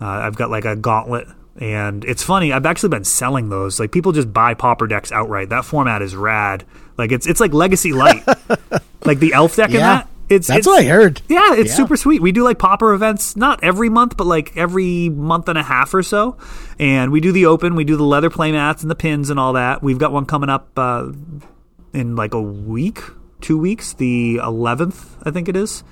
Uh, 0.01 0.05
I've 0.05 0.35
got 0.35 0.49
like 0.49 0.65
a 0.65 0.75
gauntlet, 0.75 1.27
and 1.57 2.05
it's 2.05 2.23
funny. 2.23 2.53
I've 2.53 2.65
actually 2.65 2.89
been 2.89 3.03
selling 3.03 3.49
those. 3.49 3.79
Like 3.79 3.91
people 3.91 4.11
just 4.11 4.31
buy 4.31 4.53
pauper 4.53 4.87
decks 4.87 5.11
outright. 5.11 5.49
That 5.49 5.65
format 5.65 6.01
is 6.01 6.15
rad. 6.15 6.65
Like 6.97 7.11
it's 7.11 7.27
it's 7.27 7.39
like 7.39 7.53
Legacy 7.53 7.93
Light, 7.93 8.25
like 9.05 9.19
the 9.19 9.33
Elf 9.33 9.55
deck 9.55 9.71
yeah. 9.71 9.75
in 9.75 9.81
that. 9.81 10.09
It's 10.29 10.47
that's 10.47 10.59
it's, 10.59 10.67
what 10.67 10.81
I 10.81 10.85
heard. 10.85 11.21
Yeah, 11.27 11.55
it's 11.55 11.71
yeah. 11.71 11.75
super 11.75 11.97
sweet. 11.97 12.21
We 12.21 12.31
do 12.31 12.43
like 12.43 12.59
pauper 12.59 12.93
events, 12.93 13.35
not 13.35 13.63
every 13.63 13.89
month, 13.89 14.15
but 14.15 14.27
like 14.27 14.55
every 14.55 15.09
month 15.09 15.49
and 15.49 15.57
a 15.57 15.63
half 15.63 15.93
or 15.93 16.03
so. 16.03 16.37
And 16.77 17.11
we 17.11 17.19
do 17.19 17.31
the 17.31 17.47
open, 17.47 17.75
we 17.75 17.83
do 17.83 17.97
the 17.97 18.03
leather 18.03 18.29
playmats 18.29 18.83
and 18.83 18.91
the 18.91 18.95
pins 18.95 19.31
and 19.31 19.39
all 19.39 19.53
that. 19.53 19.81
We've 19.81 19.97
got 19.97 20.11
one 20.11 20.25
coming 20.25 20.49
up 20.49 20.69
uh, 20.77 21.11
in 21.93 22.15
like 22.15 22.35
a 22.35 22.41
week, 22.41 23.01
two 23.41 23.57
weeks, 23.57 23.93
the 23.93 24.37
11th, 24.37 25.17
I 25.23 25.31
think 25.31 25.49
it 25.49 25.55
is. 25.55 25.83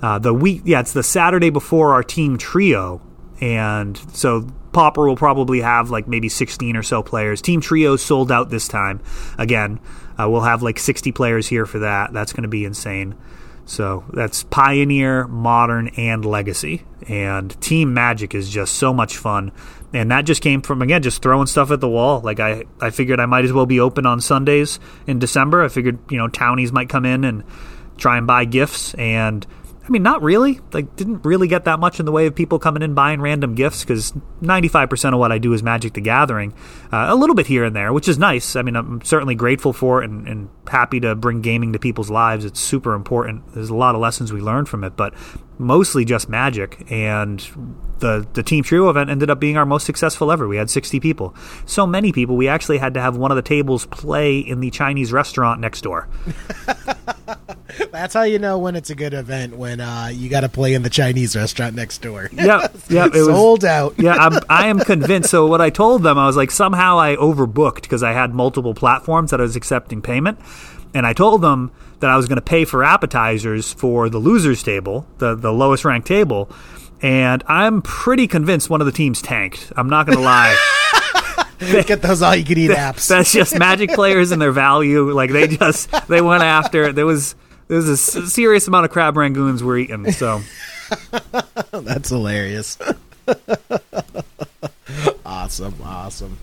Uh, 0.00 0.20
the 0.20 0.32
week, 0.32 0.62
yeah, 0.64 0.80
it's 0.80 0.92
the 0.92 1.02
Saturday 1.02 1.50
before 1.50 1.92
our 1.92 2.04
team 2.04 2.38
trio 2.38 3.02
and 3.40 3.96
so 4.14 4.46
Pauper 4.72 5.06
will 5.06 5.16
probably 5.16 5.60
have 5.60 5.90
like 5.90 6.06
maybe 6.06 6.28
16 6.28 6.76
or 6.76 6.82
so 6.82 7.02
players. 7.02 7.42
Team 7.42 7.60
Trio 7.60 7.96
sold 7.96 8.30
out 8.30 8.50
this 8.50 8.68
time. 8.68 9.00
Again, 9.38 9.80
uh, 10.18 10.28
we'll 10.28 10.42
have 10.42 10.62
like 10.62 10.78
60 10.78 11.12
players 11.12 11.48
here 11.48 11.66
for 11.66 11.80
that. 11.80 12.12
That's 12.12 12.32
going 12.32 12.42
to 12.42 12.48
be 12.48 12.64
insane. 12.64 13.16
So 13.66 14.04
that's 14.12 14.42
Pioneer, 14.44 15.28
Modern, 15.28 15.88
and 15.96 16.24
Legacy. 16.24 16.84
And 17.08 17.58
Team 17.60 17.94
Magic 17.94 18.34
is 18.34 18.50
just 18.50 18.74
so 18.74 18.92
much 18.92 19.16
fun. 19.16 19.52
And 19.92 20.10
that 20.10 20.22
just 20.22 20.42
came 20.42 20.60
from, 20.60 20.82
again, 20.82 21.02
just 21.02 21.22
throwing 21.22 21.46
stuff 21.46 21.70
at 21.70 21.80
the 21.80 21.88
wall. 21.88 22.20
Like, 22.20 22.40
I, 22.40 22.64
I 22.80 22.90
figured 22.90 23.20
I 23.20 23.26
might 23.26 23.44
as 23.44 23.52
well 23.52 23.66
be 23.66 23.80
open 23.80 24.06
on 24.06 24.20
Sundays 24.20 24.80
in 25.06 25.18
December. 25.18 25.62
I 25.64 25.68
figured, 25.68 25.98
you 26.10 26.18
know, 26.18 26.26
townies 26.28 26.72
might 26.72 26.88
come 26.88 27.04
in 27.04 27.24
and 27.24 27.44
try 27.96 28.18
and 28.18 28.26
buy 28.26 28.44
gifts. 28.44 28.94
And 28.94 29.46
I 29.82 29.88
mean, 29.88 30.02
not 30.02 30.22
really. 30.22 30.60
Like, 30.72 30.94
didn't 30.96 31.24
really 31.24 31.48
get 31.48 31.64
that 31.64 31.80
much 31.80 32.00
in 32.00 32.06
the 32.06 32.12
way 32.12 32.26
of 32.26 32.34
people 32.34 32.58
coming 32.58 32.82
in 32.82 32.94
buying 32.94 33.20
random 33.20 33.54
gifts 33.54 33.82
because 33.82 34.12
95% 34.42 35.14
of 35.14 35.18
what 35.18 35.32
I 35.32 35.38
do 35.38 35.52
is 35.52 35.62
Magic 35.62 35.94
the 35.94 36.00
Gathering. 36.00 36.52
Uh, 36.92 37.06
a 37.08 37.14
little 37.14 37.34
bit 37.34 37.46
here 37.46 37.64
and 37.64 37.74
there, 37.74 37.92
which 37.92 38.06
is 38.06 38.18
nice. 38.18 38.56
I 38.56 38.62
mean, 38.62 38.76
I'm 38.76 39.00
certainly 39.02 39.34
grateful 39.34 39.72
for 39.72 40.02
it 40.02 40.10
and, 40.10 40.28
and, 40.28 40.48
happy 40.68 41.00
to 41.00 41.16
bring 41.16 41.40
gaming 41.40 41.72
to 41.72 41.80
people's 41.80 42.10
lives. 42.10 42.44
It's 42.44 42.60
super 42.60 42.94
important. 42.94 43.54
There's 43.54 43.70
a 43.70 43.74
lot 43.74 43.96
of 43.96 44.00
lessons 44.00 44.32
we 44.32 44.40
learn 44.40 44.66
from 44.66 44.84
it, 44.84 44.96
but 44.96 45.12
mostly 45.58 46.04
just 46.04 46.28
Magic. 46.28 46.88
And 46.92 47.40
the, 47.98 48.24
the 48.34 48.44
Team 48.44 48.62
Trio 48.62 48.88
event 48.88 49.10
ended 49.10 49.30
up 49.30 49.40
being 49.40 49.56
our 49.56 49.66
most 49.66 49.84
successful 49.84 50.30
ever. 50.30 50.46
We 50.46 50.58
had 50.58 50.70
60 50.70 51.00
people. 51.00 51.34
So 51.66 51.88
many 51.88 52.12
people, 52.12 52.36
we 52.36 52.46
actually 52.46 52.78
had 52.78 52.94
to 52.94 53.00
have 53.00 53.16
one 53.16 53.32
of 53.32 53.36
the 53.36 53.42
tables 53.42 53.86
play 53.86 54.38
in 54.38 54.60
the 54.60 54.70
Chinese 54.70 55.12
restaurant 55.12 55.60
next 55.60 55.80
door. 55.80 56.08
That's 57.90 58.14
how 58.14 58.22
you 58.22 58.38
know 58.38 58.58
when 58.58 58.76
it's 58.76 58.90
a 58.90 58.94
good 58.94 59.14
event 59.14 59.56
when 59.56 59.80
uh, 59.80 60.10
you 60.12 60.28
got 60.28 60.40
to 60.40 60.48
play 60.48 60.74
in 60.74 60.82
the 60.82 60.90
Chinese 60.90 61.36
restaurant 61.36 61.74
next 61.74 62.02
door. 62.02 62.28
Yeah, 62.32 62.68
yeah, 62.88 63.06
it 63.12 63.24
sold 63.24 63.62
was, 63.62 63.64
out. 63.64 63.94
yeah, 63.98 64.14
I'm, 64.14 64.40
I 64.48 64.68
am 64.68 64.80
convinced. 64.80 65.30
So 65.30 65.46
what 65.46 65.60
I 65.60 65.70
told 65.70 66.02
them, 66.02 66.18
I 66.18 66.26
was 66.26 66.36
like, 66.36 66.50
somehow 66.50 66.98
I 66.98 67.16
overbooked 67.16 67.82
because 67.82 68.02
I 68.02 68.12
had 68.12 68.34
multiple 68.34 68.74
platforms 68.74 69.30
that 69.30 69.40
I 69.40 69.44
was 69.44 69.56
accepting 69.56 70.02
payment, 70.02 70.38
and 70.94 71.06
I 71.06 71.12
told 71.12 71.42
them 71.42 71.70
that 72.00 72.10
I 72.10 72.16
was 72.16 72.26
going 72.26 72.36
to 72.36 72.42
pay 72.42 72.64
for 72.64 72.82
appetizers 72.82 73.72
for 73.72 74.08
the 74.08 74.18
losers 74.18 74.62
table, 74.62 75.06
the 75.18 75.34
the 75.34 75.52
lowest 75.52 75.84
ranked 75.84 76.08
table, 76.08 76.50
and 77.02 77.42
I'm 77.46 77.82
pretty 77.82 78.26
convinced 78.26 78.70
one 78.70 78.80
of 78.80 78.86
the 78.86 78.92
teams 78.92 79.22
tanked. 79.22 79.72
I'm 79.76 79.88
not 79.88 80.06
going 80.06 80.18
to 80.18 80.24
lie. 80.24 80.56
They, 81.60 81.82
Get 81.82 82.00
those 82.00 82.22
all 82.22 82.34
you 82.34 82.44
can 82.44 82.56
eat 82.56 82.70
apps. 82.70 83.06
That's 83.06 83.32
just 83.32 83.58
Magic 83.58 83.90
players 83.90 84.32
and 84.32 84.40
their 84.40 84.50
value. 84.50 85.12
Like 85.12 85.30
they 85.30 85.46
just 85.46 85.90
they 86.08 86.22
went 86.22 86.42
after 86.42 86.84
it. 86.84 86.94
There 86.94 87.04
was 87.04 87.34
there 87.70 87.78
a 87.88 87.96
serious 87.96 88.66
amount 88.66 88.84
of 88.84 88.90
crab 88.90 89.14
rangoons 89.14 89.62
we're 89.62 89.78
eating. 89.78 90.10
So 90.12 90.42
That's 91.70 92.08
hilarious. 92.08 92.76
awesome, 95.24 95.74
awesome. 95.84 96.36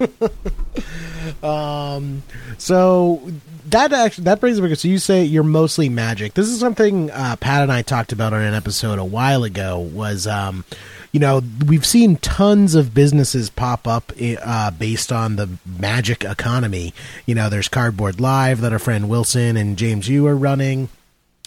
um, 1.42 2.22
so 2.58 3.30
that 3.74 3.92
actually 3.92 4.24
that 4.24 4.40
brings 4.40 4.60
me. 4.60 4.74
So 4.74 4.88
you 4.88 4.98
say 4.98 5.24
you're 5.24 5.42
mostly 5.42 5.88
magic. 5.88 6.34
This 6.34 6.48
is 6.48 6.60
something 6.60 7.10
uh, 7.10 7.36
Pat 7.36 7.62
and 7.62 7.72
I 7.72 7.82
talked 7.82 8.12
about 8.12 8.32
on 8.32 8.40
an 8.40 8.54
episode 8.54 8.98
a 8.98 9.04
while 9.04 9.44
ago. 9.44 9.78
Was 9.78 10.26
um, 10.26 10.64
you 11.12 11.20
know 11.20 11.42
we've 11.66 11.84
seen 11.84 12.16
tons 12.16 12.74
of 12.74 12.94
businesses 12.94 13.50
pop 13.50 13.88
up 13.88 14.12
uh, 14.20 14.70
based 14.70 15.12
on 15.12 15.36
the 15.36 15.48
magic 15.66 16.24
economy. 16.24 16.94
You 17.26 17.34
know, 17.34 17.48
there's 17.48 17.68
Cardboard 17.68 18.20
Live 18.20 18.60
that 18.60 18.72
our 18.72 18.78
friend 18.78 19.08
Wilson 19.08 19.56
and 19.56 19.76
James 19.76 20.08
you 20.08 20.26
are 20.26 20.36
running. 20.36 20.88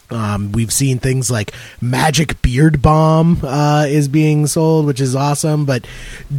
Um, 0.09 0.51
we've 0.51 0.71
seen 0.71 0.99
things 0.99 1.29
like 1.29 1.53
Magic 1.81 2.41
Beard 2.41 2.81
Bomb 2.81 3.39
uh, 3.43 3.85
is 3.87 4.07
being 4.07 4.47
sold, 4.47 4.85
which 4.85 5.01
is 5.01 5.15
awesome. 5.15 5.65
But 5.65 5.85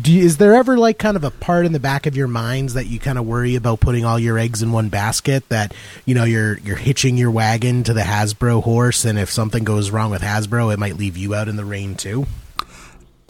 do, 0.01 0.17
is 0.19 0.39
there 0.39 0.55
ever 0.55 0.79
like 0.79 0.99
kind 0.99 1.17
of 1.17 1.25
a 1.25 1.31
part 1.31 1.67
in 1.67 1.73
the 1.73 1.81
back 1.81 2.07
of 2.07 2.17
your 2.17 2.29
minds 2.29 2.75
that 2.75 2.87
you 2.87 2.99
kind 2.99 3.19
of 3.19 3.27
worry 3.27 3.57
about 3.57 3.81
putting 3.81 4.05
all 4.05 4.19
your 4.19 4.39
eggs 4.39 4.63
in 4.63 4.73
one 4.73 4.89
basket? 4.89 5.49
That 5.49 5.75
you 6.07 6.15
know 6.15 6.25
you're 6.25 6.59
you're 6.59 6.77
hitching 6.77 7.17
your 7.17 7.31
wagon 7.31 7.85
to 7.85 7.93
the 7.93 8.01
Hasbro 8.03 8.63
horse, 8.63 9.05
and 9.05 9.19
if 9.19 9.31
something 9.31 9.65
goes 9.65 9.91
wrong 9.91 10.11
with 10.11 10.23
Hasbro, 10.23 10.73
it 10.73 10.79
might 10.79 10.97
leave 10.97 11.17
you 11.17 11.35
out 11.35 11.49
in 11.49 11.57
the 11.57 11.65
rain 11.65 11.95
too. 11.95 12.27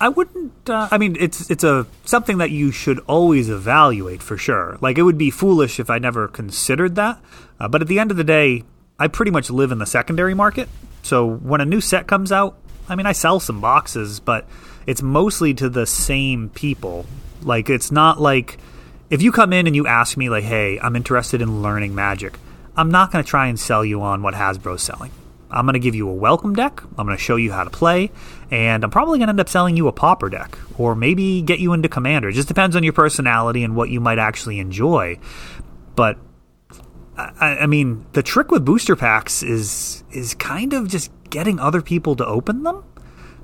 I 0.00 0.08
wouldn't. 0.08 0.70
Uh, 0.70 0.88
I 0.90 0.98
mean, 0.98 1.16
it's 1.18 1.50
it's 1.50 1.64
a 1.64 1.86
something 2.04 2.38
that 2.38 2.50
you 2.50 2.70
should 2.70 3.00
always 3.00 3.48
evaluate 3.48 4.22
for 4.22 4.36
sure. 4.36 4.78
Like 4.80 4.96
it 4.98 5.02
would 5.02 5.18
be 5.18 5.30
foolish 5.30 5.80
if 5.80 5.90
I 5.90 5.98
never 5.98 6.28
considered 6.28 6.94
that. 6.94 7.20
Uh, 7.58 7.66
but 7.66 7.82
at 7.82 7.88
the 7.88 7.98
end 7.98 8.12
of 8.12 8.16
the 8.16 8.24
day, 8.24 8.62
I 8.98 9.08
pretty 9.08 9.30
much 9.30 9.50
live 9.50 9.70
in 9.70 9.78
the 9.78 9.86
secondary 9.86 10.34
market. 10.34 10.68
So 11.02 11.26
when 11.26 11.60
a 11.60 11.64
new 11.64 11.80
set 11.80 12.06
comes 12.06 12.32
out, 12.32 12.56
I 12.88 12.96
mean, 12.96 13.06
I 13.06 13.12
sell 13.12 13.38
some 13.38 13.60
boxes, 13.60 14.18
but 14.18 14.46
it's 14.86 15.02
mostly 15.02 15.54
to 15.54 15.68
the 15.68 15.86
same 15.86 16.48
people. 16.48 17.06
Like, 17.42 17.70
it's 17.70 17.92
not 17.92 18.20
like 18.20 18.58
if 19.10 19.22
you 19.22 19.30
come 19.30 19.52
in 19.52 19.66
and 19.66 19.76
you 19.76 19.86
ask 19.86 20.16
me, 20.16 20.28
like, 20.28 20.44
hey, 20.44 20.80
I'm 20.80 20.96
interested 20.96 21.40
in 21.40 21.62
learning 21.62 21.94
magic, 21.94 22.38
I'm 22.76 22.90
not 22.90 23.12
going 23.12 23.24
to 23.24 23.28
try 23.28 23.46
and 23.46 23.58
sell 23.58 23.84
you 23.84 24.02
on 24.02 24.22
what 24.22 24.34
Hasbro's 24.34 24.82
selling. 24.82 25.12
I'm 25.50 25.64
going 25.64 25.74
to 25.74 25.80
give 25.80 25.94
you 25.94 26.08
a 26.08 26.12
welcome 26.12 26.54
deck. 26.54 26.82
I'm 26.98 27.06
going 27.06 27.16
to 27.16 27.22
show 27.22 27.36
you 27.36 27.52
how 27.52 27.64
to 27.64 27.70
play, 27.70 28.10
and 28.50 28.84
I'm 28.84 28.90
probably 28.90 29.18
going 29.18 29.28
to 29.28 29.30
end 29.30 29.40
up 29.40 29.48
selling 29.48 29.76
you 29.76 29.88
a 29.88 29.92
pauper 29.92 30.28
deck, 30.28 30.58
or 30.76 30.94
maybe 30.94 31.40
get 31.40 31.58
you 31.58 31.72
into 31.72 31.88
commander. 31.88 32.28
It 32.28 32.34
just 32.34 32.48
depends 32.48 32.76
on 32.76 32.82
your 32.82 32.92
personality 32.92 33.64
and 33.64 33.74
what 33.74 33.88
you 33.88 34.00
might 34.00 34.18
actually 34.18 34.58
enjoy. 34.58 35.18
But 35.96 36.18
I, 37.18 37.58
I, 37.62 37.66
mean, 37.66 38.06
the 38.12 38.22
trick 38.22 38.50
with 38.52 38.64
booster 38.64 38.94
packs 38.94 39.42
is 39.42 40.04
is 40.12 40.34
kind 40.34 40.72
of 40.72 40.88
just 40.88 41.10
getting 41.30 41.58
other 41.58 41.82
people 41.82 42.14
to 42.16 42.24
open 42.24 42.62
them. 42.62 42.84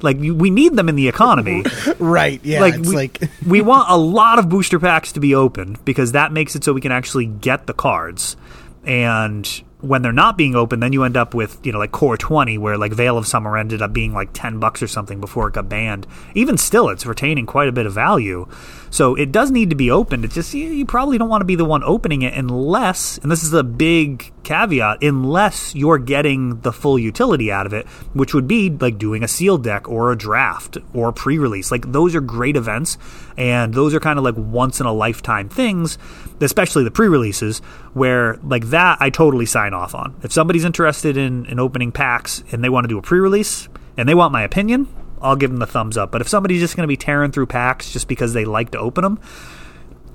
Like 0.01 0.19
we 0.19 0.51
need 0.51 0.77
them 0.77 0.89
in 0.89 0.97
the 0.97 1.09
economy, 1.09 1.65
right? 1.99 2.41
Yeah, 2.45 2.61
like 2.61 2.75
it's 2.75 2.89
we, 2.89 2.95
like 2.95 3.21
we 3.47 3.61
want 3.63 3.91
a 3.91 3.97
lot 3.97 4.39
of 4.39 4.49
booster 4.49 4.79
packs 4.79 5.13
to 5.13 5.21
be 5.21 5.35
opened 5.35 5.85
because 5.85 6.13
that 6.13 6.31
makes 6.33 6.55
it 6.55 6.63
so 6.63 6.73
we 6.73 6.81
can 6.81 6.93
actually 6.93 7.27
get 7.27 7.67
the 7.67 7.75
cards. 7.75 8.37
And 8.85 9.47
when 9.81 10.03
they're 10.03 10.13
not 10.13 10.37
being 10.37 10.55
open, 10.55 10.81
then 10.81 10.93
you 10.93 11.05
end 11.05 11.17
up 11.17 11.35
with 11.35 11.65
you 11.65 11.73
know 11.73 11.79
like 11.79 11.93
Core 11.93 12.17
Twenty, 12.17 12.59
where 12.59 12.77
like 12.77 12.93
Veil 12.93 13.19
of 13.19 13.27
Summer 13.27 13.57
ended 13.57 13.83
up 13.83 13.93
being 13.93 14.13
like 14.13 14.31
ten 14.33 14.61
bucks 14.61 14.83
or 14.83 14.89
something 14.89 15.21
before 15.21 15.49
it 15.49 15.55
got 15.55 15.69
banned. 15.69 16.07
Even 16.35 16.59
still, 16.59 16.89
it's 16.89 17.07
retaining 17.07 17.47
quite 17.47 17.69
a 17.69 17.73
bit 17.73 17.87
of 17.87 17.93
value. 17.93 18.47
So 18.95 19.17
it 19.17 19.33
does 19.33 19.51
need 19.51 19.71
to 19.71 19.75
be 19.75 19.91
opened. 19.91 20.25
It's 20.25 20.37
just 20.37 20.55
you, 20.55 20.87
probably 20.87 21.19
don't 21.19 21.29
want 21.29 21.41
to 21.41 21.47
be 21.47 21.57
the 21.57 21.65
one 21.65 21.83
opening 21.83 22.23
it 22.23 22.33
unless, 22.33 23.19
and 23.19 23.29
this 23.29 23.43
is 23.43 23.53
a 23.53 23.65
big 23.65 24.33
caveat, 24.45 25.03
unless 25.03 25.75
you're 25.75 25.99
getting 25.99 26.61
the 26.61 26.73
full 26.73 26.97
utility 26.97 27.51
out 27.51 27.67
of 27.67 27.73
it, 27.73 27.89
which 28.13 28.35
would 28.35 28.47
be 28.47 28.71
like 28.71 28.97
doing 28.97 29.25
a 29.25 29.27
sealed 29.27 29.65
deck 29.65 29.89
or 29.89 30.13
a 30.13 30.17
draft 30.17 30.79
or 30.93 31.11
pre-release. 31.11 31.73
Like 31.73 31.91
those 31.91 32.15
are 32.15 32.21
great 32.21 32.55
events, 32.55 32.97
and 33.37 33.75
those 33.75 33.95
are 33.95 34.01
kind 34.01 34.17
of 34.17 34.25
like 34.25 34.37
once 34.37 34.79
in 34.79 34.87
a 34.87 34.93
lifetime 34.93 35.49
things, 35.49 35.99
especially 36.41 36.85
the 36.85 36.93
pre-releases, 36.93 37.59
where 37.95 38.39
like 38.45 38.67
that 38.67 38.99
I 39.01 39.11
totally 39.11 39.47
sign 39.47 39.75
off 39.75 39.97
on. 39.97 40.15
If 40.23 40.33
somebody's 40.33 40.65
interested 40.65 41.17
in, 41.17 41.47
in 41.47 41.59
opening 41.59 41.91
packs 41.91 42.45
and 42.53 42.63
they 42.63 42.69
want 42.69 42.85
to 42.85 42.89
do 42.89 42.99
a 42.99 43.03
pre-release 43.03 43.69
and 43.97 44.09
they 44.09 44.15
want 44.15 44.31
my 44.31 44.45
opinion, 44.45 44.87
I'll 45.25 45.37
give 45.37 45.51
them 45.51 45.59
the 45.59 45.67
thumbs 45.67 45.97
up. 45.97 46.13
But 46.13 46.21
if 46.21 46.29
somebody's 46.29 46.61
just 46.61 46.77
going 46.77 46.85
to 46.85 46.89
be 46.89 46.99
tearing 46.99 47.33
through 47.33 47.47
packs 47.47 47.91
just 47.91 48.07
because 48.07 48.35
they 48.35 48.45
like 48.45 48.71
to 48.73 48.79
open 48.79 49.03
them, 49.03 49.21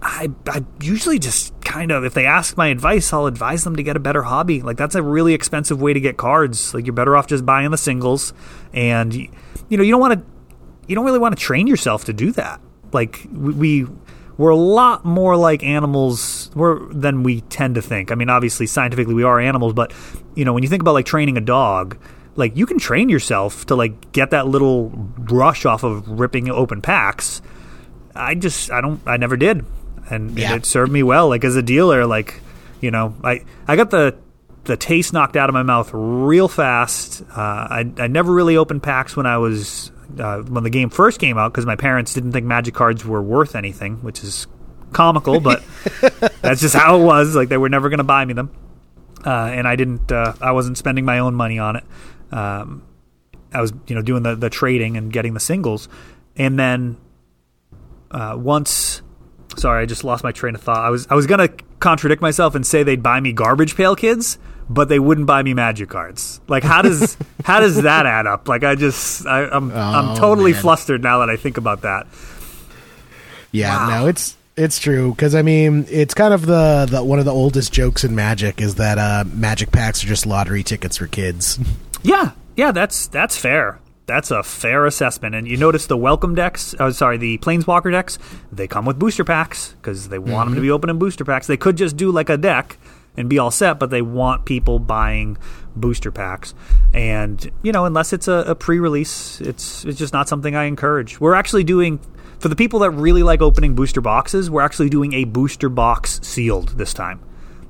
I, 0.02 0.30
I 0.48 0.64
usually 0.80 1.20
just 1.20 1.60
kind 1.62 1.92
of, 1.92 2.06
if 2.06 2.14
they 2.14 2.26
ask 2.26 2.56
my 2.56 2.68
advice, 2.68 3.12
I'll 3.12 3.26
advise 3.26 3.66
them 3.66 3.76
to 3.76 3.84
get 3.84 3.98
a 3.98 4.00
better 4.00 4.22
hobby. 4.24 4.62
Like, 4.62 4.78
that's 4.78 4.96
a 4.96 5.02
really 5.02 5.34
expensive 5.34 5.82
way 5.82 5.92
to 5.94 6.00
get 6.00 6.16
cards. 6.16 6.74
Like, 6.74 6.86
you're 6.86 6.94
better 6.94 7.18
off 7.18 7.28
just 7.28 7.46
buying 7.46 7.72
the 7.72 7.78
singles. 7.78 8.34
And, 8.72 9.14
you 9.14 9.78
know, 9.78 9.84
you 9.84 9.92
don't 9.92 10.00
want 10.00 10.14
to, 10.14 10.26
you 10.88 10.96
don't 10.96 11.06
really 11.06 11.20
want 11.20 11.38
to 11.38 11.44
train 11.44 11.68
yourself 11.68 12.06
to 12.06 12.14
do 12.14 12.32
that. 12.34 12.62
Like, 12.94 13.28
we, 13.34 13.88
we're 14.38 14.52
a 14.52 14.56
lot 14.56 15.04
more 15.04 15.36
like 15.36 15.64
animals 15.64 16.50
than 16.56 17.24
we 17.24 17.42
tend 17.42 17.76
to 17.76 17.82
think. 17.82 18.12
I 18.12 18.16
mean, 18.16 18.30
obviously, 18.30 18.68
scientifically, 18.68 19.16
we 19.16 19.24
are 19.24 19.40
animals, 19.40 19.74
but, 19.74 19.92
you 20.34 20.46
know, 20.46 20.54
when 20.54 20.64
you 20.64 20.70
think 20.70 20.82
about 20.82 20.94
like 20.94 21.06
training 21.06 21.36
a 21.36 21.42
dog, 21.42 21.98
like 22.40 22.58
you 22.58 22.66
can 22.66 22.80
train 22.80 23.10
yourself 23.10 23.66
to 23.68 23.76
like 23.76 24.12
get 24.12 24.32
that 24.32 24.48
little 24.48 24.90
rush 25.18 25.66
off 25.66 25.84
of 25.84 26.08
ripping 26.20 26.50
open 26.50 26.82
packs. 26.82 27.42
I 28.16 28.34
just 28.36 28.72
I 28.72 28.82
don't 28.82 29.00
I 29.06 29.18
never 29.18 29.38
did, 29.38 29.66
and, 30.10 30.38
Yeah. 30.38 30.54
and 30.54 30.64
it 30.64 30.66
served 30.66 30.92
me 30.92 31.04
well. 31.04 31.30
Like 31.30 31.44
as 31.44 31.56
a 31.56 31.62
dealer, 31.62 32.06
like 32.08 32.42
you 32.82 32.90
know 32.92 33.14
I 33.24 33.44
I 33.68 33.76
got 33.76 33.92
the 33.92 34.16
the 34.66 34.76
taste 34.78 35.14
knocked 35.14 35.36
out 35.36 35.50
of 35.50 35.54
my 35.54 35.64
mouth 35.64 35.90
real 35.94 36.48
fast. 36.48 37.22
Uh, 37.30 37.36
I 37.40 37.92
I 37.98 38.08
never 38.08 38.32
really 38.34 38.58
opened 38.58 38.82
packs 38.84 39.16
when 39.16 39.26
I 39.26 39.38
was 39.38 39.92
uh, 40.20 40.40
when 40.42 40.64
the 40.64 40.70
game 40.70 40.90
first 40.90 41.20
came 41.20 41.38
out 41.38 41.52
because 41.54 41.66
my 41.66 41.76
parents 41.76 42.14
didn't 42.14 42.32
think 42.32 42.46
magic 42.46 42.74
cards 42.74 43.06
were 43.06 43.22
worth 43.22 43.56
anything, 43.56 43.98
which 43.98 44.24
is 44.24 44.48
comical, 44.92 45.40
but 45.40 45.64
that's 46.42 46.62
just 46.62 46.76
how 46.76 47.00
it 47.00 47.04
was. 47.04 47.36
Like 47.36 47.50
they 47.50 47.58
were 47.58 47.70
never 47.70 47.90
going 47.90 48.00
to 48.00 48.04
buy 48.04 48.26
me 48.26 48.34
them, 48.34 48.50
uh, 49.26 49.30
and 49.30 49.68
I 49.68 49.76
didn't. 49.76 50.12
Uh, 50.12 50.34
I 50.42 50.52
wasn't 50.52 50.78
spending 50.78 51.06
my 51.06 51.20
own 51.20 51.36
money 51.36 51.58
on 51.60 51.76
it. 51.76 51.84
Um, 52.32 52.84
I 53.54 53.62
was, 53.62 53.74
you 53.88 53.96
know, 53.96 54.02
doing 54.02 54.24
the 54.24 54.36
the 54.36 54.50
trading 54.50 54.96
and 54.98 55.12
getting 55.12 55.34
the 55.34 55.40
singles, 55.40 55.90
and 56.38 56.58
then 56.60 56.98
uh, 58.12 58.36
once. 58.38 59.02
Sorry, 59.58 59.82
I 59.82 59.86
just 59.88 60.04
lost 60.04 60.24
my 60.24 60.32
train 60.32 60.56
of 60.56 60.62
thought. 60.62 60.86
I 60.86 60.90
was 60.90 61.08
I 61.10 61.16
was 61.16 61.26
gonna 61.28 61.50
contradict 61.80 62.22
myself 62.22 62.56
and 62.56 62.66
say 62.66 62.84
they'd 62.84 63.02
buy 63.04 63.20
me 63.20 63.34
garbage 63.34 63.76
pail 63.76 63.96
kids, 63.96 64.38
but 64.70 64.88
they 64.90 65.00
wouldn't 65.00 65.26
buy 65.28 65.42
me 65.44 65.54
magic 65.56 65.90
cards. 65.90 66.40
Like 66.48 66.64
how 66.64 66.82
does 66.84 67.18
how 67.44 67.60
does 67.60 67.82
that 67.82 68.06
add 68.06 68.28
up? 68.28 68.48
Like 68.48 68.64
I 68.64 68.76
just 68.76 69.26
I, 69.26 69.46
I'm 69.46 69.72
I'm 69.72 70.10
Oh, 70.10 70.16
totally 70.16 70.54
man. 70.54 70.62
flustered 70.62 71.02
now 71.02 71.20
that 71.20 71.30
I 71.30 71.36
think 71.36 71.58
about 71.58 71.82
that. 71.82 72.06
Yeah, 73.52 73.76
Wow. 73.88 74.02
no, 74.02 74.08
it's 74.08 74.38
it's 74.56 74.78
true 74.80 75.12
because 75.12 75.34
I 75.36 75.42
mean 75.42 75.86
it's 75.90 76.14
kind 76.14 76.34
of 76.34 76.46
the, 76.46 76.88
the 76.90 77.04
one 77.04 77.18
of 77.20 77.26
the 77.26 77.34
oldest 77.34 77.74
jokes 77.74 78.04
in 78.04 78.14
Magic 78.16 78.62
is 78.62 78.76
that 78.76 78.98
uh, 79.00 79.24
Magic 79.34 79.72
packs 79.72 80.04
are 80.04 80.08
just 80.08 80.26
lottery 80.28 80.64
tickets 80.64 80.98
for 80.98 81.08
kids. 81.08 81.60
Yeah, 82.04 82.32
yeah, 82.56 82.72
that's 82.72 83.08
that's 83.08 83.38
fair. 83.38 83.80
That's 84.06 84.32
a 84.32 84.42
fair 84.42 84.86
assessment. 84.88 85.36
And 85.36 85.48
you 85.48 85.56
notice 85.56 85.86
the 85.86 85.96
welcome 85.98 86.34
decks, 86.34 86.74
oh, 86.80 86.90
sorry, 86.90 87.18
the 87.18 87.38
planeswalker 87.38 87.92
decks, 87.92 88.18
they 88.52 88.68
come 88.68 88.86
with 88.86 88.98
booster 88.98 89.24
packs 89.24 89.74
because 89.74 90.10
they 90.10 90.18
want 90.18 90.48
them 90.48 90.56
to 90.56 90.62
mm-hmm. 90.62 90.68
be 90.68 90.72
open 90.72 90.90
in 90.90 90.98
booster 90.98 91.24
packs. 91.24 91.46
They 91.46 91.58
could 91.58 91.78
just 91.78 91.96
do 91.96 92.12
like 92.12 92.28
a 92.30 92.38
deck 92.38 92.80
and 93.16 93.30
be 93.30 93.38
all 93.38 93.52
set, 93.52 93.78
but 93.78 93.92
they 93.92 94.02
want 94.02 94.46
people 94.46 94.80
buying 94.80 95.38
booster 95.76 96.12
packs. 96.12 96.56
And 96.94 97.52
you 97.62 97.72
know, 97.72 97.86
unless 97.86 98.12
it's 98.12 98.28
a, 98.28 98.46
a 98.48 98.56
pre-release, 98.56 99.42
it's 99.42 99.86
it's 99.86 100.00
just 100.00 100.14
not 100.14 100.28
something 100.28 100.56
I 100.56 100.64
encourage. 100.64 101.20
We're 101.20 101.36
actually 101.36 101.64
doing 101.64 102.00
for 102.40 102.48
the 102.48 102.56
people 102.56 102.80
that 102.80 102.92
really 102.92 103.22
like 103.22 103.42
opening 103.42 103.76
booster 103.76 104.02
boxes. 104.02 104.50
We're 104.50 104.62
actually 104.62 104.90
doing 104.90 105.14
a 105.14 105.26
booster 105.26 105.70
box 105.70 106.20
sealed 106.24 106.78
this 106.78 106.94
time. 106.94 107.20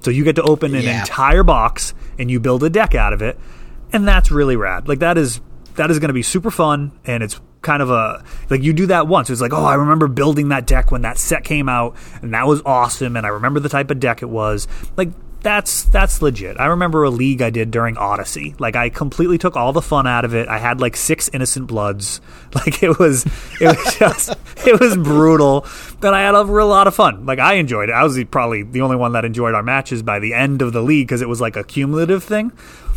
So 0.02 0.12
you 0.12 0.24
get 0.24 0.36
to 0.38 0.44
open 0.44 0.76
an 0.76 0.84
Yeah. 0.84 1.02
entire 1.02 1.44
box 1.44 1.94
and 2.18 2.32
you 2.32 2.40
build 2.40 2.64
a 2.64 2.70
deck 2.70 2.96
out 2.96 3.12
of 3.12 3.22
it, 3.22 3.38
and 3.94 4.08
that's 4.08 4.32
really 4.32 4.56
rad. 4.56 4.88
Like 4.88 5.00
that 5.00 5.18
is 5.18 5.42
that 5.76 5.92
is 5.92 6.00
going 6.00 6.10
to 6.10 6.14
be 6.14 6.24
super 6.24 6.52
fun, 6.52 6.92
and 7.06 7.24
it's 7.24 7.40
kind 7.62 7.82
of 7.82 7.90
a 7.90 8.24
like 8.50 8.62
you 8.62 8.74
do 8.74 8.88
that 8.88 9.08
once. 9.08 9.30
It's 9.30 9.42
like, 9.42 9.54
oh, 9.54 9.66
I 9.66 9.76
remember 9.76 10.08
building 10.08 10.50
that 10.50 10.68
deck 10.68 10.92
when 10.92 11.02
that 11.04 11.18
set 11.18 11.44
came 11.44 11.70
out, 11.70 11.96
and 12.22 12.34
that 12.34 12.48
was 12.48 12.62
awesome, 12.66 13.16
and 13.16 13.26
I 13.26 13.30
remember 13.30 13.60
the 13.60 13.70
type 13.70 13.92
of 13.92 14.00
deck 14.00 14.22
it 14.22 14.30
was. 14.30 14.68
Like 14.98 15.10
that's 15.42 15.84
that's 15.84 16.22
legit. 16.22 16.60
I 16.60 16.66
remember 16.68 17.04
a 17.04 17.10
league 17.10 17.42
I 17.42 17.50
did 17.50 17.72
during 17.72 17.98
Odyssey. 17.98 18.56
Like 18.60 18.76
I 18.76 18.90
completely 18.90 19.38
took 19.38 19.56
all 19.56 19.72
the 19.72 19.82
fun 19.82 20.06
out 20.06 20.26
of 20.26 20.36
it. 20.36 20.48
I 20.48 20.58
had 20.58 20.82
like 20.82 20.98
six 20.98 21.30
innocent 21.30 21.68
bloods. 21.68 22.22
Like 22.52 22.82
it 22.82 22.98
was 22.98 23.28
it 23.62 23.68
was 23.68 23.96
just 24.00 24.36
it 24.66 24.80
was 24.80 24.98
brutal. 24.98 25.68
But 26.00 26.16
I 26.16 26.22
had 26.22 26.34
a 26.34 26.44
real 26.44 26.68
lot 26.68 26.88
of 26.88 26.96
fun. 26.96 27.28
Like 27.28 27.38
I 27.38 27.54
enjoyed 27.54 27.90
it. 27.90 27.92
I 27.92 28.04
was 28.04 28.22
probably 28.32 28.64
the 28.64 28.82
only 28.82 28.96
one 28.96 29.12
that 29.12 29.24
enjoyed 29.24 29.54
our 29.54 29.62
matches 29.62 30.02
by 30.02 30.18
the 30.18 30.34
end 30.34 30.64
of 30.64 30.74
the 30.74 30.82
league 30.82 31.08
because 31.08 31.22
it 31.22 31.30
was 31.30 31.40
like 31.40 31.56
a 31.56 31.64
cumulative 31.64 32.24
thing. 32.24 32.52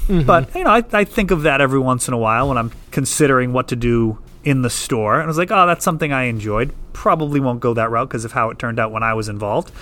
But 0.09 0.55
you 0.55 0.65
know, 0.65 0.71
I, 0.71 0.85
I 0.93 1.05
think 1.05 1.31
of 1.31 1.43
that 1.43 1.61
every 1.61 1.79
once 1.79 2.09
in 2.09 2.15
a 2.15 2.19
while 2.19 2.49
when 2.49 2.59
I'm 2.59 2.73
considering 2.91 3.53
what 3.53 3.69
to 3.69 3.77
do 3.77 4.19
in 4.45 4.63
the 4.63 4.71
store. 4.71 5.15
And 5.15 5.25
I 5.25 5.27
was 5.27 5.39
like, 5.39 5.51
oh, 5.51 5.67
that's 5.67 5.85
something 5.85 6.13
I 6.13 6.25
enjoyed. 6.25 6.73
Probably 6.93 7.41
won't 7.41 7.61
go 7.61 7.75
that 7.75 7.91
route 7.91 8.09
because 8.09 8.25
of 8.25 8.33
how 8.33 8.51
it 8.51 8.59
turned 8.59 8.79
out 8.79 8.91
when 8.91 9.03
I 9.03 9.15
was 9.15 9.29
involved. 9.29 9.73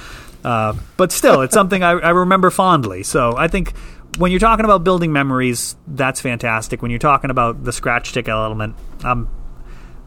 Uh, 0.45 0.75
but 0.97 1.12
still, 1.12 1.41
it's 1.43 1.55
something 1.55 1.83
I, 1.83 1.91
I 1.93 2.11
remember 2.11 2.51
fondly. 2.51 3.03
So 3.03 3.35
I 3.37 3.49
think 3.49 3.75
when 4.18 4.31
you're 4.31 4.41
talking 4.41 4.64
about 4.64 4.85
building 4.85 5.12
memories, 5.12 5.77
that's 5.87 6.21
fantastic. 6.21 6.83
When 6.83 6.91
you're 6.91 6.99
talking 6.99 7.31
about 7.31 7.64
the 7.64 7.73
scratch 7.73 8.12
ticket 8.12 8.31
element, 8.31 8.75
I'm 9.05 9.29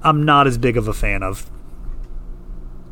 I'm 0.01 0.23
not 0.23 0.47
as 0.47 0.57
big 0.57 0.77
of 0.77 0.87
a 0.87 0.93
fan 0.93 1.23
of. 1.23 1.49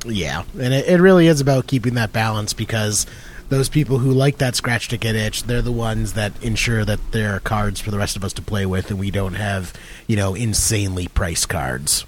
Yeah, 0.05 0.43
and 0.59 0.73
it, 0.73 0.87
it 0.87 0.99
really 0.99 1.27
is 1.27 1.41
about 1.41 1.67
keeping 1.67 1.93
that 1.95 2.11
balance 2.11 2.53
because 2.53 3.05
those 3.51 3.67
people 3.67 3.99
who 3.99 4.11
like 4.11 4.37
that 4.37 4.55
scratch 4.55 4.87
ticket 4.87 5.13
itch, 5.13 5.43
they're 5.43 5.61
the 5.61 5.73
ones 5.73 6.13
that 6.13 6.31
ensure 6.41 6.85
that 6.85 6.99
there 7.11 7.35
are 7.35 7.41
cards 7.41 7.81
for 7.81 7.91
the 7.91 7.97
rest 7.97 8.15
of 8.15 8.23
us 8.23 8.31
to 8.31 8.41
play 8.41 8.65
with, 8.65 8.89
and 8.89 8.97
we 8.97 9.11
don't 9.11 9.33
have 9.33 9.73
you 10.07 10.15
know 10.15 10.33
insanely 10.33 11.09
priced 11.09 11.49
cards. 11.49 12.05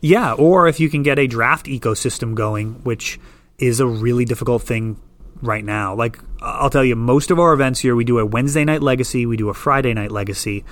Yeah, 0.00 0.32
or 0.32 0.66
if 0.68 0.80
you 0.80 0.88
can 0.88 1.02
get 1.02 1.18
a 1.18 1.26
draft 1.26 1.66
ecosystem 1.66 2.34
going, 2.34 2.82
which 2.82 3.20
is 3.58 3.78
a 3.78 3.86
really 3.86 4.24
difficult 4.24 4.62
thing 4.62 4.98
right 5.42 5.64
now. 5.64 5.94
Like 5.94 6.18
I'll 6.40 6.70
tell 6.70 6.84
you, 6.84 6.96
most 6.96 7.30
of 7.30 7.38
our 7.38 7.52
events 7.52 7.80
here, 7.80 7.94
we 7.94 8.04
do 8.04 8.18
a 8.18 8.24
Wednesday 8.24 8.64
night 8.64 8.82
legacy, 8.82 9.26
we 9.26 9.36
do 9.36 9.50
a 9.50 9.54
Friday 9.54 9.92
night 9.92 10.10
legacy. 10.10 10.64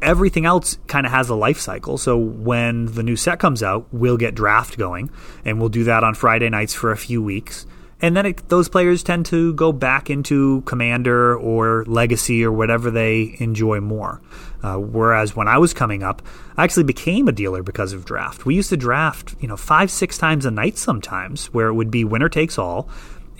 Everything 0.00 0.46
else 0.46 0.78
kind 0.86 1.06
of 1.06 1.12
has 1.12 1.28
a 1.28 1.34
life 1.34 1.58
cycle. 1.58 1.98
So 1.98 2.16
when 2.16 2.86
the 2.86 3.02
new 3.02 3.16
set 3.16 3.40
comes 3.40 3.64
out, 3.64 3.88
we'll 3.90 4.18
get 4.18 4.36
draft 4.36 4.78
going, 4.78 5.10
and 5.44 5.58
we'll 5.58 5.70
do 5.70 5.82
that 5.84 6.04
on 6.04 6.14
Friday 6.14 6.50
nights 6.50 6.72
for 6.74 6.92
a 6.92 6.96
few 6.96 7.20
weeks. 7.20 7.66
And 8.00 8.16
then 8.16 8.26
it, 8.26 8.48
those 8.48 8.68
players 8.68 9.02
tend 9.02 9.26
to 9.26 9.54
go 9.54 9.72
back 9.72 10.10
into 10.10 10.60
Commander 10.62 11.36
or 11.36 11.84
Legacy 11.86 12.44
or 12.44 12.52
whatever 12.52 12.90
they 12.90 13.36
enjoy 13.38 13.80
more. 13.80 14.20
Uh, 14.62 14.76
whereas 14.76 15.34
when 15.34 15.48
I 15.48 15.58
was 15.58 15.72
coming 15.72 16.02
up, 16.02 16.22
I 16.56 16.64
actually 16.64 16.84
became 16.84 17.26
a 17.26 17.32
dealer 17.32 17.62
because 17.62 17.92
of 17.92 18.04
draft. 18.04 18.44
We 18.44 18.54
used 18.54 18.68
to 18.70 18.76
draft, 18.76 19.34
you 19.40 19.48
know, 19.48 19.56
five, 19.56 19.90
six 19.90 20.18
times 20.18 20.44
a 20.44 20.50
night 20.50 20.76
sometimes, 20.76 21.46
where 21.54 21.68
it 21.68 21.74
would 21.74 21.90
be 21.90 22.04
winner 22.04 22.28
takes 22.28 22.58
all 22.58 22.88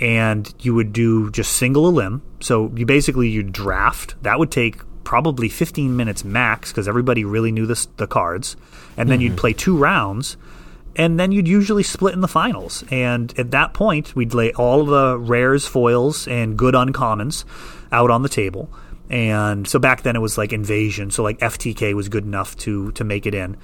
and 0.00 0.52
you 0.60 0.74
would 0.74 0.92
do 0.92 1.30
just 1.30 1.54
single 1.54 1.88
elim. 1.88 2.22
So 2.40 2.70
you 2.74 2.86
basically 2.86 3.28
you 3.28 3.42
draft. 3.42 4.14
That 4.22 4.38
would 4.38 4.50
take 4.50 4.78
probably 5.04 5.48
15 5.48 5.96
minutes 5.96 6.24
max 6.24 6.70
because 6.70 6.88
everybody 6.88 7.24
really 7.24 7.52
knew 7.52 7.66
this, 7.66 7.86
the 7.96 8.06
cards, 8.06 8.56
and 8.96 9.08
then 9.08 9.18
mm-hmm. 9.18 9.28
you'd 9.28 9.38
play 9.38 9.52
two 9.52 9.76
rounds, 9.76 10.36
and 10.96 11.20
then 11.20 11.30
you'd 11.30 11.46
usually 11.46 11.82
split 11.82 12.14
in 12.14 12.20
the 12.20 12.28
finals. 12.28 12.82
And 12.90 13.38
at 13.38 13.52
that 13.52 13.74
point, 13.74 14.16
we'd 14.16 14.34
lay 14.34 14.52
all 14.52 14.84
the 14.84 15.18
rares, 15.18 15.66
foils, 15.66 16.26
and 16.26 16.56
good 16.56 16.74
uncommons 16.74 17.44
out 17.92 18.10
on 18.10 18.22
the 18.22 18.28
table. 18.28 18.68
And 19.08 19.68
so 19.68 19.78
back 19.78 20.02
then 20.02 20.16
it 20.16 20.20
was 20.20 20.36
like 20.36 20.52
invasion, 20.52 21.10
so 21.10 21.22
like 21.22 21.38
FTK 21.38 21.94
was 21.94 22.08
good 22.08 22.24
enough 22.24 22.56
to 22.58 22.90
to 22.92 23.04
make 23.04 23.24
it 23.24 23.34
in, 23.34 23.56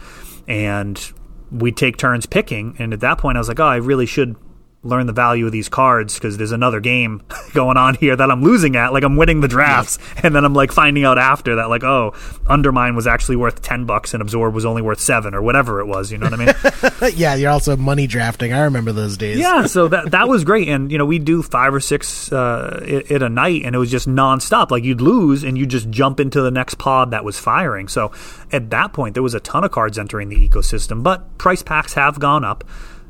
and 0.47 1.13
we'd 1.51 1.77
take 1.77 1.97
turns 1.97 2.27
picking. 2.27 2.77
And 2.79 2.93
at 2.93 3.01
that 3.01 3.19
point, 3.19 3.37
I 3.37 3.41
was 3.41 3.49
like, 3.49 3.59
oh, 3.59 3.65
I 3.65 3.77
really 3.77 4.07
should 4.07 4.37
learn 4.85 5.07
the 5.07 5.13
value 5.13 5.47
of 5.47 5.53
these 5.53 5.69
cards 5.69 6.15
because 6.15 6.37
there's 6.37 6.51
another 6.51 6.81
game 6.81 7.23
going 7.55 7.77
on 7.77 7.95
here 7.95 8.17
that 8.17 8.31
I'm 8.31 8.43
losing 8.43 8.77
at. 8.77 8.93
Like 8.93 9.05
I'm 9.05 9.17
winning 9.17 9.41
the 9.41 9.49
drafts, 9.49 9.99
and 10.23 10.35
then 10.35 10.45
I'm 10.45 10.55
like 10.55 10.73
finding 10.73 11.05
out 11.05 11.19
after 11.19 11.57
that, 11.57 11.69
like, 11.69 11.85
oh, 11.85 12.15
Undermine 12.47 12.97
was 12.97 13.07
actually 13.07 13.37
worth 13.37 13.63
ten 13.63 13.85
bucks 13.85 14.15
and 14.15 14.21
Absorb 14.21 14.55
was 14.55 14.65
only 14.65 14.83
worth 14.83 15.01
seven 15.01 15.35
or 15.35 15.43
whatever 15.43 15.81
it 15.81 15.87
was. 15.87 16.11
You 16.11 16.19
know 16.19 16.29
what 16.29 16.41
I 16.41 17.03
mean? 17.03 17.15
yeah, 17.17 17.35
you're 17.35 17.51
also 17.51 17.77
money 17.77 18.07
drafting. 18.07 18.53
I 18.53 18.63
remember 18.63 18.93
those 18.93 19.17
days. 19.17 19.39
Yeah, 19.39 19.67
so 19.67 19.89
that 19.93 20.11
that 20.11 20.29
was 20.29 20.45
great, 20.45 20.69
and 20.69 20.91
you 20.91 20.99
know 20.99 21.07
we 21.07 21.19
do 21.19 21.43
five 21.43 21.73
or 21.73 21.81
six 21.81 22.33
uh, 22.33 23.03
at 23.09 23.23
a 23.23 23.29
night, 23.29 23.63
and 23.65 23.75
it 23.75 23.79
was 23.79 23.91
just 23.91 24.09
nonstop. 24.09 24.71
Like 24.71 24.85
you'd 24.85 25.01
lose, 25.01 25.45
and 25.45 25.57
you'd 25.57 25.71
just 25.71 25.91
jump 25.91 26.19
into 26.19 26.43
the 26.43 26.51
next 26.51 26.75
pod 26.77 27.13
that 27.13 27.25
was 27.25 27.39
firing. 27.39 27.89
So 27.89 28.13
at 28.51 28.71
that 28.71 28.93
point, 28.93 29.15
there 29.15 29.23
was 29.23 29.35
a 29.35 29.41
ton 29.41 29.65
of 29.65 29.71
cards 29.71 29.99
entering 29.99 30.29
the 30.29 30.49
ecosystem, 30.49 31.03
but 31.03 31.39
price 31.39 31.63
packs 31.63 31.95
have 31.95 32.19
gone 32.19 32.45
up. 32.45 32.65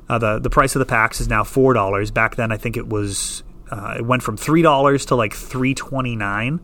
Uh, 0.08 0.18
the 0.18 0.38
the 0.38 0.50
price 0.50 0.74
of 0.74 0.80
the 0.80 0.86
packs 0.86 1.20
is 1.20 1.28
now 1.28 1.44
four 1.44 1.72
dollars. 1.72 2.10
Back 2.10 2.36
then, 2.36 2.52
I 2.52 2.56
think 2.56 2.76
it 2.76 2.88
was 2.88 3.42
uh, 3.70 3.94
it 3.98 4.06
went 4.06 4.22
from 4.22 4.36
three 4.36 4.62
dollars 4.62 5.06
to 5.06 5.14
like 5.14 5.32
three 5.34 5.74
twenty 5.74 6.16
nine. 6.16 6.60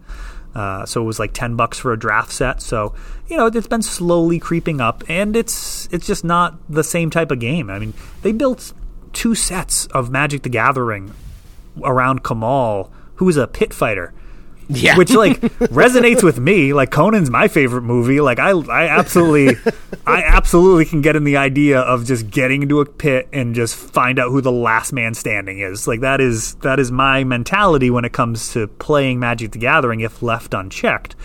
Uh, 0.55 0.85
so 0.87 1.03
it 1.03 1.05
was 1.05 1.19
like 1.19 1.33
ten 1.33 1.57
bucks 1.57 1.79
for 1.79 1.93
a 1.93 1.99
draft 1.99 2.33
set. 2.33 2.61
So 2.61 2.95
you 3.29 3.37
know 3.37 3.47
it's 3.47 3.67
been 3.67 3.83
slowly 3.83 4.39
creeping 4.39 4.81
up, 4.81 5.05
and 5.09 5.37
it's 5.37 5.89
it's 5.93 6.07
just 6.07 6.25
not 6.25 6.59
the 6.69 6.85
same 6.85 7.11
type 7.11 7.31
of 7.31 7.39
game. 7.39 7.71
I 7.71 7.79
mean, 7.79 7.95
they 8.23 8.33
built 8.33 8.73
two 9.13 9.35
sets 9.35 9.87
of 9.87 10.11
Magic 10.11 10.43
the 10.43 10.49
Gathering 10.49 11.15
around 11.83 12.25
Kamahl, 12.25 12.91
who 13.17 13.29
is 13.29 13.37
a 13.37 13.47
pit 13.47 13.73
fighter. 13.73 14.13
Yeah. 14.69 14.97
Which 14.99 15.13
like 15.13 15.41
resonates 15.41 16.23
with 16.23 16.39
me. 16.39 16.73
Like 16.73 16.91
Conan's 16.91 17.31
my 17.31 17.49
favorite 17.49 17.83
movie. 17.83 18.21
Like 18.21 18.39
I 18.39 18.51
I 18.51 18.89
absolutely 18.89 19.57
I 20.07 20.23
absolutely 20.23 20.85
can 20.85 21.01
get 21.01 21.17
in 21.17 21.25
the 21.25 21.37
idea 21.37 21.81
of 21.81 22.05
just 22.05 22.31
getting 22.31 22.63
into 22.63 22.81
a 22.81 22.87
pit 22.87 23.29
and 23.33 23.55
just 23.55 23.75
find 23.75 24.19
out 24.19 24.31
who 24.31 24.41
the 24.41 24.53
last 24.53 24.93
man 24.93 25.15
standing 25.15 25.61
is. 25.61 25.89
Like 25.89 26.01
that 26.01 26.21
is 26.21 26.55
that 26.57 26.79
is 26.79 26.93
my 26.93 27.25
mentality 27.25 27.91
when 27.91 28.05
it 28.05 28.13
comes 28.13 28.53
to 28.53 28.69
playing 28.69 29.19
Magic 29.19 29.53
the 29.53 29.59
Gathering 29.59 30.01
if 30.01 30.23
left 30.23 30.53
unchecked. 30.55 31.17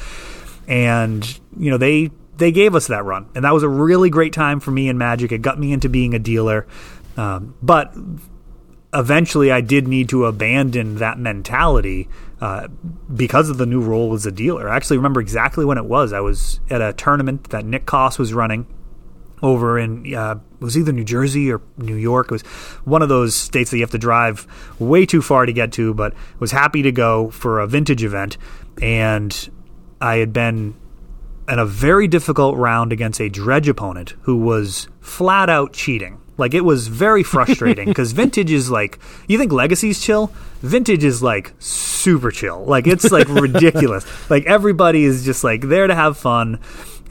And 0.68 1.40
you 1.58 1.70
know, 1.70 1.78
they 1.78 2.12
they 2.38 2.52
gave 2.52 2.76
us 2.76 2.88
that 2.88 3.04
run. 3.04 3.30
And 3.36 3.46
that 3.46 3.54
was 3.54 3.64
a 3.64 3.70
really 3.70 4.10
great 4.10 4.34
time 4.34 4.60
for 4.60 4.72
me 4.72 4.88
in 4.88 4.98
Magic. 4.98 5.32
It 5.32 5.42
got 5.42 5.60
me 5.60 5.74
into 5.74 5.90
being 5.90 6.14
a 6.14 6.20
dealer. 6.20 6.66
Um, 7.18 7.56
but 7.62 7.94
eventually 8.94 9.52
I 9.52 9.62
did 9.62 9.88
need 9.88 10.10
to 10.10 10.26
abandon 10.26 10.98
that 10.98 11.18
mentality 11.18 12.08
uh, 12.42 12.68
because 13.14 13.50
of 13.50 13.58
the 13.58 13.66
new 13.66 13.82
role 13.82 14.14
as 14.14 14.26
a 14.26 14.32
dealer. 14.32 14.70
I 14.70 14.76
actually 14.76 14.98
remember 14.98 15.22
exactly 15.22 15.66
when 15.66 15.78
it 15.78 15.86
was. 15.86 16.14
I 16.14 16.20
was 16.20 16.60
at 16.70 16.82
a 16.82 16.94
tournament 16.94 17.50
that 17.50 17.66
Nick 17.66 17.86
Coss 17.86 18.20
was 18.20 18.34
running 18.34 18.68
over 19.42 19.78
in 19.78 20.16
uh, 20.16 20.36
was 20.60 20.78
either 20.78 20.94
New 20.94 21.04
Jersey 21.04 21.52
or 21.52 21.62
New 21.78 21.96
York. 21.96 22.28
It 22.28 22.32
was 22.32 22.42
one 22.86 23.02
of 23.02 23.10
those 23.10 23.36
states 23.36 23.72
that 23.72 23.78
you 23.78 23.84
have 23.84 23.92
to 23.92 23.98
drive 23.98 24.48
way 24.80 25.06
too 25.06 25.22
far 25.22 25.46
to 25.46 25.54
get 25.54 25.74
to, 25.74 25.94
but 25.94 26.14
was 26.40 26.52
happy 26.52 26.82
to 26.84 26.92
go 26.92 27.30
for 27.30 27.60
a 27.60 27.68
vintage 27.68 28.04
event. 28.04 28.38
And 28.82 29.50
I 30.00 30.18
had 30.18 30.32
been 30.32 30.76
in 31.48 31.60
a 31.60 31.66
very 31.66 32.08
difficult 32.08 32.58
round 32.58 32.92
against 32.92 33.20
a 33.20 33.30
dredge 33.30 33.68
opponent 33.68 34.16
who 34.22 34.38
was 34.38 34.88
flat 35.02 35.50
out 35.50 35.74
cheating. 35.74 36.20
Like 36.38 36.54
it 36.54 36.62
was 36.62 36.88
very 36.88 37.24
frustrating 37.34 37.88
because 37.90 38.12
vintage 38.12 38.52
is 38.52 38.70
like 38.70 39.00
you 39.28 39.38
think 39.38 39.52
legacy's 39.52 40.02
chill, 40.02 40.32
vintage 40.62 41.04
is 41.04 41.22
like 41.22 41.54
super 41.60 42.32
chill. 42.32 42.64
Like 42.66 42.88
it's 42.88 43.12
like 43.12 43.28
ridiculous. 43.30 44.06
Like 44.30 44.46
everybody 44.46 45.04
is 45.04 45.26
just 45.26 45.44
like 45.44 45.62
there 45.62 45.88
to 45.88 45.96
have 45.96 46.18
fun, 46.18 46.60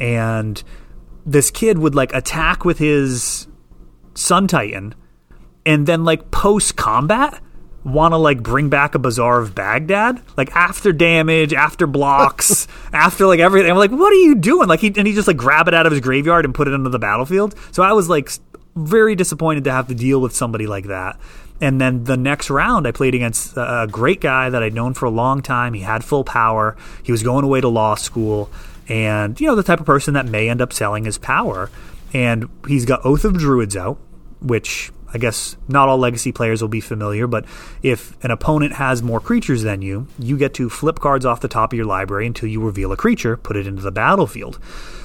and 0.00 0.62
this 1.24 1.50
kid 1.50 1.78
would 1.78 1.94
like 1.94 2.12
attack 2.14 2.64
with 2.64 2.78
his 2.78 3.46
Sun 4.14 4.48
Titan, 4.48 4.94
and 5.64 5.86
then 5.86 6.04
like 6.04 6.30
post 6.30 6.76
combat 6.76 7.40
want 7.84 8.12
to 8.12 8.16
like 8.16 8.42
bring 8.42 8.68
back 8.68 8.94
a 8.94 8.98
Bazaar 8.98 9.40
of 9.40 9.54
Baghdad, 9.54 10.22
like 10.36 10.54
after 10.54 10.92
damage, 10.92 11.52
after 11.52 11.86
blocks, 11.86 12.68
after 12.92 13.26
like 13.26 13.40
everything. 13.40 13.70
I'm 13.70 13.76
like, 13.76 13.90
what 13.90 14.12
are 14.12 14.16
you 14.16 14.34
doing? 14.34 14.68
Like 14.68 14.80
he 14.80 14.92
and 14.96 15.06
he 15.06 15.14
just 15.14 15.28
like 15.28 15.36
grab 15.36 15.68
it 15.68 15.74
out 15.74 15.86
of 15.86 15.92
his 15.92 16.00
graveyard 16.00 16.44
and 16.44 16.54
put 16.54 16.68
it 16.68 16.74
into 16.74 16.90
the 16.90 16.98
battlefield. 16.98 17.54
So 17.72 17.82
I 17.82 17.92
was 17.92 18.08
like 18.08 18.30
very 18.76 19.14
disappointed 19.14 19.64
to 19.64 19.72
have 19.72 19.88
to 19.88 19.94
deal 19.94 20.20
with 20.20 20.34
somebody 20.34 20.66
like 20.66 20.86
that. 20.86 21.18
And 21.60 21.80
then 21.80 22.04
the 22.04 22.16
next 22.16 22.50
round, 22.50 22.88
I 22.88 22.90
played 22.90 23.14
against 23.14 23.56
a 23.56 23.86
great 23.90 24.20
guy 24.20 24.50
that 24.50 24.62
I'd 24.64 24.74
known 24.74 24.94
for 24.94 25.06
a 25.06 25.10
long 25.10 25.42
time. 25.42 25.74
He 25.74 25.80
had 25.80 26.02
full 26.02 26.24
power. 26.24 26.76
He 27.04 27.12
was 27.12 27.22
going 27.22 27.44
away 27.44 27.60
to 27.60 27.68
law 27.68 27.94
school, 27.94 28.50
and 28.88 29.40
you 29.40 29.46
know 29.46 29.54
the 29.54 29.62
type 29.62 29.78
of 29.78 29.86
person 29.86 30.14
that 30.14 30.26
may 30.26 30.48
end 30.48 30.60
up 30.60 30.72
selling 30.72 31.04
his 31.04 31.18
power. 31.18 31.70
And 32.12 32.48
he's 32.66 32.84
got 32.84 33.06
Oath 33.06 33.24
of 33.24 33.38
Druids 33.38 33.76
out, 33.76 33.98
which 34.40 34.90
I 35.14 35.18
guess 35.18 35.56
not 35.68 35.88
all 35.88 35.98
legacy 35.98 36.32
players 36.32 36.62
will 36.62 36.68
be 36.68 36.80
familiar, 36.80 37.26
but 37.26 37.44
if 37.82 38.16
an 38.24 38.30
opponent 38.30 38.74
has 38.74 39.02
more 39.02 39.20
creatures 39.20 39.62
than 39.62 39.82
you, 39.82 40.06
you 40.18 40.38
get 40.38 40.54
to 40.54 40.70
flip 40.70 41.00
cards 41.00 41.26
off 41.26 41.40
the 41.40 41.48
top 41.48 41.72
of 41.72 41.76
your 41.76 41.86
library 41.86 42.26
until 42.26 42.48
you 42.48 42.62
reveal 42.62 42.92
a 42.92 42.96
creature, 42.96 43.36
put 43.36 43.56
it 43.56 43.66
into 43.66 43.82
the 43.82 43.92
battlefield. 43.92 44.58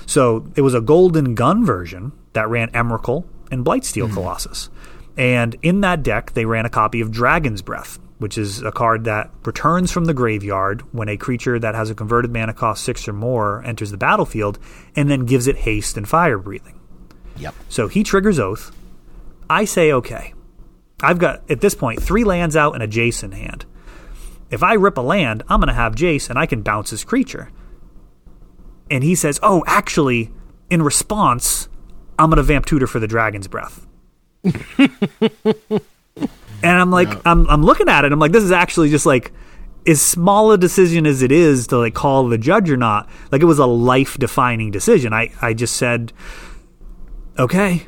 So 0.05 0.47
it 0.55 0.62
was 0.62 0.74
a 0.74 0.82
golden 0.82 1.36
gun 1.36 1.66
version 1.66 2.14
that 2.34 2.49
ran 2.49 2.70
Emrakul, 2.70 3.26
and 3.51 3.66
Blightsteel 3.66 4.05
mm-hmm. 4.05 4.14
Colossus. 4.14 4.70
And 5.18 5.55
in 5.62 5.82
that 5.82 6.03
deck, 6.03 6.34
they 6.34 6.45
ran 6.45 6.66
a 6.66 6.70
copy 6.70 7.01
of 7.01 7.12
Dragon's 7.12 7.62
Breath, 7.62 7.97
which 8.20 8.38
is 8.38 8.62
a 8.62 8.72
card 8.72 9.05
that 9.05 9.32
returns 9.43 9.91
from 9.91 10.05
the 10.05 10.14
graveyard 10.14 10.82
when 10.93 11.10
a 11.10 11.18
creature 11.18 11.58
that 11.58 11.76
has 11.76 11.89
a 11.89 11.95
converted 11.95 12.32
mana 12.32 12.53
cost 12.53 12.84
six 12.84 13.08
or 13.08 13.14
more 13.14 13.64
enters 13.64 13.91
the 13.91 13.97
battlefield, 13.97 14.60
and 14.95 15.10
then 15.10 15.26
gives 15.26 15.47
it 15.47 15.58
haste 15.58 15.97
and 15.97 16.08
fire 16.08 16.38
breathing. 16.38 16.80
Yep. 17.38 17.55
So 17.70 17.88
he 17.88 18.03
triggers 18.03 18.39
Oath. 18.39 18.72
I 19.50 19.66
say, 19.66 19.91
okay. 19.91 20.34
I've 21.02 21.20
got, 21.20 21.50
at 21.50 21.62
this 21.62 21.76
point, 21.76 22.02
three 22.02 22.24
lands 22.24 22.56
out 22.56 22.74
and 22.74 22.82
a 22.82 22.88
Jace 22.88 23.24
in 23.24 23.32
hand. 23.32 23.66
If 24.50 24.64
I 24.64 24.74
rip 24.74 24.98
a 24.98 25.02
land, 25.02 25.43
I'm 25.48 25.60
going 25.60 25.68
to 25.68 25.74
have 25.74 25.95
Jace 25.95 26.30
and 26.30 26.39
I 26.39 26.45
can 26.45 26.62
bounce 26.62 26.89
his 26.89 27.04
creature. 27.04 27.52
And 28.89 29.04
he 29.04 29.16
says, 29.16 29.39
oh, 29.43 29.64
actually, 29.68 30.32
in 30.70 30.82
response, 30.82 31.70
I'm 32.20 32.30
gonna 32.30 32.43
vamp 32.43 32.66
tutor 32.66 32.88
for 32.88 33.00
the 33.00 33.08
dragon's 33.08 33.48
breath. 33.48 33.86
and 34.43 35.82
I'm 36.64 36.91
like, 36.91 37.10
no. 37.10 37.22
I'm 37.26 37.50
I'm 37.50 37.64
looking 37.64 37.89
at 37.89 38.06
it. 38.06 38.12
I'm 38.12 38.20
like, 38.20 38.32
this 38.32 38.43
is 38.43 38.52
actually 38.52 38.89
just 38.89 39.06
like 39.06 39.32
as 39.86 40.02
small 40.02 40.52
a 40.52 40.58
decision 40.58 41.06
as 41.06 41.22
it 41.22 41.32
is 41.32 41.68
to 41.68 41.78
like 41.78 41.93
call 41.93 42.28
the 42.28 42.38
judge 42.38 42.70
or 42.70 42.78
not. 42.78 43.10
Like 43.32 43.41
it 43.41 43.45
was 43.45 43.60
a 43.60 43.66
life 43.66 44.18
defining 44.18 44.72
decision. 44.72 45.14
I 45.14 45.32
I 45.41 45.54
just 45.54 45.76
said. 45.76 46.14
okay. 47.38 47.86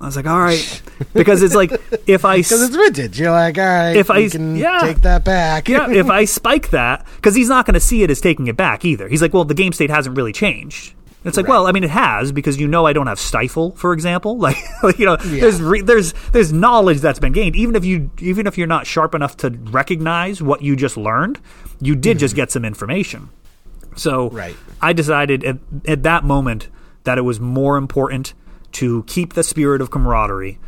I 0.00 0.06
was 0.06 0.16
like, 0.16 0.26
all 0.26 0.38
right, 0.38 0.82
because 1.12 1.42
it's 1.42 1.54
like 1.54 1.72
if 2.06 2.24
I 2.24 2.36
Because 2.42 2.62
it's 2.62 2.76
vintage. 2.76 3.18
You're 3.18 3.30
like, 3.30 3.56
all 3.58 3.64
right, 3.64 3.96
If 3.96 4.10
I- 4.10 4.28
can 4.28 4.56
yeah. 4.56 4.80
take 4.80 5.00
that 5.02 5.24
back. 5.24 5.68
yeah, 5.68 5.90
if 5.90 6.08
I 6.10 6.24
spike 6.40 6.70
that, 6.70 7.06
because 7.16 7.34
he's 7.34 7.48
not 7.48 7.64
going 7.66 7.74
to 7.74 7.80
see 7.80 8.02
it 8.02 8.10
as 8.10 8.20
taking 8.20 8.46
it 8.48 8.56
back 8.56 8.84
either. 8.84 9.08
He's 9.08 9.22
like, 9.22 9.32
well, 9.32 9.44
the 9.44 9.54
game 9.54 9.72
state 9.72 9.90
hasn't 9.90 10.16
really 10.16 10.32
changed. 10.32 10.94
It's 11.24 11.38
like, 11.38 11.48
well, 11.48 11.66
I 11.66 11.72
mean, 11.72 11.84
it 11.84 11.90
has 11.90 12.32
because 12.32 12.60
you 12.60 12.68
know 12.68 12.86
I 12.86 12.92
don't 12.92 13.06
have 13.06 13.18
stifle, 13.18 13.70
for 13.76 13.94
example. 13.94 14.36
Like, 14.44 14.58
like 14.82 14.98
you 14.98 15.06
know, 15.06 15.16
there's 15.16 15.62
re- 15.62 15.80
there's 15.80 16.12
there's 16.32 16.52
knowledge 16.52 16.98
that's 17.00 17.18
been 17.18 17.32
gained. 17.32 17.56
Even 17.56 17.76
if 17.76 17.84
you 17.86 18.10
even 18.18 18.46
if 18.46 18.58
you're 18.58 18.66
not 18.66 18.86
sharp 18.86 19.14
enough 19.14 19.34
to 19.38 19.48
recognize 19.50 20.42
what 20.42 20.60
you 20.60 20.76
just 20.76 20.98
learned, 20.98 21.40
you 21.80 21.94
did 21.96 22.18
just 22.18 22.32
mm-hmm. 22.32 22.42
get 22.42 22.50
some 22.50 22.64
information. 22.66 23.30
So 23.96 24.28
Right. 24.30 24.54
I 24.82 24.92
decided 24.92 25.44
at, 25.44 25.58
at 25.86 26.02
that 26.02 26.24
moment 26.24 26.68
that 27.04 27.16
it 27.16 27.22
was 27.22 27.40
more 27.40 27.78
important 27.78 28.34
to 28.74 29.02
keep 29.04 29.32
the 29.34 29.42
spirit 29.42 29.80
of 29.80 29.90
camaraderie 29.90 30.58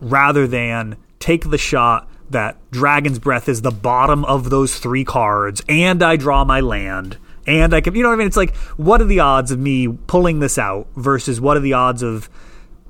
rather 0.00 0.46
than 0.46 0.96
take 1.18 1.50
the 1.50 1.58
shot 1.58 2.08
that 2.30 2.58
Dragon's 2.70 3.18
Breath 3.18 3.48
is 3.48 3.62
the 3.62 3.70
bottom 3.70 4.24
of 4.24 4.50
those 4.50 4.78
three 4.78 5.04
cards 5.04 5.62
and 5.68 6.02
I 6.02 6.16
draw 6.16 6.44
my 6.44 6.60
land 6.60 7.18
and 7.46 7.72
I 7.72 7.80
can, 7.80 7.94
you 7.94 8.02
know 8.02 8.08
what 8.08 8.16
I 8.16 8.18
mean? 8.18 8.26
It's 8.26 8.36
like, 8.36 8.56
what 8.76 9.00
are 9.00 9.06
the 9.06 9.20
odds 9.20 9.52
of 9.52 9.58
me 9.58 9.88
pulling 9.88 10.40
this 10.40 10.58
out 10.58 10.88
versus 10.96 11.40
what 11.40 11.56
are 11.56 11.60
the 11.60 11.74
odds 11.74 12.02
of 12.02 12.28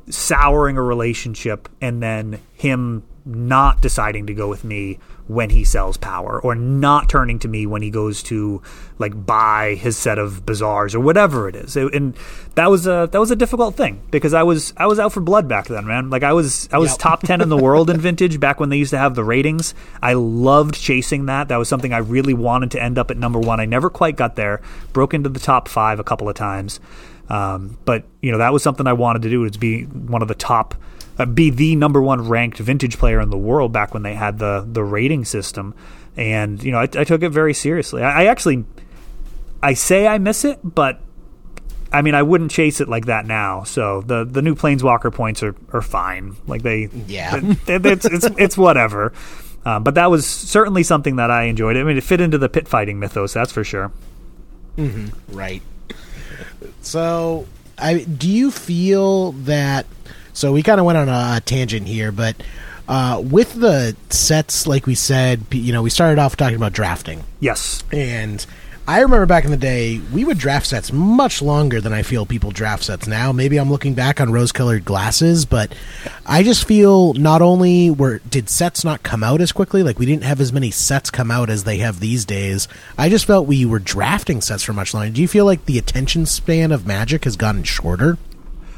souring 0.09 0.79
a 0.79 0.83
relationship 0.83 1.69
and 1.81 2.03
then 2.03 2.41
him 2.55 3.03
not 3.25 3.83
deciding 3.83 4.29
to 4.29 4.35
go 4.35 4.49
with 4.49 4.65
me 4.65 4.99
when 5.29 5.51
he 5.51 5.65
sells 5.65 5.97
power 5.97 6.41
or 6.41 6.55
not 6.55 7.09
turning 7.09 7.39
to 7.41 7.49
me 7.49 7.67
when 7.67 7.83
he 7.83 7.91
goes 7.91 8.23
to 8.23 8.63
like 8.99 9.27
buy 9.27 9.75
his 9.75 9.97
set 9.97 10.19
of 10.19 10.47
bazaars 10.47 10.95
or 10.95 11.01
whatever 11.01 11.49
it 11.49 11.57
is. 11.57 11.77
It- 11.77 11.93
and 11.95 12.15
that 12.55 12.71
was 12.71 12.87
a 12.87 13.09
that 13.11 13.19
was 13.19 13.31
a 13.33 13.37
difficult 13.37 13.75
thing 13.75 14.01
because 14.13 14.33
I 14.35 14.45
was 14.45 14.73
I 14.77 14.87
was 14.87 14.99
out 15.01 15.13
for 15.13 15.21
blood 15.21 15.49
back 15.49 15.67
then 15.67 15.85
man. 15.87 16.11
Like 16.11 16.23
I 16.23 16.33
was 16.33 16.69
I 16.73 16.79
was 16.79 16.91
Yep. 16.93 16.99
top 17.01 17.21
10 17.23 17.41
in 17.41 17.49
the 17.49 17.57
world 17.57 17.91
in 17.91 17.99
vintage 18.09 18.39
back 18.39 18.61
when 18.61 18.69
they 18.69 18.77
used 18.77 18.91
to 18.93 18.99
have 18.99 19.17
the 19.17 19.25
ratings. 19.25 19.75
I 20.01 20.13
loved 20.13 20.77
chasing 20.77 21.27
that. 21.27 21.49
That 21.49 21.57
was 21.57 21.69
something 21.69 21.93
I 21.93 21.99
really 21.99 22.35
wanted 22.35 22.71
to 22.73 22.83
end 22.83 22.97
up 22.97 23.11
at 23.11 23.17
number 23.17 23.41
1 23.41 23.59
I 23.59 23.65
never 23.65 23.91
quite 23.91 24.15
got 24.17 24.37
there. 24.37 24.61
Broke 24.93 25.13
into 25.13 25.29
the 25.29 25.41
top 25.41 25.67
5 25.67 25.99
a 25.99 26.05
couple 26.05 26.29
of 26.29 26.37
times. 26.37 26.79
Um, 27.29 27.77
but 27.85 28.05
you 28.23 28.31
know 28.31 28.39
that 28.39 28.53
was 28.53 28.63
something 28.63 28.87
I 28.87 28.93
wanted 28.93 29.23
to 29.23 29.29
do 29.31 29.41
Was 29.41 29.57
be 29.57 29.83
one 29.83 30.23
of 30.23 30.29
the 30.29 30.35
top, 30.37 30.77
uh, 31.19 31.25
be 31.27 31.51
the 31.51 31.77
number 31.77 32.01
one 32.03 32.29
ranked 32.29 32.59
vintage 32.59 32.99
player 32.99 33.21
in 33.21 33.31
the 33.31 33.39
world 33.39 33.73
back 33.73 33.95
when 33.95 34.03
they 34.03 34.15
had 34.15 34.39
the 34.39 34.67
the 34.71 34.85
rating 34.85 35.25
system, 35.25 35.75
and 36.17 36.63
you 36.63 36.73
know 36.73 36.79
I, 36.79 36.83
I 36.83 37.05
took 37.05 37.23
it 37.23 37.31
very 37.31 37.55
seriously. 37.55 38.03
I, 38.03 38.23
I 38.23 38.25
actually, 38.27 38.65
I 39.63 39.75
say 39.75 40.07
I 40.07 40.19
miss 40.19 40.45
it, 40.45 40.59
but 40.63 41.01
I 41.93 42.03
mean 42.03 42.15
I 42.15 42.23
wouldn't 42.23 42.51
chase 42.51 42.81
it 42.81 42.89
like 42.89 43.07
that 43.07 43.27
now. 43.27 43.63
So 43.65 44.03
the 44.03 44.25
the 44.25 44.43
new 44.43 44.55
planeswalker 44.55 45.13
points 45.13 45.43
are 45.43 45.55
are 45.73 45.83
fine. 45.83 46.37
Like 46.47 46.63
they 46.63 46.89
Yeah. 47.07 47.37
it- 47.67 47.87
it's 47.87 48.05
it's 48.05 48.25
it's 48.39 48.59
whatever. 48.59 49.13
Um, 49.65 49.83
but 49.83 49.95
that 49.97 50.11
was 50.13 50.25
certainly 50.27 50.85
something 50.85 51.17
that 51.17 51.29
I 51.31 51.45
enjoyed. 51.45 51.77
I 51.77 51.83
mean, 51.83 51.97
it 51.97 52.05
fit 52.05 52.21
into 52.21 52.39
the 52.39 52.49
pit 52.49 52.69
fighting 52.69 53.01
mythos, 53.01 53.33
that's 53.33 53.51
for 53.51 53.65
sure. 53.65 53.91
Right. 55.29 55.61
So, 56.83 57.47
I 57.79 57.99
do 58.05 58.29
you 58.31 58.51
feel 58.51 59.33
that? 59.33 59.87
So 60.37 60.53
we 60.53 60.63
kind 60.63 60.79
of 60.79 60.85
went 60.85 60.99
on 60.99 61.09
a, 61.09 61.41
tangent 61.41 61.89
here, 61.89 62.13
but 62.13 62.37
uh, 62.89 63.23
with 63.25 63.55
the 63.55 63.97
sets, 64.11 64.67
like 64.67 64.87
we 64.87 64.95
said, 64.95 65.43
you 65.51 65.73
know, 65.73 65.83
we 65.83 65.89
started 65.89 66.19
off 66.21 66.37
talking 66.37 66.57
about 66.57 66.75
drafting, 66.75 67.25
Yes. 67.41 67.83
and 67.91 68.45
I 68.87 69.01
remember 69.01 69.25
back 69.25 69.45
in 69.47 69.51
the 69.51 69.57
day, 69.57 69.99
we 70.13 70.25
would 70.25 70.37
draft 70.39 70.67
sets 70.67 70.93
much 70.93 71.41
longer 71.41 71.81
than 71.81 71.93
I 71.95 72.03
feel 72.03 72.27
people 72.27 72.51
draft 72.51 72.85
sets 72.85 73.09
now. 73.09 73.33
Maybe 73.33 73.57
I'm 73.57 73.71
looking 73.71 73.95
back 73.95 74.21
on 74.21 74.31
rose-colored 74.31 74.85
glasses, 74.85 75.47
but 75.47 75.75
I 76.27 76.43
just 76.43 76.69
feel 76.69 77.15
not 77.15 77.41
only 77.43 77.91
were 77.91 78.19
did 78.31 78.49
sets 78.51 78.85
not 78.85 79.03
come 79.03 79.25
out 79.25 79.41
as 79.41 79.51
quickly, 79.53 79.83
like 79.83 79.99
we 79.99 80.05
didn't 80.07 80.25
have 80.25 80.41
as 80.41 80.53
many 80.53 80.71
sets 80.71 81.11
come 81.11 81.31
out 81.33 81.49
as 81.49 81.65
they 81.65 81.79
have 81.79 81.99
these 81.99 82.25
days. 82.27 82.69
I 82.99 83.09
just 83.09 83.25
felt 83.25 83.47
we 83.49 83.65
were 83.65 83.79
drafting 83.81 84.41
sets 84.43 84.63
for 84.63 84.75
much 84.75 84.93
longer. 84.95 85.11
Do 85.11 85.23
you 85.23 85.29
feel 85.29 85.47
like 85.47 85.65
the 85.65 85.79
attention 85.79 86.27
span 86.27 86.71
of 86.73 86.87
Magic 86.87 87.25
has 87.25 87.37
gotten 87.37 87.65
shorter? 87.65 88.19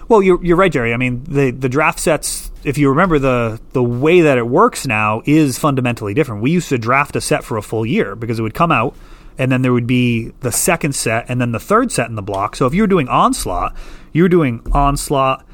Well, 0.09 0.23
you're 0.23 0.43
you're 0.43 0.57
right, 0.57 0.73
Jerry. 0.73 0.95
I 0.95 0.97
mean, 0.97 1.25
the 1.25 1.51
the 1.51 1.69
draft 1.69 2.01
sets. 2.01 2.51
If 2.65 2.79
you 2.79 2.89
remember 2.89 3.19
the 3.19 3.61
the 3.73 3.83
way 3.83 4.23
that 4.23 4.39
it 4.39 4.47
works 4.47 4.87
now 4.87 5.23
is 5.27 5.59
fundamentally 5.59 6.15
different. 6.15 6.43
We 6.43 6.51
used 6.51 6.71
to 6.71 6.79
draft 6.79 7.15
a 7.15 7.21
set 7.21 7.45
for 7.45 7.57
a 7.57 7.63
full 7.63 7.85
year 7.85 8.17
because 8.17 8.39
it 8.39 8.43
would 8.43 8.55
come 8.55 8.73
out, 8.73 8.97
and 9.37 9.53
then 9.53 9.63
there 9.63 9.73
would 9.73 9.87
be 9.87 10.33
the 10.41 10.51
second 10.51 10.95
set, 10.95 11.27
and 11.29 11.41
then 11.41 11.53
the 11.53 11.61
third 11.61 11.93
set 11.93 12.09
in 12.09 12.15
the 12.15 12.23
block. 12.23 12.57
So 12.57 12.67
if 12.67 12.75
you 12.75 12.83
were 12.83 12.89
doing 12.89 13.09
onslaught, 13.09 13.77
you 14.13 14.23
were 14.23 14.29
doing 14.29 14.67
onslaught. 14.73 15.45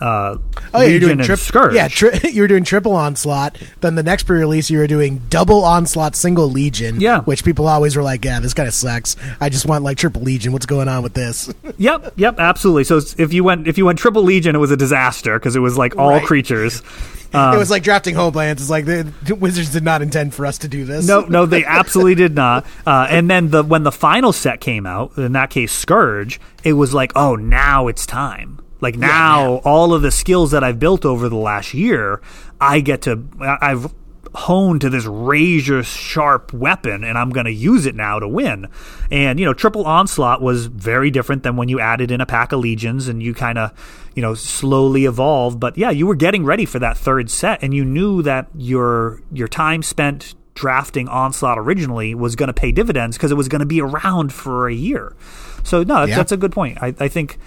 Uh, 0.00 0.36
Oh, 0.74 0.80
yeah, 0.82 0.88
you're 0.88 1.00
doing 1.00 1.18
trip, 1.18 1.38
Scourge. 1.38 1.74
yeah, 1.74 1.88
tri- 1.88 2.20
you 2.32 2.42
were 2.42 2.48
doing 2.48 2.62
triple 2.62 2.92
onslaught. 2.94 3.56
Then 3.80 3.94
the 3.94 4.02
next 4.02 4.24
pre-release, 4.24 4.68
you 4.70 4.78
were 4.78 4.86
doing 4.86 5.22
double 5.30 5.64
onslaught, 5.64 6.14
single 6.14 6.48
legion. 6.50 7.00
Yeah. 7.00 7.20
which 7.22 7.42
people 7.44 7.66
always 7.66 7.96
were 7.96 8.02
like, 8.02 8.24
"Yeah, 8.24 8.38
this 8.40 8.54
kind 8.54 8.68
of 8.68 8.74
sucks. 8.74 9.16
I 9.40 9.48
just 9.48 9.66
want 9.66 9.84
like 9.84 9.96
triple 9.98 10.22
legion. 10.22 10.52
What's 10.52 10.66
going 10.66 10.88
on 10.88 11.02
with 11.02 11.14
this?" 11.14 11.52
Yep, 11.78 12.14
yep, 12.16 12.38
absolutely. 12.40 12.84
So 12.84 13.00
if 13.18 13.32
you 13.32 13.44
went 13.44 13.68
if 13.68 13.78
you 13.78 13.86
went 13.86 13.98
triple 13.98 14.22
legion, 14.24 14.54
it 14.56 14.58
was 14.58 14.70
a 14.72 14.76
disaster 14.76 15.38
because 15.38 15.54
it 15.56 15.60
was 15.60 15.78
like 15.78 15.96
all 15.96 16.10
Right. 16.10 16.24
creatures. 16.24 16.82
it 17.32 17.58
was 17.58 17.70
like 17.70 17.82
drafting 17.82 18.14
homelands. 18.14 18.60
It's 18.62 18.70
like 18.70 18.84
the, 18.84 19.12
the 19.22 19.34
Wizards 19.34 19.70
did 19.70 19.84
not 19.84 20.02
intend 20.02 20.34
for 20.34 20.44
us 20.46 20.58
to 20.58 20.68
do 20.68 20.84
this. 20.84 21.06
No, 21.06 21.20
no, 21.22 21.46
they 21.46 21.64
absolutely 21.64 22.14
did 22.16 22.34
not. 22.34 22.66
Uh, 22.86 23.06
and 23.10 23.30
then 23.30 23.50
the 23.50 23.62
when 23.62 23.82
the 23.84 23.92
final 23.92 24.32
set 24.32 24.60
came 24.60 24.86
out, 24.86 25.16
in 25.18 25.32
that 25.32 25.50
case, 25.50 25.72
Scourge, 25.72 26.40
it 26.64 26.72
was 26.72 26.92
like, 26.94 27.12
oh, 27.14 27.36
now 27.36 27.86
it's 27.88 28.06
time. 28.06 28.58
Like 28.80 28.96
now, 28.96 29.56
all 29.64 29.92
of 29.92 30.02
the 30.02 30.10
skills 30.10 30.50
that 30.52 30.62
I've 30.62 30.78
built 30.78 31.04
over 31.04 31.28
the 31.28 31.36
last 31.36 31.74
year, 31.74 32.20
I 32.60 32.80
get 32.80 33.02
to. 33.02 33.24
I've 33.40 33.92
honed 34.34 34.82
to 34.82 34.90
this 34.90 35.04
razor 35.06 35.82
sharp 35.82 36.52
weapon, 36.52 37.02
and 37.02 37.16
I'm 37.18 37.30
going 37.30 37.46
to 37.46 37.52
use 37.52 37.86
it 37.86 37.94
now 37.94 38.18
to 38.20 38.28
win. 38.28 38.68
And 39.10 39.40
you 39.40 39.46
know, 39.46 39.54
triple 39.54 39.84
onslaught 39.84 40.40
was 40.42 40.66
very 40.66 41.10
different 41.10 41.42
than 41.42 41.56
when 41.56 41.68
you 41.68 41.80
added 41.80 42.10
in 42.10 42.20
a 42.20 42.26
pack 42.26 42.52
of 42.52 42.60
legions 42.60 43.08
and 43.08 43.22
you 43.22 43.34
kind 43.34 43.58
of, 43.58 43.72
you 44.14 44.22
know, 44.22 44.34
slowly 44.34 45.06
evolved. 45.06 45.58
But 45.58 45.76
yeah, 45.78 45.90
you 45.90 46.06
were 46.06 46.14
getting 46.14 46.44
ready 46.44 46.64
for 46.64 46.78
that 46.78 46.96
third 46.96 47.30
set, 47.30 47.62
and 47.62 47.74
you 47.74 47.84
knew 47.84 48.22
that 48.22 48.48
your 48.56 49.20
your 49.32 49.48
time 49.48 49.82
spent 49.82 50.34
drafting 50.54 51.08
onslaught 51.08 51.56
originally 51.58 52.14
was 52.14 52.34
going 52.36 52.48
to 52.48 52.52
pay 52.52 52.72
dividends 52.72 53.16
because 53.16 53.30
it 53.30 53.36
was 53.36 53.48
going 53.48 53.60
to 53.60 53.66
be 53.66 53.80
around 53.80 54.32
for 54.32 54.68
a 54.68 54.74
year. 54.74 55.14
So 55.62 55.82
no, 55.84 55.96
that's, 56.00 56.10
Yeah. 56.10 56.16
that's 56.16 56.32
a 56.32 56.36
good 56.36 56.52
point. 56.52 56.78
I, 56.82 56.94
I 56.98 57.08
think 57.08 57.38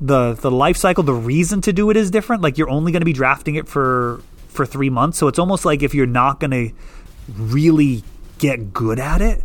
the 0.00 0.34
the 0.34 0.50
life 0.50 0.76
cycle, 0.76 1.02
the 1.02 1.14
reason 1.14 1.60
to 1.62 1.72
do 1.72 1.90
it 1.90 1.96
is 1.96 2.10
different. 2.10 2.42
Like 2.42 2.58
you're 2.58 2.70
only 2.70 2.92
going 2.92 3.00
to 3.00 3.06
be 3.06 3.12
drafting 3.12 3.56
it 3.56 3.68
for 3.68 4.20
for 4.48 4.64
three 4.64 4.90
months, 4.90 5.18
so 5.18 5.28
it's 5.28 5.38
almost 5.38 5.64
like 5.64 5.82
if 5.82 5.94
you're 5.94 6.06
not 6.06 6.40
going 6.40 6.50
to 6.50 6.74
really 7.36 8.02
get 8.38 8.72
good 8.72 8.98
at 8.98 9.20
it, 9.20 9.42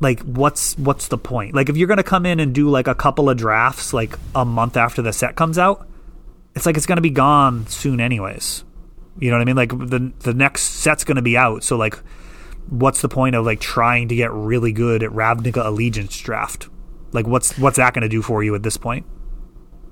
like 0.00 0.20
what's 0.20 0.76
what's 0.78 1.08
the 1.08 1.18
point? 1.18 1.54
Like 1.54 1.68
if 1.68 1.76
you're 1.76 1.88
going 1.88 1.98
to 1.98 2.02
come 2.02 2.26
in 2.26 2.40
and 2.40 2.54
do 2.54 2.68
like 2.68 2.88
a 2.88 2.94
couple 2.94 3.30
of 3.30 3.36
drafts 3.36 3.92
like 3.92 4.18
a 4.34 4.44
month 4.44 4.76
after 4.76 5.02
the 5.02 5.12
set 5.12 5.36
comes 5.36 5.58
out, 5.58 5.88
it's 6.54 6.66
like 6.66 6.76
it's 6.76 6.86
going 6.86 6.96
to 6.96 7.02
be 7.02 7.10
gone 7.10 7.66
soon 7.66 8.00
anyways. 8.00 8.64
You 9.18 9.30
know 9.30 9.36
what 9.36 9.42
I 9.42 9.44
mean? 9.44 9.56
Like 9.56 9.70
the 9.70 10.12
the 10.20 10.34
next 10.34 10.62
set's 10.62 11.04
going 11.04 11.16
to 11.16 11.22
be 11.22 11.36
out, 11.36 11.62
so 11.62 11.76
like 11.76 11.98
what's 12.68 13.02
the 13.02 13.08
point 13.08 13.36
of 13.36 13.44
like 13.44 13.60
trying 13.60 14.08
to 14.08 14.16
get 14.16 14.32
really 14.32 14.72
good 14.72 15.02
at 15.02 15.10
Ravnica 15.10 15.64
Allegiance 15.64 16.18
draft? 16.18 16.68
Like 17.12 17.26
what's 17.26 17.56
what's 17.58 17.76
that 17.76 17.94
going 17.94 18.02
to 18.02 18.08
do 18.08 18.22
for 18.22 18.42
you 18.42 18.54
at 18.54 18.62
this 18.62 18.76
point? 18.76 19.06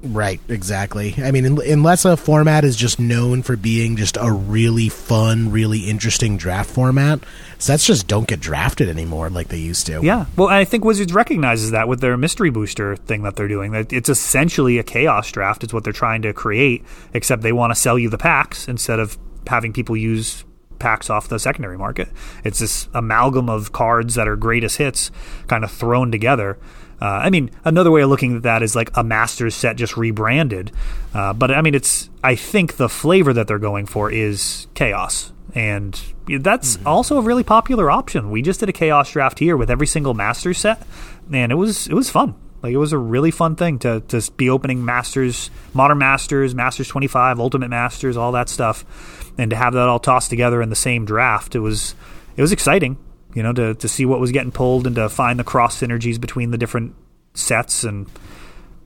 Right, 0.03 0.41
exactly. 0.49 1.15
I 1.19 1.31
mean, 1.31 1.61
unless 1.61 2.05
a 2.05 2.17
format 2.17 2.65
is 2.65 2.75
just 2.75 2.99
known 2.99 3.43
for 3.43 3.57
being 3.57 3.97
just 3.97 4.17
a 4.21 4.33
really 4.33 4.89
fun, 4.89 5.53
really 5.53 5.89
interesting 5.89 6.37
draft 6.37 6.71
format, 6.71 7.21
sets 7.59 7.87
just 7.87 8.09
don't 8.09 8.27
get 8.27 8.41
drafted 8.41 8.89
anymore 8.89 9.31
like 9.31 9.49
they 9.49 9.59
used 9.59 9.87
to. 9.87 10.01
Yeah. 10.03 10.27
Well, 10.37 10.49
I 10.49 10.65
think 10.65 10.85
Wizards 10.85 11.13
recognizes 11.13 11.71
that 11.71 11.87
with 11.87 12.01
their 12.01 12.17
mystery 12.17 12.51
booster 12.51 12.97
thing 12.97 13.23
that 13.23 13.37
they're 13.37 13.47
doing. 13.47 13.73
That 13.73 13.93
it's 13.93 14.09
essentially 14.09 14.79
a 14.79 14.83
chaos 14.83 15.31
draft. 15.31 15.63
It's 15.63 15.73
what 15.73 15.85
they're 15.85 15.93
trying 15.93 16.23
to 16.23 16.33
create, 16.33 16.85
except 17.15 17.43
they 17.43 17.53
want 17.53 17.71
to 17.71 17.77
sell 17.77 17.99
you 17.99 18.11
the 18.11 18.19
packs 18.19 18.67
instead 18.67 18.99
of 18.99 19.17
having 19.47 19.73
people 19.73 19.97
use 19.97 20.45
packs 20.81 21.11
off 21.11 21.29
the 21.29 21.39
secondary 21.39 21.79
market. 21.79 22.09
It's 22.43 22.59
this 22.59 22.89
amalgam 22.93 23.49
of 23.49 23.71
cards 23.71 24.17
that 24.17 24.27
are 24.27 24.35
greatest 24.35 24.79
hits 24.79 25.13
kind 25.47 25.63
of 25.63 25.71
thrown 25.71 26.11
together. 26.11 26.59
Uh, 27.03 27.23
I 27.25 27.31
mean, 27.31 27.51
another 27.65 27.91
way 27.91 28.03
of 28.03 28.11
looking 28.11 28.37
at 28.37 28.43
that 28.45 28.63
is 28.63 28.77
like 28.77 28.97
a 28.97 29.03
Masters 29.03 29.57
set 29.57 29.75
just 29.75 29.97
rebranded. 29.97 30.71
Uh, 31.13 31.33
but 31.33 31.51
I 31.51 31.61
mean, 31.61 31.75
it's 31.75 32.09
I 32.23 32.37
think 32.37 32.77
the 32.77 32.89
flavor 32.89 33.33
that 33.33 33.49
they're 33.49 33.59
going 33.59 33.87
for 33.87 34.09
is 34.09 34.69
chaos, 34.75 35.33
and 35.53 36.01
that's 36.29 36.79
also 36.87 37.19
a 37.19 37.21
really 37.21 37.43
popular 37.43 37.91
option. 37.91 38.31
We 38.31 38.41
just 38.41 38.61
did 38.61 38.69
a 38.69 38.73
chaos 38.73 39.11
draft 39.11 39.41
here 39.41 39.57
with 39.57 39.69
every 39.69 39.89
single 39.89 40.15
Masters 40.15 40.59
set, 40.59 40.87
and 41.33 41.51
it 41.51 41.57
was 41.57 41.89
it 41.89 41.95
was 41.95 42.09
fun. 42.09 42.37
Like 42.63 42.73
it 42.73 42.79
was 42.79 42.93
a 42.93 42.99
really 42.99 43.33
fun 43.33 43.57
thing 43.57 43.81
to 43.81 43.99
to 44.07 44.31
be 44.37 44.49
opening 44.49 44.85
Masters, 44.85 45.51
Modern 45.75 45.99
Masters, 45.99 46.55
Masters 46.55 46.87
twenty 46.87 47.09
five, 47.09 47.41
Ultimate 47.41 47.69
Masters, 47.69 48.17
all 48.17 48.31
that 48.31 48.49
stuff, 48.49 49.33
and 49.37 49.51
to 49.51 49.57
have 49.57 49.73
that 49.73 49.89
all 49.89 49.99
tossed 49.99 50.31
together 50.31 50.63
in 50.63 50.71
the 50.71 50.77
same 50.77 51.05
draft. 51.05 51.57
It 51.57 51.61
was 51.61 51.97
it 52.37 52.43
was 52.43 52.53
exciting 52.53 52.97
you 53.35 53.43
know, 53.43 53.53
to, 53.53 53.75
to 53.75 53.89
see 53.89 54.05
what 54.07 54.21
was 54.21 54.33
getting 54.33 54.53
pulled 54.53 54.87
and 54.87 54.97
to 54.97 55.09
find 55.09 55.39
the 55.39 55.45
cross 55.45 55.81
synergies 55.81 56.21
between 56.21 56.51
the 56.51 56.59
different 56.59 56.95
sets. 57.35 57.85
And 57.85 58.07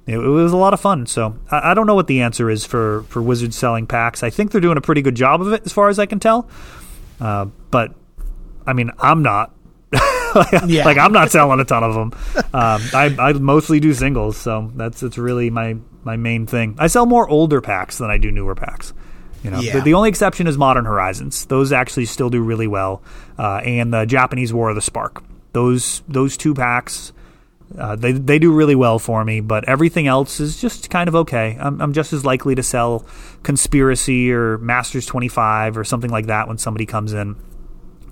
it, 0.07 0.17
it 0.19 0.29
was 0.29 0.53
a 0.53 0.57
lot 0.57 0.73
of 0.75 0.81
fun. 0.81 1.07
So 1.07 1.37
I, 1.51 1.71
I 1.71 1.75
don't 1.75 1.87
know 1.87 1.95
what 1.95 2.07
the 2.07 2.23
answer 2.23 2.49
is 2.51 2.65
for 2.65 3.03
for 3.09 3.21
Wizards 3.23 3.57
selling 3.57 3.87
packs. 3.87 4.23
I 4.23 4.31
think 4.31 4.51
they're 4.53 4.61
doing 4.61 4.77
a 4.79 4.81
pretty 4.83 5.03
good 5.03 5.15
job 5.17 5.41
of 5.43 5.53
it, 5.53 5.63
as 5.67 5.73
far 5.73 5.89
as 5.89 5.99
I 5.99 6.07
can 6.07 6.21
tell. 6.21 6.49
Uh, 7.21 7.47
but 7.71 7.95
I 8.67 8.73
mean, 8.73 8.91
I'm 8.99 9.23
not. 9.23 9.53
like, 10.35 10.53
Yeah. 10.67 10.85
like, 10.85 10.99
I'm 10.99 11.13
not 11.13 11.31
selling 11.31 11.61
a 11.61 11.65
ton 11.65 11.83
of 11.85 11.95
them. 11.95 12.13
Um, 12.53 12.83
I, 12.93 13.15
I 13.19 13.33
mostly 13.35 13.81
do 13.81 13.95
singles, 13.95 14.37
so 14.37 14.71
that's 14.77 15.03
it's 15.03 15.17
really 15.19 15.51
my 15.51 15.77
my 16.05 16.17
main 16.17 16.47
thing. 16.47 16.77
I 16.79 16.87
sell 16.89 17.07
more 17.07 17.29
older 17.29 17.61
packs 17.61 17.99
than 17.99 18.11
I 18.11 18.19
do 18.19 18.31
newer 18.31 18.55
packs. 18.55 18.93
You 19.43 19.51
know, 19.51 19.61
Yeah. 19.61 19.75
the, 19.75 19.81
the 19.83 19.95
only 19.95 20.09
exception 20.09 20.47
is 20.47 20.59
Modern 20.59 20.85
Horizons. 20.85 21.47
Those 21.47 21.73
actually 21.73 22.07
still 22.07 22.31
do 22.31 22.41
really 22.43 22.67
well, 22.67 23.03
uh, 23.39 23.61
and 23.65 23.93
the 23.93 24.05
Japanese 24.05 24.53
War 24.53 24.71
of 24.71 24.75
the 24.75 24.83
Spark. 24.83 25.23
Those 25.53 26.03
those 26.09 26.37
two 26.37 26.55
packs, 26.55 27.13
uh, 27.79 27.97
they 27.97 28.13
they 28.13 28.39
do 28.39 28.53
really 28.53 28.75
well 28.75 28.99
for 28.99 29.25
me. 29.25 29.41
But 29.41 29.69
everything 29.69 30.07
else 30.07 30.41
is 30.41 30.61
just 30.61 30.91
kind 30.91 31.09
of 31.09 31.15
okay. 31.15 31.57
I'm, 31.61 31.81
I'm 31.81 31.93
just 31.93 32.13
as 32.13 32.25
likely 32.25 32.55
to 32.55 32.63
sell 32.63 33.07
Conspiracy 33.43 34.33
or 34.33 34.59
Masters 34.59 35.07
25 35.07 35.79
or 35.79 35.85
something 35.85 36.11
like 36.11 36.27
that 36.27 36.49
when 36.49 36.59
somebody 36.59 36.87
comes 36.87 37.13
in 37.13 37.37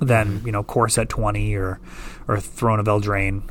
than 0.01 0.43
you 0.45 0.53
know 0.53 0.63
Core 0.63 0.89
Set 0.89 1.09
20 1.09 1.55
or 1.57 1.81
or 2.29 2.41
Throne 2.41 2.81
of 2.81 2.87
Eldraine. 2.87 3.43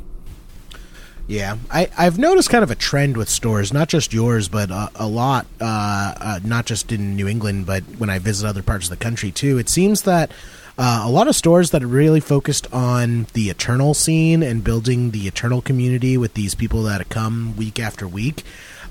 Yeah, 1.26 1.57
I, 1.71 1.89
I've 1.97 2.19
noticed 2.19 2.49
kind 2.49 2.63
of 2.63 2.71
a 2.71 2.76
trend 2.76 3.15
with 3.15 3.30
stores, 3.30 3.71
not 3.71 3.88
just 3.88 4.11
yours, 4.11 4.49
but 4.49 4.69
uh, 4.69 4.89
a 4.95 5.07
lot, 5.07 5.47
uh, 5.61 6.13
uh, 6.19 6.39
not 6.43 6.65
just 6.65 6.91
in 6.91 7.15
New 7.15 7.30
England, 7.30 7.65
but 7.65 7.84
when 7.97 8.09
I 8.09 8.19
visit 8.19 8.45
other 8.45 8.61
parts 8.61 8.88
of 8.88 8.89
the 8.89 9.01
country 9.01 9.32
too. 9.32 9.57
It 9.57 9.69
seems 9.69 10.01
that 10.01 10.32
uh, 10.78 11.03
a 11.05 11.09
lot 11.09 11.28
of 11.28 11.36
stores 11.36 11.71
that 11.71 11.86
really 11.86 12.19
focused 12.19 12.71
on 12.74 13.28
the 13.34 13.49
Eternal 13.49 13.93
scene 13.93 14.41
and 14.41 14.63
building 14.63 15.11
the 15.11 15.28
Eternal 15.28 15.61
community 15.61 16.17
with 16.17 16.34
these 16.34 16.55
people 16.55 16.84
that 16.84 17.09
come 17.09 17.55
week 17.55 17.80
after 17.80 18.07
week. 18.07 18.43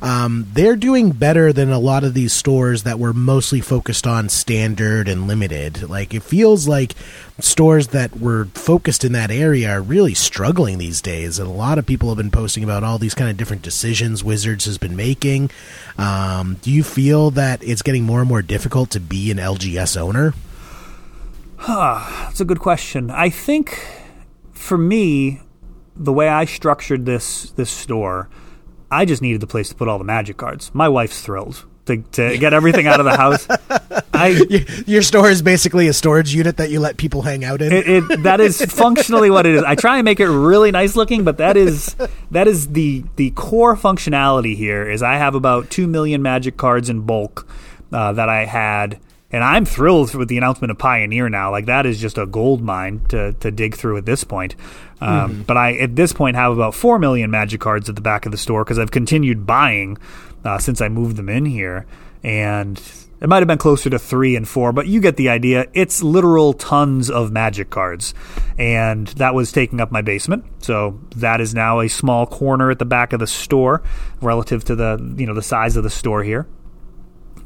Um, 0.02 0.48
they're 0.52 0.74
doing 0.74 1.12
better 1.12 1.52
than 1.52 1.70
a 1.70 1.78
lot 1.78 2.02
of 2.02 2.12
these 2.12 2.32
stores 2.32 2.82
that 2.82 2.98
were 2.98 3.12
mostly 3.12 3.60
focused 3.60 4.04
on 4.04 4.28
standard 4.28 5.06
and 5.06 5.28
limited. 5.28 5.88
Like 5.88 6.12
it 6.12 6.24
feels 6.24 6.66
like 6.66 6.94
stores 7.38 7.88
that 7.88 8.18
were 8.18 8.46
focused 8.46 9.04
in 9.04 9.12
that 9.12 9.30
area 9.30 9.70
are 9.70 9.80
really 9.80 10.14
struggling 10.14 10.78
these 10.78 11.00
days, 11.00 11.38
and 11.38 11.48
a 11.48 11.52
lot 11.52 11.78
of 11.78 11.86
people 11.86 12.08
have 12.08 12.16
been 12.16 12.32
posting 12.32 12.64
about 12.64 12.82
all 12.82 12.98
these 12.98 13.14
kind 13.14 13.30
of 13.30 13.36
different 13.36 13.62
decisions 13.62 14.24
Wizards 14.24 14.64
has 14.64 14.76
been 14.76 14.96
making. 14.96 15.50
Um, 15.96 16.56
do 16.62 16.72
you 16.72 16.82
feel 16.82 17.30
that 17.32 17.62
it's 17.62 17.82
getting 17.82 18.02
more 18.02 18.18
and 18.18 18.28
more 18.28 18.42
difficult 18.42 18.90
to 18.90 19.00
be 19.00 19.30
an 19.30 19.38
LGS 19.38 19.96
owner? 19.96 20.34
That's 21.66 22.40
a 22.40 22.44
good 22.44 22.60
question. 22.60 23.10
I 23.10 23.30
think 23.30 23.86
for 24.52 24.78
me, 24.78 25.40
the 25.96 26.12
way 26.12 26.28
I 26.28 26.44
structured 26.44 27.06
this 27.06 27.50
this 27.52 27.70
store, 27.70 28.28
I 28.90 29.04
just 29.04 29.22
needed 29.22 29.40
the 29.40 29.46
place 29.46 29.68
to 29.68 29.74
put 29.74 29.88
all 29.88 29.98
the 29.98 30.04
magic 30.04 30.36
cards. 30.36 30.70
My 30.74 30.88
wife's 30.88 31.20
thrilled 31.22 31.64
to, 31.86 31.98
to 31.98 32.38
get 32.38 32.52
everything 32.52 32.86
out 32.86 33.00
of 33.00 33.04
the 33.04 33.16
house. 33.16 33.46
I 34.14 34.84
Your 34.86 35.02
store 35.02 35.30
is 35.30 35.42
basically 35.42 35.88
a 35.88 35.92
storage 35.92 36.34
unit 36.34 36.58
that 36.58 36.70
you 36.70 36.80
let 36.80 36.96
people 36.96 37.22
hang 37.22 37.44
out 37.44 37.60
in. 37.60 37.72
it, 37.72 37.88
it 37.88 38.22
that 38.22 38.40
is 38.40 38.62
functionally 38.64 39.30
what 39.30 39.46
it 39.46 39.54
is. 39.54 39.62
I 39.62 39.74
try 39.74 39.96
and 39.98 40.04
make 40.04 40.20
it 40.20 40.28
really 40.28 40.70
nice 40.70 40.96
looking, 40.96 41.24
but 41.24 41.38
that 41.38 41.56
is 41.56 41.96
that 42.30 42.46
is 42.46 42.68
the 42.68 43.04
the 43.16 43.30
core 43.32 43.76
functionality 43.76 44.56
here. 44.56 44.88
Is 44.88 45.02
I 45.02 45.14
have 45.14 45.34
about 45.34 45.70
two 45.70 45.86
million 45.86 46.22
magic 46.22 46.56
cards 46.56 46.88
in 46.88 47.00
bulk 47.02 47.48
uh, 47.92 48.12
that 48.12 48.28
I 48.28 48.44
had, 48.44 49.00
and 49.32 49.42
I'm 49.42 49.64
thrilled 49.64 50.14
with 50.14 50.28
the 50.28 50.36
announcement 50.36 50.70
of 50.70 50.78
Pioneer 50.78 51.28
now. 51.28 51.50
Like 51.50 51.66
that 51.66 51.86
is 51.86 52.00
just 52.00 52.18
a 52.18 52.26
gold 52.26 52.62
mine 52.62 53.00
to 53.08 53.32
to 53.32 53.50
dig 53.50 53.74
through 53.74 53.96
at 53.96 54.06
this 54.06 54.24
point. 54.24 54.54
Um, 55.00 55.42
But 55.46 55.56
I 55.56 55.74
at 55.78 55.96
this 55.96 56.12
point 56.12 56.36
have 56.36 56.52
about 56.52 56.74
four 56.74 56.98
million 56.98 57.30
magic 57.30 57.60
cards 57.60 57.88
at 57.88 57.96
the 57.96 58.02
back 58.02 58.26
of 58.26 58.32
the 58.32 58.38
store 58.38 58.62
because 58.64 58.78
I've 58.78 58.90
continued 58.92 59.46
buying 59.46 59.98
uh, 60.44 60.58
since 60.58 60.80
I 60.80 60.88
moved 60.88 61.16
them 61.16 61.28
in 61.28 61.46
here, 61.46 61.86
and 62.22 62.80
it 63.20 63.28
might 63.28 63.38
have 63.38 63.46
been 63.46 63.58
closer 63.58 63.88
to 63.88 64.00
three 64.00 64.34
and 64.34 64.48
four, 64.48 64.72
but 64.72 64.88
you 64.88 65.00
get 65.00 65.16
the 65.16 65.28
idea. 65.28 65.66
It's 65.74 66.02
literal 66.02 66.54
tons 66.54 67.08
of 67.08 67.30
magic 67.30 67.70
cards. 67.70 68.14
And 68.58 69.06
that 69.16 69.32
was 69.32 69.52
taking 69.52 69.80
up 69.80 69.92
my 69.92 70.02
basement. 70.02 70.44
So 70.58 70.98
that 71.14 71.40
is 71.40 71.54
now 71.54 71.78
a 71.78 71.88
small 71.88 72.26
corner 72.26 72.72
at 72.72 72.80
the 72.80 72.84
back 72.84 73.12
of 73.12 73.20
the 73.20 73.28
store 73.28 73.80
relative 74.20 74.64
to 74.64 74.74
the 74.74 75.14
you 75.16 75.26
know 75.26 75.34
the 75.34 75.42
size 75.42 75.76
of 75.76 75.84
the 75.84 75.90
store 75.90 76.24
here. 76.24 76.48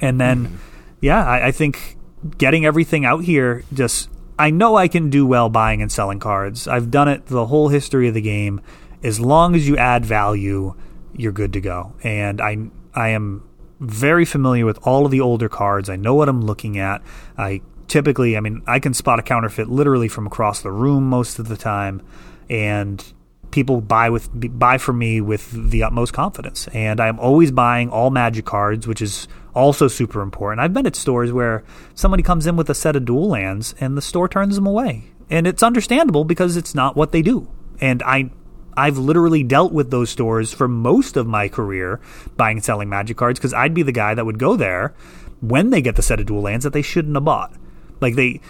And 0.01 0.19
then 0.19 0.59
yeah, 1.01 1.25
I, 1.25 1.49
I 1.49 1.53
think 1.53 1.97
getting 2.39 2.65
everything 2.65 3.05
out 3.05 3.25
here 3.25 3.65
just 3.73 4.09
I 4.39 4.51
know 4.51 4.77
I 4.77 4.89
can 4.89 5.11
do 5.11 5.27
well 5.27 5.49
buying 5.49 5.81
and 5.81 5.91
selling 5.91 6.21
cards. 6.21 6.69
I've 6.69 6.91
done 6.91 7.09
it 7.09 7.27
the 7.27 7.47
whole 7.47 7.69
history 7.69 8.09
of 8.09 8.15
the 8.15 8.21
game. 8.21 8.61
As 9.03 9.21
long 9.21 9.55
as 9.55 9.69
you 9.69 9.77
add 9.77 10.05
value, 10.05 10.75
you're 11.15 11.33
good 11.33 11.53
to 11.55 11.61
go. 11.61 11.95
And 12.03 12.41
I 12.41 12.59
I 12.95 13.11
am 13.11 13.49
very 13.81 14.25
familiar 14.25 14.65
with 14.65 14.79
all 14.87 15.05
of 15.05 15.11
the 15.11 15.21
older 15.21 15.49
cards. 15.49 15.89
I 15.89 15.97
know 15.97 16.15
what 16.15 16.29
I'm 16.29 16.43
looking 16.43 16.79
at. 16.79 17.03
I 17.37 17.63
typically, 17.89 18.37
I 18.37 18.41
mean, 18.41 18.63
I 18.67 18.79
can 18.79 18.95
spot 18.95 19.19
a 19.19 19.23
counterfeit 19.23 19.69
literally 19.69 20.09
from 20.09 20.27
across 20.27 20.63
the 20.63 20.73
room 20.73 21.09
most 21.09 21.39
of 21.39 21.49
the 21.49 21.57
time, 21.57 22.03
and 22.49 23.05
people 23.51 23.81
buy 23.81 24.11
with 24.11 24.29
buy 24.59 24.77
from 24.79 24.99
me 24.99 25.21
with 25.21 25.71
the 25.71 25.83
utmost 25.83 26.13
confidence. 26.13 26.69
And 26.69 27.01
I'm 27.01 27.19
always 27.19 27.51
buying 27.51 27.91
all 27.91 28.11
magic 28.11 28.45
cards, 28.45 28.87
which 28.87 29.01
is 29.01 29.29
also 29.57 29.89
super 29.89 30.21
important. 30.21 30.61
I've 30.61 30.75
been 30.75 30.87
at 30.87 30.95
stores 30.95 31.33
where 31.33 31.65
somebody 31.95 32.23
comes 32.23 32.47
in 32.47 32.57
with 32.57 32.71
a 32.71 32.75
set 32.75 32.95
of 32.95 33.07
dual 33.07 33.29
lands 33.29 33.75
and 33.81 33.97
the 33.97 34.03
store 34.03 34.29
turns 34.29 34.55
them 34.55 34.67
away. 34.67 35.05
And 35.29 35.47
it's 35.47 35.63
understandable 35.63 36.25
because 36.25 36.57
it's 36.57 36.75
not 36.75 36.95
what 36.95 37.11
they 37.11 37.23
do. 37.23 37.49
And 37.81 38.03
I 38.03 38.31
I've 38.77 38.99
literally 38.99 39.43
dealt 39.43 39.73
with 39.73 39.91
those 39.91 40.11
stores 40.11 40.53
for 40.53 40.69
most 40.69 41.17
of 41.17 41.27
my 41.27 41.49
career 41.49 41.99
buying 42.37 42.59
and 42.59 42.65
selling 42.65 42.91
magic 42.91 43.17
cards 43.17 43.39
because 43.39 43.55
I'd 43.55 43.73
be 43.73 43.83
the 43.83 43.91
guy 43.91 44.15
that 44.15 44.27
would 44.27 44.39
go 44.39 44.55
there 44.55 44.95
when 45.41 45.71
they 45.71 45.81
get 45.81 45.97
the 45.97 46.03
set 46.03 46.21
of 46.21 46.27
dual 46.27 46.43
lands 46.43 46.65
that 46.65 46.75
they 46.75 46.83
shouldn't 46.83 47.17
have 47.17 47.25
bought. 47.25 47.55
Like 48.01 48.15
they 48.15 48.43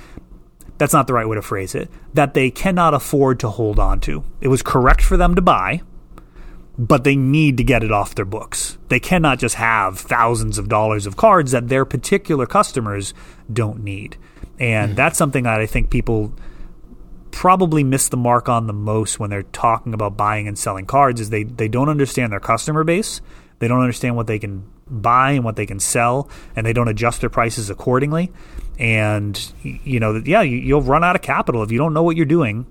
that's 0.78 0.92
not 0.92 1.06
the 1.06 1.14
right 1.14 1.28
way 1.28 1.36
to 1.36 1.42
phrase 1.42 1.74
it, 1.74 1.88
that 2.12 2.34
they 2.34 2.50
cannot 2.50 2.92
afford 2.92 3.40
to 3.40 3.48
hold 3.48 3.78
on 3.78 4.00
to. 4.00 4.24
It 4.40 4.48
was 4.48 4.62
correct 4.62 5.02
for 5.02 5.16
them 5.16 5.34
to 5.36 5.40
buy, 5.40 5.80
but 6.78 7.04
they 7.04 7.16
need 7.16 7.56
to 7.56 7.64
get 7.64 7.82
it 7.82 7.90
off 7.90 8.14
their 8.14 8.24
books. 8.24 8.76
They 8.88 9.00
cannot 9.00 9.38
just 9.38 9.54
have 9.54 9.98
thousands 9.98 10.58
of 10.58 10.68
dollars 10.68 11.06
of 11.06 11.16
cards 11.16 11.52
that 11.52 11.68
their 11.68 11.84
particular 11.84 12.46
customers 12.46 13.14
don't 13.50 13.82
need. 13.82 14.16
And 14.58 14.90
hmm. 14.90 14.96
that's 14.96 15.18
something 15.18 15.44
that 15.44 15.60
I 15.60 15.66
think 15.66 15.90
people 15.90 16.34
probably 17.30 17.84
miss 17.84 18.08
the 18.08 18.16
mark 18.16 18.48
on 18.48 18.66
the 18.66 18.72
most 18.72 19.20
when 19.20 19.28
they're 19.28 19.42
talking 19.42 19.92
about 19.92 20.16
buying 20.16 20.48
and 20.48 20.58
selling 20.58 20.86
cards 20.86 21.20
is 21.20 21.30
they, 21.30 21.44
they 21.44 21.68
don't 21.68 21.88
understand 21.88 22.32
their 22.32 22.40
customer 22.40 22.84
base. 22.84 23.20
They 23.58 23.68
don't 23.68 23.80
understand 23.80 24.16
what 24.16 24.26
they 24.26 24.38
can 24.38 24.64
buy 24.88 25.32
and 25.32 25.44
what 25.44 25.56
they 25.56 25.66
can 25.66 25.80
sell, 25.80 26.30
and 26.54 26.64
they 26.64 26.72
don't 26.72 26.88
adjust 26.88 27.20
their 27.20 27.30
prices 27.30 27.70
accordingly. 27.70 28.32
And 28.78 29.52
you 29.62 29.98
know, 29.98 30.14
that 30.14 30.26
yeah, 30.26 30.42
you- 30.42 30.58
you'll 30.58 30.82
run 30.82 31.04
out 31.04 31.16
of 31.16 31.22
capital 31.22 31.62
if 31.62 31.70
you 31.70 31.78
don't 31.78 31.94
know 31.94 32.02
what 32.02 32.16
you're 32.16 32.26
doing. 32.26 32.66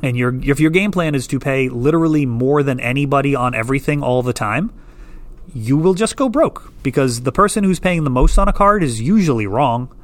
And 0.00 0.16
your 0.16 0.34
if 0.42 0.60
your 0.60 0.70
game 0.70 0.92
plan 0.92 1.14
is 1.14 1.26
to 1.28 1.40
pay 1.40 1.68
literally 1.68 2.24
more 2.24 2.62
than 2.62 2.78
anybody 2.78 3.34
on 3.34 3.54
everything 3.54 4.02
all 4.02 4.22
the 4.22 4.32
time, 4.32 4.72
you 5.54 5.76
will 5.76 5.94
just 5.94 6.16
go 6.16 6.28
broke 6.28 6.72
because 6.82 7.22
the 7.22 7.32
person 7.32 7.64
who's 7.64 7.80
paying 7.80 8.04
the 8.04 8.10
most 8.10 8.38
on 8.38 8.48
a 8.48 8.52
card 8.52 8.82
is 8.82 9.00
usually 9.00 9.46
wrong 9.46 9.94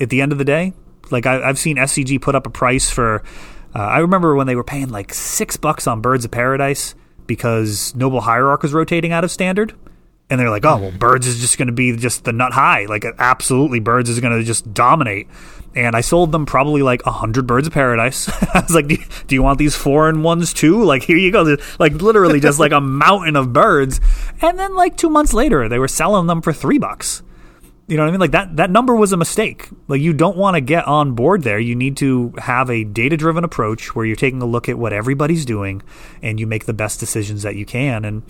at 0.00 0.10
the 0.10 0.20
end 0.20 0.32
of 0.32 0.38
the 0.38 0.44
day. 0.44 0.74
Like 1.10 1.26
I, 1.26 1.42
I've 1.42 1.58
seen 1.58 1.76
SCG 1.76 2.20
put 2.20 2.34
up 2.34 2.46
a 2.46 2.50
price 2.50 2.90
for. 2.90 3.22
Uh, 3.74 3.80
I 3.80 3.98
remember 3.98 4.36
when 4.36 4.46
they 4.46 4.54
were 4.54 4.64
paying 4.64 4.90
like 4.90 5.12
six 5.12 5.56
bucks 5.56 5.86
on 5.86 6.00
Birds 6.00 6.24
of 6.24 6.30
Paradise 6.30 6.94
because 7.26 7.94
Noble 7.94 8.20
Hierarch 8.20 8.62
was 8.62 8.72
rotating 8.72 9.10
out 9.10 9.24
of 9.24 9.30
standard, 9.30 9.74
and 10.30 10.38
they're 10.38 10.50
like, 10.50 10.64
"Oh 10.64 10.76
well, 10.76 10.92
Birds 10.92 11.26
is 11.26 11.40
just 11.40 11.58
going 11.58 11.66
to 11.66 11.72
be 11.72 11.96
just 11.96 12.24
the 12.24 12.32
nut 12.32 12.52
high. 12.52 12.86
Like 12.86 13.04
absolutely, 13.18 13.80
Birds 13.80 14.10
is 14.10 14.20
going 14.20 14.38
to 14.38 14.44
just 14.44 14.72
dominate." 14.74 15.28
And 15.76 15.96
I 15.96 16.02
sold 16.02 16.30
them 16.30 16.46
probably 16.46 16.82
like 16.82 17.04
a 17.04 17.10
hundred 17.10 17.46
Birds 17.46 17.66
of 17.66 17.72
Paradise. 17.72 18.28
I 18.54 18.60
was 18.60 18.74
like, 18.74 18.86
do 18.86 18.94
you, 18.94 19.04
"Do 19.26 19.34
you 19.34 19.42
want 19.42 19.58
these 19.58 19.74
foreign 19.74 20.22
ones 20.22 20.52
too? 20.52 20.84
Like 20.84 21.02
here 21.02 21.16
you 21.16 21.32
go." 21.32 21.56
Like 21.78 21.94
literally 21.94 22.40
just 22.40 22.60
like 22.60 22.72
a 22.72 22.80
mountain 23.04 23.36
of 23.36 23.52
birds. 23.52 24.00
And 24.40 24.58
then 24.58 24.74
like 24.76 24.96
two 24.96 25.10
months 25.10 25.34
later, 25.34 25.68
they 25.68 25.78
were 25.78 25.88
selling 25.88 26.26
them 26.26 26.42
for 26.42 26.52
three 26.52 26.78
bucks. 26.78 27.22
You 27.86 27.98
know 27.98 28.04
what 28.04 28.08
I 28.08 28.10
mean? 28.12 28.20
Like 28.20 28.30
that 28.30 28.56
that 28.56 28.70
number 28.70 28.94
was 28.94 29.12
a 29.12 29.16
mistake. 29.16 29.68
Like 29.88 30.00
you 30.00 30.12
don't 30.12 30.36
want 30.36 30.54
to 30.54 30.60
get 30.60 30.86
on 30.86 31.14
board 31.14 31.42
there. 31.42 31.58
You 31.58 31.74
need 31.74 31.98
to 31.98 32.32
have 32.38 32.70
a 32.70 32.84
data-driven 32.84 33.44
approach 33.44 33.94
where 33.94 34.06
you're 34.06 34.16
taking 34.16 34.40
a 34.40 34.46
look 34.46 34.68
at 34.68 34.78
what 34.78 34.92
everybody's 34.92 35.44
doing 35.44 35.82
and 36.22 36.40
you 36.40 36.46
make 36.46 36.64
the 36.64 36.72
best 36.72 36.98
decisions 36.98 37.42
that 37.42 37.56
you 37.56 37.66
can. 37.66 38.04
And 38.04 38.22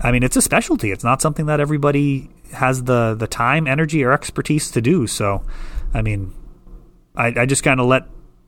I 0.00 0.10
mean, 0.10 0.22
it's 0.22 0.36
a 0.36 0.42
specialty. 0.42 0.90
It's 0.90 1.04
not 1.04 1.20
something 1.20 1.46
that 1.46 1.60
everybody 1.60 2.30
has 2.52 2.84
the 2.84 3.14
the 3.14 3.26
time, 3.26 3.66
energy 3.66 4.02
or 4.04 4.12
expertise 4.12 4.70
to 4.70 4.80
do. 4.80 5.06
So, 5.06 5.42
I 5.92 6.00
mean, 6.00 6.32
I, 7.14 7.28
I 7.36 7.46
just 7.46 7.62
kind 7.62 7.80
of 7.80 7.86
let 7.86 8.04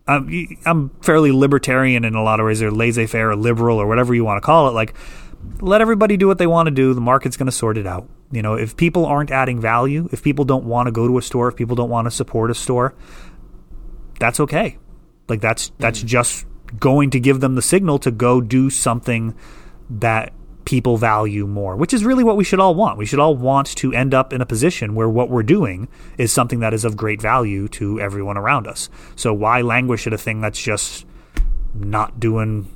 I'm, 0.08 0.56
I'm 0.64 0.90
fairly 1.02 1.32
libertarian 1.32 2.04
in 2.04 2.14
a 2.14 2.22
lot 2.22 2.38
of 2.40 2.46
ways, 2.46 2.62
or 2.62 2.70
laissez-faire, 2.70 3.30
or 3.30 3.36
liberal, 3.36 3.78
or 3.78 3.86
whatever 3.86 4.14
you 4.14 4.24
want 4.24 4.40
to 4.40 4.46
call 4.46 4.68
it. 4.68 4.72
Like, 4.72 4.94
let 5.60 5.80
everybody 5.80 6.16
do 6.16 6.26
what 6.26 6.38
they 6.38 6.46
want 6.46 6.68
to 6.68 6.70
do. 6.70 6.94
The 6.94 7.00
market's 7.00 7.36
going 7.36 7.46
to 7.46 7.52
sort 7.52 7.76
it 7.76 7.86
out. 7.86 8.08
You 8.30 8.42
know, 8.42 8.54
if 8.54 8.76
people 8.76 9.06
aren't 9.06 9.30
adding 9.30 9.60
value, 9.60 10.08
if 10.12 10.22
people 10.22 10.44
don't 10.44 10.64
want 10.64 10.86
to 10.86 10.92
go 10.92 11.06
to 11.06 11.18
a 11.18 11.22
store, 11.22 11.48
if 11.48 11.56
people 11.56 11.76
don't 11.76 11.90
want 11.90 12.06
to 12.06 12.10
support 12.10 12.50
a 12.50 12.54
store, 12.54 12.94
that's 14.18 14.40
okay. 14.40 14.78
Like 15.28 15.40
that's 15.40 15.72
that's 15.78 16.02
mm. 16.02 16.06
just 16.06 16.46
going 16.78 17.10
to 17.10 17.20
give 17.20 17.40
them 17.40 17.54
the 17.54 17.62
signal 17.62 17.98
to 18.00 18.10
go 18.10 18.40
do 18.40 18.70
something 18.70 19.36
that 19.90 20.32
people 20.66 20.98
value 20.98 21.46
more, 21.46 21.76
which 21.76 21.94
is 21.94 22.04
really 22.04 22.24
what 22.24 22.36
we 22.36 22.44
should 22.44 22.60
all 22.60 22.74
want. 22.74 22.98
We 22.98 23.06
should 23.06 23.20
all 23.20 23.36
want 23.36 23.68
to 23.76 23.94
end 23.94 24.12
up 24.12 24.32
in 24.32 24.42
a 24.42 24.46
position 24.46 24.94
where 24.94 25.08
what 25.08 25.30
we're 25.30 25.44
doing 25.44 25.88
is 26.18 26.32
something 26.32 26.60
that 26.60 26.74
is 26.74 26.84
of 26.84 26.96
great 26.96 27.22
value 27.22 27.68
to 27.68 27.98
everyone 28.00 28.36
around 28.36 28.66
us. 28.66 28.90
So 29.14 29.32
why 29.32 29.62
languish 29.62 30.06
at 30.06 30.12
a 30.12 30.18
thing 30.18 30.42
that's 30.42 30.60
just 30.60 31.06
not 31.72 32.20
doing 32.20 32.68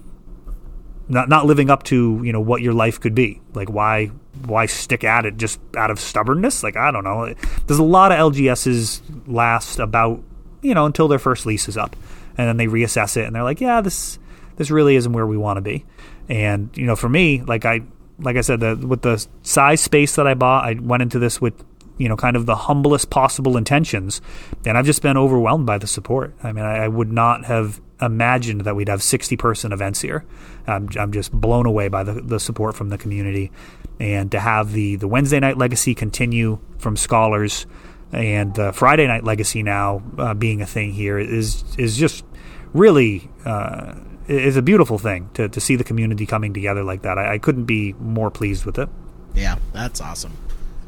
not 1.08 1.28
not 1.28 1.44
living 1.44 1.68
up 1.68 1.82
to, 1.84 2.20
you 2.22 2.32
know, 2.32 2.40
what 2.40 2.62
your 2.62 2.72
life 2.72 3.00
could 3.00 3.14
be? 3.14 3.42
Like 3.54 3.68
why 3.68 4.06
why 4.46 4.66
stick 4.66 5.02
at 5.02 5.26
it 5.26 5.36
just 5.36 5.58
out 5.76 5.90
of 5.90 5.98
stubbornness? 5.98 6.62
Like 6.62 6.76
I 6.76 6.92
don't 6.92 7.04
know. 7.04 7.34
There's 7.66 7.80
a 7.80 7.84
lot 7.84 8.12
of 8.12 8.32
LGSs 8.32 9.02
last 9.26 9.80
about, 9.80 10.22
you 10.62 10.74
know, 10.74 10.86
until 10.86 11.08
their 11.08 11.18
first 11.18 11.44
lease 11.44 11.68
is 11.68 11.76
up. 11.76 11.96
And 12.38 12.46
then 12.46 12.56
they 12.56 12.68
reassess 12.68 13.16
it 13.16 13.26
and 13.26 13.34
they're 13.34 13.42
like, 13.42 13.60
yeah, 13.60 13.80
this 13.80 14.20
this 14.56 14.70
really 14.70 14.94
isn't 14.94 15.12
where 15.12 15.26
we 15.26 15.36
want 15.36 15.56
to 15.56 15.60
be. 15.60 15.84
And 16.30 16.70
you 16.76 16.86
know, 16.86 16.96
for 16.96 17.08
me, 17.08 17.42
like 17.42 17.64
I 17.64 17.82
like 18.20 18.36
I 18.36 18.40
said, 18.40 18.60
the, 18.60 18.76
with 18.76 19.02
the 19.02 19.26
size 19.42 19.80
space 19.80 20.14
that 20.16 20.26
I 20.26 20.34
bought, 20.34 20.64
I 20.64 20.74
went 20.74 21.02
into 21.02 21.18
this 21.18 21.40
with 21.40 21.64
you 21.98 22.08
know 22.08 22.16
kind 22.16 22.36
of 22.36 22.46
the 22.46 22.54
humblest 22.54 23.10
possible 23.10 23.56
intentions, 23.56 24.22
and 24.64 24.78
I've 24.78 24.86
just 24.86 25.02
been 25.02 25.16
overwhelmed 25.16 25.66
by 25.66 25.76
the 25.76 25.88
support. 25.88 26.34
I 26.42 26.52
mean, 26.52 26.64
I, 26.64 26.84
I 26.84 26.88
would 26.88 27.10
not 27.10 27.46
have 27.46 27.80
imagined 28.00 28.62
that 28.62 28.76
we'd 28.76 28.88
have 28.88 29.02
60 29.02 29.36
person 29.36 29.72
events 29.72 30.00
here. 30.00 30.24
I'm, 30.66 30.88
I'm 30.96 31.12
just 31.12 31.32
blown 31.32 31.66
away 31.66 31.88
by 31.88 32.02
the, 32.02 32.14
the 32.14 32.40
support 32.40 32.74
from 32.76 32.88
the 32.88 32.96
community, 32.96 33.50
and 33.98 34.30
to 34.30 34.38
have 34.38 34.72
the 34.72 34.96
the 34.96 35.08
Wednesday 35.08 35.40
night 35.40 35.58
legacy 35.58 35.96
continue 35.96 36.60
from 36.78 36.96
scholars 36.96 37.66
and 38.12 38.54
the 38.54 38.72
Friday 38.72 39.06
night 39.08 39.24
legacy 39.24 39.64
now 39.64 40.00
uh, 40.16 40.34
being 40.34 40.62
a 40.62 40.66
thing 40.66 40.92
here 40.92 41.18
is 41.18 41.64
is 41.76 41.96
just 41.96 42.24
really. 42.72 43.28
Uh, 43.44 43.94
is 44.30 44.56
a 44.56 44.62
beautiful 44.62 44.98
thing 44.98 45.28
to, 45.34 45.48
to 45.48 45.60
see 45.60 45.76
the 45.76 45.84
community 45.84 46.26
coming 46.26 46.54
together 46.54 46.84
like 46.84 47.02
that. 47.02 47.18
I, 47.18 47.34
I 47.34 47.38
couldn't 47.38 47.64
be 47.64 47.94
more 47.94 48.30
pleased 48.30 48.64
with 48.64 48.78
it. 48.78 48.88
Yeah, 49.34 49.58
that's 49.72 50.00
awesome. 50.00 50.36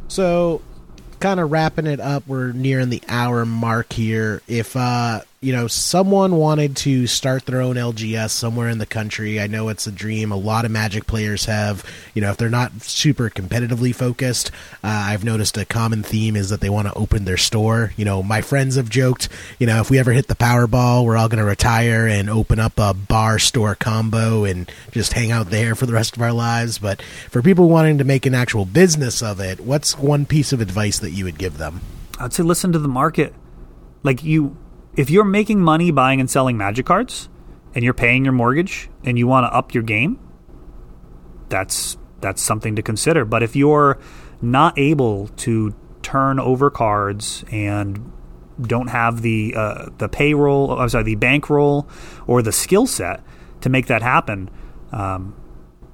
So, 0.09 0.63
kind 1.21 1.41
of 1.41 1.51
wrapping 1.51 1.87
it 1.87 2.01
up, 2.01 2.27
we're 2.27 2.53
nearing 2.53 2.91
the 2.91 3.03
hour 3.09 3.45
mark 3.45 3.93
here. 3.93 4.43
If 4.49 4.77
uh, 4.77 5.23
you 5.43 5.53
know, 5.53 5.67
someone 5.67 6.37
wanted 6.37 6.77
to 6.77 7.09
start 7.09 7.47
their 7.47 7.61
own 7.61 7.75
LGS 7.75 8.31
somewhere 8.31 8.69
in 8.69 8.79
the 8.79 8.87
country, 8.87 9.41
I 9.41 9.49
know 9.49 9.71
it's 9.71 9.89
a 9.89 9.93
dream. 9.93 10.31
A 10.31 10.37
lot 10.37 10.65
of 10.65 10.71
Magic 10.71 11.09
players 11.09 11.47
have. 11.47 11.85
You 12.15 12.23
know, 12.23 12.31
if 12.31 12.37
they're 12.37 12.49
not 12.49 12.81
super 12.83 13.29
competitively 13.29 13.93
focused, 13.93 14.53
uh, 14.85 15.07
I've 15.09 15.25
noticed 15.25 15.59
a 15.59 15.65
common 15.65 16.05
theme 16.05 16.37
is 16.37 16.51
that 16.51 16.61
they 16.61 16.71
want 16.71 16.87
to 16.87 16.95
open 16.95 17.25
their 17.25 17.37
store. 17.37 17.93
You 17.97 18.05
know, 18.05 18.23
my 18.23 18.41
friends 18.41 18.77
have 18.77 18.89
joked, 18.89 19.29
you 19.59 19.67
know, 19.67 19.81
if 19.81 19.91
we 19.91 19.99
ever 19.99 20.13
hit 20.13 20.29
the 20.29 20.37
Powerball, 20.37 21.05
we're 21.05 21.17
all 21.17 21.29
going 21.29 21.43
to 21.43 21.45
retire 21.45 22.07
and 22.07 22.31
open 22.31 22.61
up 22.61 22.79
a 22.79 22.95
bar 22.95 23.41
store 23.41 23.75
combo 23.75 24.45
and 24.45 24.71
just 24.93 25.15
hang 25.15 25.33
out 25.33 25.51
there 25.51 25.75
for 25.75 25.87
the 25.87 25.93
rest 25.93 26.17
of 26.17 26.23
our 26.23 26.33
lives. 26.33 26.79
But 26.79 27.03
for 27.31 27.43
people 27.43 27.69
wanting 27.69 27.99
to 27.99 28.05
make 28.05 28.27
an 28.27 28.35
actual 28.37 28.65
business 28.65 29.21
of 29.21 29.41
it, 29.41 29.59
what's 29.59 29.99
one 29.99 30.25
piece 30.25 30.53
of 30.53 30.61
advice 30.61 31.01
that 31.01 31.11
you 31.11 31.25
would 31.25 31.37
give 31.37 31.59
them? 31.59 31.81
I'd 32.21 32.33
say 32.33 32.45
listen 32.45 32.71
to 32.71 32.79
the 32.79 32.87
market. 32.87 33.35
Like 34.05 34.23
you 34.23 34.57
if 34.97 35.11
you're 35.11 35.25
making 35.25 35.61
money 35.61 35.91
buying 35.91 36.21
and 36.21 36.31
selling 36.31 36.57
magic 36.57 36.87
cards 36.87 37.29
and 37.75 37.85
you're 37.85 37.95
paying 37.95 38.25
your 38.25 38.33
mortgage 38.33 38.91
and 39.05 39.19
you 39.19 39.27
want 39.27 39.45
to 39.45 39.55
up 39.55 39.75
your 39.75 39.83
game, 39.83 40.19
that's 41.49 41.97
that's 42.21 42.43
something 42.43 42.77
to 42.77 42.83
consider. 42.83 43.25
But 43.25 43.43
if 43.43 43.57
you're 43.57 43.99
not 44.41 44.79
able 44.79 45.29
to 45.29 45.75
turn 46.03 46.39
over 46.39 46.71
cards 46.71 47.45
and 47.51 48.13
don't 48.61 48.89
have 48.89 49.23
the 49.23 49.55
uh, 49.57 49.87
the 49.99 50.09
payroll, 50.09 50.79
I'm 50.79 50.89
sorry, 50.89 51.05
the 51.05 51.15
bankroll 51.15 51.89
or 52.27 52.43
the 52.43 52.53
skill 52.53 52.87
set 52.87 53.23
to 53.63 53.69
make 53.69 53.87
that 53.87 54.03
happen, 54.03 54.51
um, 54.93 55.35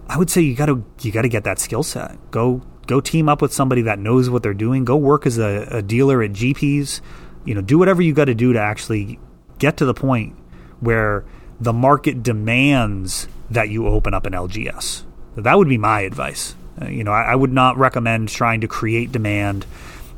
I 0.08 0.18
would 0.18 0.30
say 0.30 0.40
you 0.40 0.54
got 0.54 0.66
to 0.66 0.84
you 1.00 1.12
got 1.12 1.22
to 1.22 1.28
get 1.28 1.44
that 1.44 1.58
skill 1.58 1.82
set. 1.82 2.30
Go 2.30 2.62
go 2.86 3.00
team 3.00 3.28
up 3.28 3.42
with 3.42 3.52
somebody 3.52 3.82
that 3.82 3.98
knows 3.98 4.28
what 4.28 4.42
they're 4.42 4.54
doing. 4.54 4.84
Go 4.84 4.96
work 4.96 5.26
as 5.26 5.38
a, 5.38 5.68
a 5.70 5.82
dealer 5.82 6.22
at 6.22 6.32
GPs 6.32 7.00
you 7.44 7.54
know, 7.54 7.60
do 7.60 7.78
whatever 7.78 8.02
you 8.02 8.12
got 8.12 8.26
to 8.26 8.34
do 8.34 8.52
to 8.52 8.60
actually 8.60 9.18
get 9.58 9.76
to 9.78 9.84
the 9.84 9.94
point 9.94 10.36
where 10.80 11.24
the 11.60 11.72
market 11.72 12.22
demands 12.22 13.28
that 13.50 13.68
you 13.68 13.86
open 13.86 14.14
up 14.14 14.26
an 14.26 14.32
LGS. 14.32 15.04
That 15.36 15.56
would 15.58 15.68
be 15.68 15.78
my 15.78 16.00
advice. 16.02 16.54
Uh, 16.80 16.86
you 16.86 17.04
know, 17.04 17.12
I, 17.12 17.32
I, 17.32 17.34
would 17.34 17.52
not 17.52 17.76
recommend 17.76 18.28
trying 18.28 18.60
to 18.60 18.68
create 18.68 19.10
demand. 19.10 19.66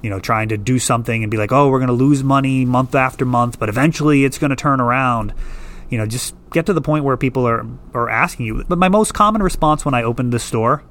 You 0.02 0.08
know, 0.08 0.18
trying 0.18 0.48
to 0.48 0.56
do 0.56 0.78
something 0.78 1.22
and 1.22 1.30
be 1.30 1.36
like, 1.36 1.52
oh, 1.52 1.68
we're 1.68 1.78
going 1.78 1.88
to 1.88 1.92
lose 1.92 2.24
money 2.24 2.64
month 2.64 2.94
after 2.94 3.26
month, 3.26 3.58
but 3.58 3.68
eventually 3.68 4.24
it's 4.24 4.38
going 4.38 4.48
to 4.48 4.56
turn 4.56 4.80
around. 4.80 5.34
You 5.90 5.98
know, 5.98 6.06
just 6.06 6.34
get 6.52 6.64
to 6.66 6.72
the 6.72 6.80
point 6.80 7.04
where 7.04 7.18
people 7.18 7.46
are 7.46 7.66
are 7.92 8.08
asking 8.08 8.46
you. 8.46 8.64
But 8.66 8.78
my 8.78 8.88
most 8.88 9.12
common 9.12 9.42
response 9.42 9.84
when 9.84 9.92
I 9.92 10.02
opened 10.02 10.32
the 10.32 10.38
store 10.38 10.82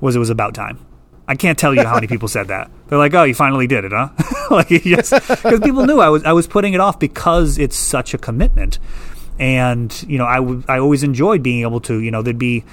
was 0.00 0.16
it 0.16 0.18
was 0.18 0.30
about 0.30 0.54
time. 0.54 0.84
I 1.28 1.34
can't 1.34 1.58
tell 1.58 1.74
you 1.74 1.82
how 1.82 1.94
many 1.94 2.06
people 2.06 2.28
said 2.28 2.48
that. 2.48 2.70
They're 2.86 2.98
like, 2.98 3.14
"Oh, 3.14 3.24
you 3.24 3.34
finally 3.34 3.66
did 3.66 3.84
it, 3.84 3.92
huh?" 3.92 4.10
like, 4.50 4.70
yes, 4.70 5.10
because 5.10 5.60
people 5.60 5.84
knew 5.84 5.98
I 5.98 6.08
was 6.08 6.24
I 6.24 6.32
was 6.32 6.46
putting 6.46 6.74
it 6.74 6.80
off 6.80 6.98
because 7.00 7.58
it's 7.58 7.76
such 7.76 8.14
a 8.14 8.18
commitment, 8.18 8.78
and 9.38 10.04
you 10.08 10.18
know, 10.18 10.24
I, 10.24 10.36
w- 10.36 10.62
I 10.68 10.78
always 10.78 11.02
enjoyed 11.02 11.42
being 11.42 11.62
able 11.62 11.80
to, 11.82 12.00
you 12.00 12.10
know, 12.10 12.22
there'd 12.22 12.38
be. 12.38 12.64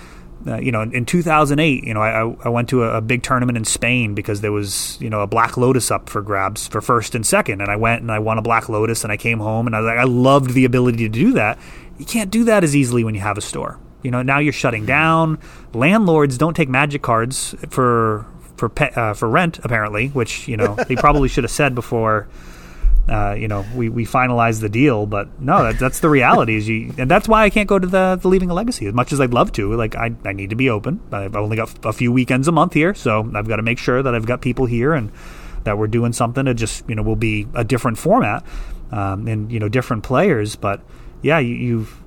Uh, 0.45 0.57
you 0.57 0.73
know, 0.73 0.81
in 0.81 1.05
2008, 1.05 1.85
you 1.85 1.93
know, 1.93 2.01
I, 2.01 2.19
I 2.43 2.49
went 2.49 2.67
to 2.67 2.83
a, 2.83 2.97
a, 2.97 3.01
big 3.01 3.23
tournament 3.23 3.57
in 3.57 3.63
Spain 3.63 4.13
because 4.13 4.41
there 4.41 4.51
was, 4.51 4.99
you 4.99 5.09
know, 5.09 5.21
a 5.21 5.27
Black 5.27 5.55
Lotus 5.55 5.89
up 5.89 6.09
for 6.09 6.21
grabs 6.21 6.67
for 6.67 6.81
first 6.81 7.15
and 7.15 7.25
second, 7.25 7.61
and 7.61 7.71
I 7.71 7.77
went 7.77 8.01
and 8.01 8.11
I 8.11 8.19
won 8.19 8.37
a 8.37 8.41
Black 8.41 8.67
Lotus, 8.67 9.05
and 9.05 9.13
I 9.13 9.15
came 9.15 9.39
home 9.39 9.67
and 9.67 9.75
I 9.75 9.79
was 9.79 9.85
like, 9.87 9.97
I 9.97 10.03
loved 10.03 10.49
the 10.49 10.65
ability 10.65 10.97
to 10.97 11.07
do 11.07 11.31
that. 11.31 11.57
You 11.97 12.03
can't 12.03 12.29
do 12.29 12.43
that 12.43 12.61
as 12.65 12.75
easily 12.75 13.05
when 13.05 13.15
you 13.15 13.21
have 13.21 13.37
a 13.37 13.41
store. 13.41 13.79
You 14.01 14.11
know, 14.11 14.21
now 14.21 14.39
you're 14.39 14.51
shutting 14.51 14.85
down. 14.85 15.39
Landlords 15.73 16.37
don't 16.37 16.55
take 16.55 16.67
magic 16.67 17.01
cards 17.01 17.55
for 17.69 18.25
for 18.57 18.69
pe- 18.69 18.91
uh, 18.91 19.13
for 19.13 19.29
rent 19.29 19.59
apparently, 19.63 20.09
which 20.09 20.47
you 20.47 20.57
know 20.57 20.75
they 20.87 20.95
probably 20.95 21.29
should 21.29 21.43
have 21.43 21.51
said 21.51 21.75
before. 21.75 22.27
Uh, 23.05 23.33
you 23.33 23.49
know, 23.49 23.65
we, 23.75 23.89
we 23.89 24.05
finalized 24.05 24.61
the 24.61 24.69
deal, 24.69 25.05
but 25.05 25.27
no, 25.37 25.61
that, 25.63 25.77
that's 25.77 25.99
the 25.99 26.09
reality. 26.09 26.55
Is 26.55 26.69
you, 26.69 26.93
and 26.97 27.11
that's 27.11 27.27
why 27.27 27.43
I 27.43 27.49
can't 27.49 27.67
go 27.67 27.77
to 27.77 27.85
the, 27.85 28.17
the 28.21 28.29
leaving 28.29 28.49
a 28.49 28.53
legacy 28.53 28.87
as 28.87 28.93
much 28.93 29.11
as 29.11 29.19
I'd 29.19 29.33
love 29.33 29.51
to. 29.53 29.73
Like 29.73 29.95
I, 29.95 30.15
I 30.23 30.31
need 30.31 30.51
to 30.51 30.55
be 30.55 30.69
open. 30.69 31.01
I've 31.11 31.35
only 31.35 31.57
got 31.57 31.85
a 31.85 31.91
few 31.91 32.13
weekends 32.13 32.47
a 32.47 32.53
month 32.53 32.73
here, 32.73 32.93
so 32.93 33.29
I've 33.35 33.47
got 33.49 33.57
to 33.57 33.61
make 33.61 33.77
sure 33.77 34.01
that 34.01 34.15
I've 34.15 34.25
got 34.25 34.39
people 34.39 34.67
here 34.67 34.93
and 34.93 35.11
that 35.65 35.77
we're 35.77 35.87
doing 35.87 36.13
something. 36.13 36.47
It 36.47 36.53
just 36.53 36.87
you 36.87 36.95
know 36.95 37.03
will 37.03 37.17
be 37.17 37.45
a 37.53 37.65
different 37.65 37.97
format 37.97 38.45
um, 38.93 39.27
and 39.27 39.51
you 39.51 39.59
know 39.59 39.67
different 39.67 40.03
players. 40.03 40.55
But 40.55 40.81
yeah, 41.21 41.39
you, 41.39 41.55
you've 41.55 42.01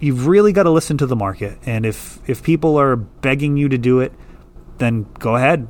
you've 0.00 0.26
really 0.26 0.52
got 0.52 0.64
to 0.64 0.70
listen 0.70 0.98
to 0.98 1.06
the 1.06 1.16
market, 1.16 1.58
and 1.66 1.86
if 1.86 2.18
if 2.28 2.42
people 2.42 2.78
are 2.78 2.96
begging 2.96 3.56
you 3.56 3.68
to 3.68 3.78
do 3.78 4.00
it 4.00 4.12
then 4.80 5.06
go 5.18 5.36
ahead. 5.36 5.68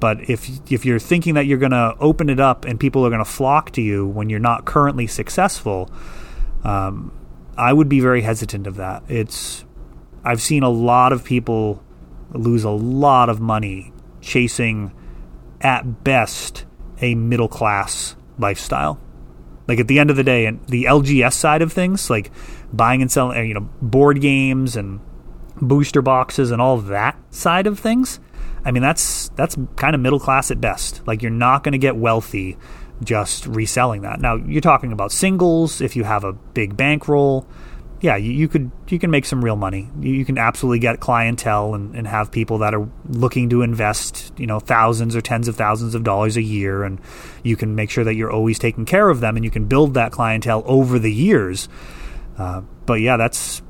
But 0.00 0.28
if 0.28 0.48
if 0.72 0.84
you're 0.84 0.98
thinking 0.98 1.34
that 1.34 1.46
you're 1.46 1.58
going 1.58 1.72
to 1.72 1.94
open 2.00 2.28
it 2.28 2.40
up 2.40 2.64
and 2.64 2.80
people 2.80 3.06
are 3.06 3.10
going 3.10 3.24
to 3.24 3.30
flock 3.30 3.70
to 3.72 3.82
you 3.82 4.06
when 4.06 4.30
you're 4.30 4.40
not 4.40 4.64
currently 4.64 5.06
successful, 5.06 5.90
um, 6.64 7.12
I 7.56 7.72
would 7.72 7.88
be 7.88 8.00
very 8.00 8.22
hesitant 8.22 8.66
of 8.66 8.76
that. 8.76 9.04
It's 9.08 9.64
I've 10.24 10.42
seen 10.42 10.62
a 10.62 10.70
lot 10.70 11.12
of 11.12 11.22
people 11.22 11.82
lose 12.32 12.64
a 12.64 12.70
lot 12.70 13.28
of 13.28 13.40
money 13.40 13.92
chasing, 14.20 14.92
at 15.60 16.04
best, 16.04 16.64
a 17.00 17.14
middle 17.14 17.48
class 17.48 18.16
lifestyle. 18.38 19.00
Like 19.68 19.78
at 19.78 19.88
the 19.88 19.98
end 19.98 20.10
of 20.10 20.16
the 20.16 20.24
day, 20.24 20.46
and 20.46 20.64
the 20.66 20.84
LGS 20.84 21.34
side 21.34 21.62
of 21.62 21.72
things, 21.72 22.10
like 22.10 22.30
buying 22.72 23.00
and 23.00 23.10
selling, 23.10 23.48
you 23.48 23.54
know, 23.54 23.68
board 23.80 24.20
games 24.20 24.76
and 24.76 25.00
booster 25.60 26.02
boxes 26.02 26.50
and 26.50 26.60
all 26.60 26.78
that 26.78 27.16
side 27.32 27.66
of 27.66 27.78
things, 27.78 28.18
I 28.64 28.70
mean, 28.70 28.82
that's 28.82 29.28
that's 29.30 29.56
kind 29.76 29.94
of 29.94 30.00
middle 30.00 30.20
class 30.20 30.50
at 30.50 30.60
best. 30.60 31.06
Like 31.06 31.22
you're 31.22 31.30
not 31.30 31.64
going 31.64 31.72
to 31.72 31.78
get 31.78 31.96
wealthy 31.96 32.56
just 33.02 33.46
reselling 33.46 34.02
that. 34.02 34.20
Now 34.20 34.36
you're 34.36 34.60
talking 34.60 34.92
about 34.92 35.12
singles. 35.12 35.80
If 35.80 35.96
you 35.96 36.04
have 36.04 36.24
a 36.24 36.32
big 36.32 36.76
bankroll, 36.76 37.46
yeah, 38.02 38.16
you, 38.16 38.32
you 38.32 38.48
could 38.48 38.70
you 38.88 38.98
can 38.98 39.10
make 39.10 39.24
some 39.24 39.44
real 39.44 39.56
money. 39.56 39.88
You, 40.00 40.12
you 40.12 40.24
can 40.24 40.36
absolutely 40.36 40.80
get 40.80 40.98
clientele 41.00 41.74
and, 41.74 41.94
and 41.94 42.06
have 42.06 42.32
people 42.32 42.58
that 42.58 42.74
are 42.74 42.88
looking 43.08 43.48
to 43.50 43.62
invest, 43.62 44.32
you 44.36 44.46
know, 44.46 44.58
thousands 44.58 45.14
or 45.14 45.20
tens 45.20 45.46
of 45.46 45.56
thousands 45.56 45.94
of 45.94 46.02
dollars 46.02 46.36
a 46.36 46.42
year, 46.42 46.82
and 46.82 47.00
you 47.44 47.56
can 47.56 47.74
make 47.74 47.90
sure 47.90 48.04
that 48.04 48.14
you're 48.14 48.30
always 48.30 48.58
taking 48.58 48.84
care 48.84 49.08
of 49.08 49.20
them, 49.20 49.36
and 49.36 49.44
you 49.44 49.50
can 49.50 49.66
build 49.66 49.94
that 49.94 50.10
clientele 50.10 50.62
over 50.66 50.98
the 50.98 51.12
years. 51.12 51.68
Uh, 52.36 52.62
but 52.86 52.94
yeah, 52.94 53.16
that's 53.16 53.62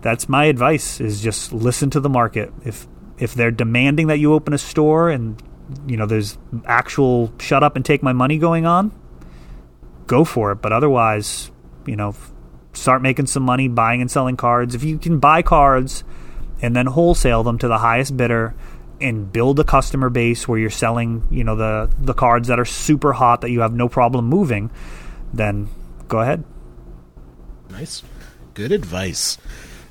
that's 0.00 0.28
my 0.28 0.44
advice: 0.44 1.00
is 1.00 1.20
just 1.20 1.52
listen 1.52 1.90
to 1.90 2.00
the 2.00 2.08
market. 2.08 2.52
If 2.64 2.86
if 3.20 3.34
they're 3.34 3.50
demanding 3.50 4.08
that 4.08 4.18
you 4.18 4.32
open 4.32 4.52
a 4.54 4.58
store 4.58 5.10
and 5.10 5.40
you 5.86 5.96
know 5.96 6.06
there's 6.06 6.38
actual 6.64 7.32
shut 7.38 7.62
up 7.62 7.76
and 7.76 7.84
take 7.84 8.02
my 8.02 8.12
money 8.12 8.38
going 8.38 8.66
on, 8.66 8.90
go 10.06 10.24
for 10.24 10.50
it. 10.52 10.56
But 10.56 10.72
otherwise, 10.72 11.50
you 11.86 11.94
know, 11.94 12.16
start 12.72 13.02
making 13.02 13.26
some 13.26 13.44
money 13.44 13.68
buying 13.68 14.00
and 14.00 14.10
selling 14.10 14.36
cards. 14.36 14.74
If 14.74 14.82
you 14.82 14.98
can 14.98 15.18
buy 15.18 15.42
cards 15.42 16.02
and 16.62 16.74
then 16.74 16.86
wholesale 16.86 17.42
them 17.42 17.58
to 17.58 17.68
the 17.68 17.78
highest 17.78 18.16
bidder 18.16 18.54
and 19.00 19.32
build 19.32 19.60
a 19.60 19.64
customer 19.64 20.10
base 20.10 20.48
where 20.48 20.58
you're 20.58 20.70
selling, 20.70 21.26
you 21.30 21.44
know, 21.44 21.56
the 21.56 21.90
the 21.98 22.14
cards 22.14 22.48
that 22.48 22.58
are 22.58 22.64
super 22.64 23.12
hot 23.12 23.42
that 23.42 23.50
you 23.50 23.60
have 23.60 23.74
no 23.74 23.88
problem 23.88 24.24
moving, 24.24 24.70
then 25.32 25.68
go 26.08 26.20
ahead. 26.20 26.42
Nice. 27.70 28.02
Good 28.54 28.72
advice. 28.72 29.38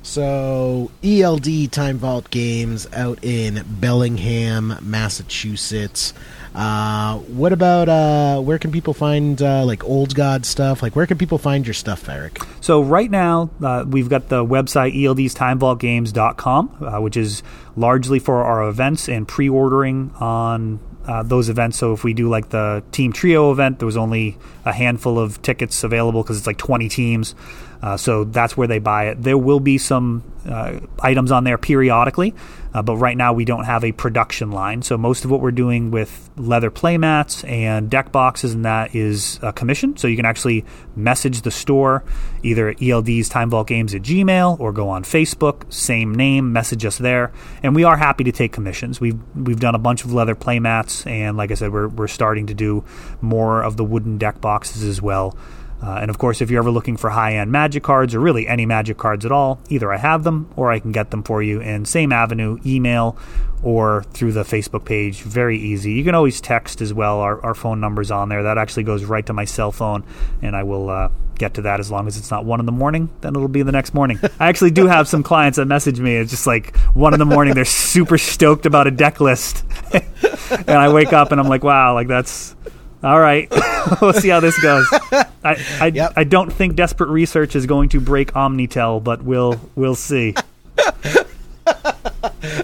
So 0.02 0.90
ELD 1.04 1.70
Time 1.70 1.98
Vault 1.98 2.30
Games 2.30 2.86
out 2.92 3.22
in 3.22 3.64
Bellingham, 3.68 4.76
Massachusetts. 4.80 6.14
Uh, 6.54 7.18
what 7.18 7.52
about 7.52 7.88
uh, 7.88 8.40
where 8.40 8.58
can 8.58 8.72
people 8.72 8.92
find 8.92 9.40
uh, 9.40 9.64
like 9.64 9.84
old 9.84 10.14
god 10.14 10.44
stuff? 10.44 10.82
Like 10.82 10.96
where 10.96 11.06
can 11.06 11.18
people 11.18 11.38
find 11.38 11.66
your 11.66 11.74
stuff, 11.74 12.08
Eric? 12.08 12.38
So 12.60 12.82
right 12.82 13.10
now 13.10 13.50
uh, 13.62 13.84
we've 13.86 14.08
got 14.08 14.28
the 14.28 14.44
website 14.44 14.94
eldstimevaultgames.com, 14.94 16.76
uh, 16.80 17.00
which 17.00 17.16
is 17.16 17.42
largely 17.76 18.18
for 18.18 18.42
our 18.42 18.68
events 18.68 19.08
and 19.08 19.28
pre-ordering 19.28 20.10
on 20.18 20.80
uh, 21.06 21.22
those 21.22 21.48
events. 21.48 21.78
So 21.78 21.92
if 21.92 22.04
we 22.04 22.14
do 22.14 22.28
like 22.28 22.50
the 22.50 22.82
team 22.92 23.12
trio 23.12 23.52
event, 23.52 23.78
there 23.78 23.86
was 23.86 23.96
only 23.96 24.36
a 24.64 24.72
handful 24.72 25.18
of 25.18 25.40
tickets 25.42 25.84
available 25.84 26.22
because 26.22 26.38
it's 26.38 26.46
like 26.46 26.58
20 26.58 26.88
teams. 26.88 27.34
Uh, 27.82 27.96
so 27.96 28.24
that's 28.24 28.56
where 28.56 28.68
they 28.68 28.78
buy 28.78 29.08
it. 29.08 29.22
There 29.22 29.38
will 29.38 29.60
be 29.60 29.78
some 29.78 30.22
uh, 30.46 30.80
items 31.00 31.30
on 31.30 31.44
there 31.44 31.58
periodically, 31.58 32.34
uh, 32.72 32.82
but 32.82 32.96
right 32.96 33.16
now 33.16 33.32
we 33.32 33.44
don't 33.44 33.64
have 33.64 33.84
a 33.84 33.92
production 33.92 34.50
line. 34.50 34.82
So 34.82 34.96
most 34.96 35.24
of 35.24 35.30
what 35.30 35.40
we're 35.40 35.50
doing 35.50 35.90
with 35.90 36.30
leather 36.36 36.70
playmats 36.70 37.48
and 37.48 37.90
deck 37.90 38.12
boxes 38.12 38.54
and 38.54 38.64
that 38.64 38.94
is 38.94 39.38
a 39.42 39.52
commission. 39.52 39.96
So 39.96 40.08
you 40.08 40.16
can 40.16 40.24
actually 40.24 40.64
message 40.96 41.42
the 41.42 41.50
store 41.50 42.04
either 42.42 42.68
at 42.68 42.82
ELD's 42.82 43.28
Time 43.28 43.50
Vault 43.50 43.66
Games 43.66 43.94
at 43.94 44.02
Gmail 44.02 44.58
or 44.60 44.72
go 44.72 44.88
on 44.88 45.04
Facebook, 45.04 45.72
same 45.72 46.14
name, 46.14 46.52
message 46.52 46.84
us 46.84 46.98
there. 46.98 47.32
And 47.62 47.74
we 47.74 47.84
are 47.84 47.96
happy 47.96 48.24
to 48.24 48.32
take 48.32 48.52
commissions. 48.52 49.00
We've 49.00 49.18
we've 49.34 49.60
done 49.60 49.74
a 49.74 49.78
bunch 49.78 50.04
of 50.04 50.12
leather 50.12 50.34
playmats, 50.34 51.06
and 51.06 51.36
like 51.36 51.50
I 51.50 51.54
said, 51.54 51.72
we're 51.72 51.88
we're 51.88 52.08
starting 52.08 52.46
to 52.46 52.54
do 52.54 52.84
more 53.20 53.62
of 53.62 53.76
the 53.76 53.84
wooden 53.84 54.18
deck 54.18 54.40
boxes 54.40 54.82
as 54.82 55.00
well. 55.02 55.36
Uh, 55.82 55.98
and 56.02 56.10
of 56.10 56.18
course, 56.18 56.40
if 56.40 56.50
you're 56.50 56.60
ever 56.60 56.70
looking 56.70 56.96
for 56.96 57.10
high 57.10 57.36
end 57.36 57.50
magic 57.50 57.82
cards 57.82 58.14
or 58.14 58.20
really 58.20 58.46
any 58.46 58.66
magic 58.66 58.98
cards 58.98 59.24
at 59.24 59.32
all, 59.32 59.60
either 59.68 59.92
I 59.92 59.96
have 59.96 60.24
them 60.24 60.50
or 60.56 60.70
I 60.70 60.78
can 60.78 60.92
get 60.92 61.10
them 61.10 61.22
for 61.22 61.42
you 61.42 61.60
in 61.60 61.84
same 61.84 62.12
avenue, 62.12 62.58
email 62.66 63.16
or 63.62 64.04
through 64.12 64.32
the 64.32 64.42
Facebook 64.42 64.84
page. 64.84 65.22
Very 65.22 65.58
easy. 65.58 65.92
You 65.92 66.04
can 66.04 66.14
always 66.14 66.40
text 66.40 66.80
as 66.80 66.92
well. 66.92 67.20
Our, 67.20 67.40
our 67.44 67.54
phone 67.54 67.80
number's 67.80 68.10
on 68.10 68.28
there. 68.28 68.42
That 68.42 68.58
actually 68.58 68.84
goes 68.84 69.04
right 69.04 69.24
to 69.26 69.32
my 69.32 69.44
cell 69.44 69.72
phone, 69.72 70.04
and 70.42 70.54
I 70.56 70.62
will 70.62 70.88
uh, 70.88 71.08
get 71.38 71.54
to 71.54 71.62
that 71.62 71.80
as 71.80 71.90
long 71.90 72.06
as 72.06 72.16
it's 72.16 72.30
not 72.30 72.44
one 72.44 72.60
in 72.60 72.66
the 72.66 72.72
morning. 72.72 73.10
Then 73.20 73.34
it'll 73.34 73.48
be 73.48 73.62
the 73.62 73.72
next 73.72 73.94
morning. 73.94 74.18
I 74.38 74.48
actually 74.48 74.70
do 74.70 74.86
have 74.86 75.08
some 75.08 75.22
clients 75.22 75.56
that 75.56 75.66
message 75.66 76.00
me. 76.00 76.16
It's 76.16 76.30
just 76.30 76.46
like 76.46 76.76
one 76.94 77.12
in 77.12 77.18
the 77.18 77.26
morning. 77.26 77.54
They're 77.54 77.64
super 77.64 78.18
stoked 78.18 78.66
about 78.66 78.86
a 78.86 78.90
deck 78.90 79.20
list, 79.20 79.64
and 79.92 80.70
I 80.70 80.92
wake 80.92 81.12
up 81.12 81.32
and 81.32 81.40
I'm 81.40 81.48
like, 81.48 81.64
wow, 81.64 81.94
like 81.94 82.08
that's 82.08 82.54
all 83.02 83.18
right, 83.20 83.48
we'll 84.00 84.12
see 84.12 84.28
how 84.28 84.40
this 84.40 84.58
goes. 84.60 84.86
I 85.42 85.56
I, 85.80 85.86
Yep. 85.94 86.12
I 86.16 86.24
don't 86.24 86.52
think 86.52 86.76
desperate 86.76 87.08
research 87.08 87.56
is 87.56 87.66
going 87.66 87.88
to 87.90 88.00
break 88.00 88.32
Omnitell, 88.32 89.02
but 89.02 89.22
we'll 89.22 89.60
we'll 89.74 89.94
see. 89.94 90.34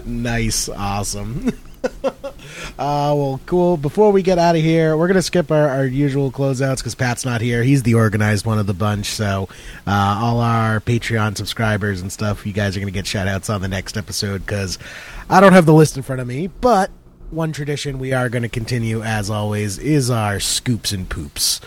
Nice, 0.04 0.68
awesome. 0.68 1.48
uh, 2.04 2.10
well, 2.78 3.40
cool. 3.46 3.76
Before 3.76 4.10
we 4.12 4.22
get 4.22 4.38
out 4.38 4.56
of 4.56 4.62
here, 4.62 4.96
we're 4.96 5.08
gonna 5.08 5.22
skip 5.22 5.50
our, 5.50 5.68
our 5.68 5.84
usual 5.86 6.30
closeouts 6.30 6.78
because 6.78 6.94
Pat's 6.94 7.24
not 7.24 7.40
here. 7.40 7.62
He's 7.62 7.82
the 7.82 7.94
organized 7.94 8.46
one 8.46 8.58
of 8.58 8.66
the 8.66 8.74
bunch. 8.74 9.06
So, 9.06 9.48
uh, 9.86 10.20
all 10.22 10.40
our 10.40 10.80
Patreon 10.80 11.36
subscribers 11.36 12.00
and 12.00 12.10
stuff, 12.12 12.46
you 12.46 12.52
guys 12.52 12.76
are 12.76 12.80
gonna 12.80 12.90
get 12.92 13.06
shout 13.06 13.28
outs 13.28 13.50
on 13.50 13.60
the 13.60 13.68
next 13.68 13.96
episode 13.96 14.38
because 14.46 14.78
I 15.28 15.40
don't 15.40 15.52
have 15.52 15.66
the 15.66 15.74
list 15.74 15.96
in 15.96 16.02
front 16.02 16.20
of 16.20 16.26
me, 16.26 16.46
but. 16.48 16.90
One 17.30 17.50
tradition 17.50 17.98
we 17.98 18.12
are 18.12 18.28
going 18.28 18.44
to 18.44 18.48
continue, 18.48 19.02
as 19.02 19.30
always, 19.30 19.78
is 19.78 20.10
our 20.10 20.38
scoops 20.38 20.92
and 20.92 21.08
poops. 21.08 21.60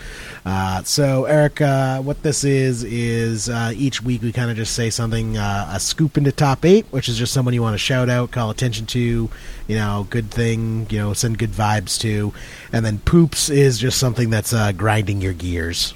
Uh, 0.45 0.83
so, 0.83 1.25
Eric, 1.25 1.59
what 2.03 2.23
this 2.23 2.45
is 2.45 2.83
is 2.85 3.49
uh, 3.49 3.73
each 3.75 4.01
week 4.01 4.21
we 4.21 4.31
kind 4.31 4.49
of 4.49 4.55
just 4.55 4.73
say 4.73 4.89
something, 4.89 5.37
uh, 5.37 5.69
a 5.73 5.79
scoop 5.79 6.17
into 6.17 6.31
top 6.31 6.63
eight, 6.63 6.85
which 6.91 7.09
is 7.09 7.17
just 7.17 7.33
someone 7.33 7.53
you 7.53 7.61
want 7.61 7.73
to 7.73 7.77
shout 7.77 8.09
out, 8.09 8.31
call 8.31 8.49
attention 8.49 8.85
to, 8.87 9.29
you 9.67 9.75
know, 9.75 10.07
good 10.09 10.31
thing, 10.31 10.87
you 10.89 10.97
know, 10.97 11.13
send 11.13 11.37
good 11.37 11.51
vibes 11.51 11.99
to, 11.99 12.33
and 12.71 12.85
then 12.85 12.99
poops 12.99 13.49
is 13.49 13.77
just 13.77 13.97
something 13.97 14.29
that's 14.29 14.53
uh, 14.53 14.71
grinding 14.71 15.19
your 15.19 15.33
gears. 15.33 15.93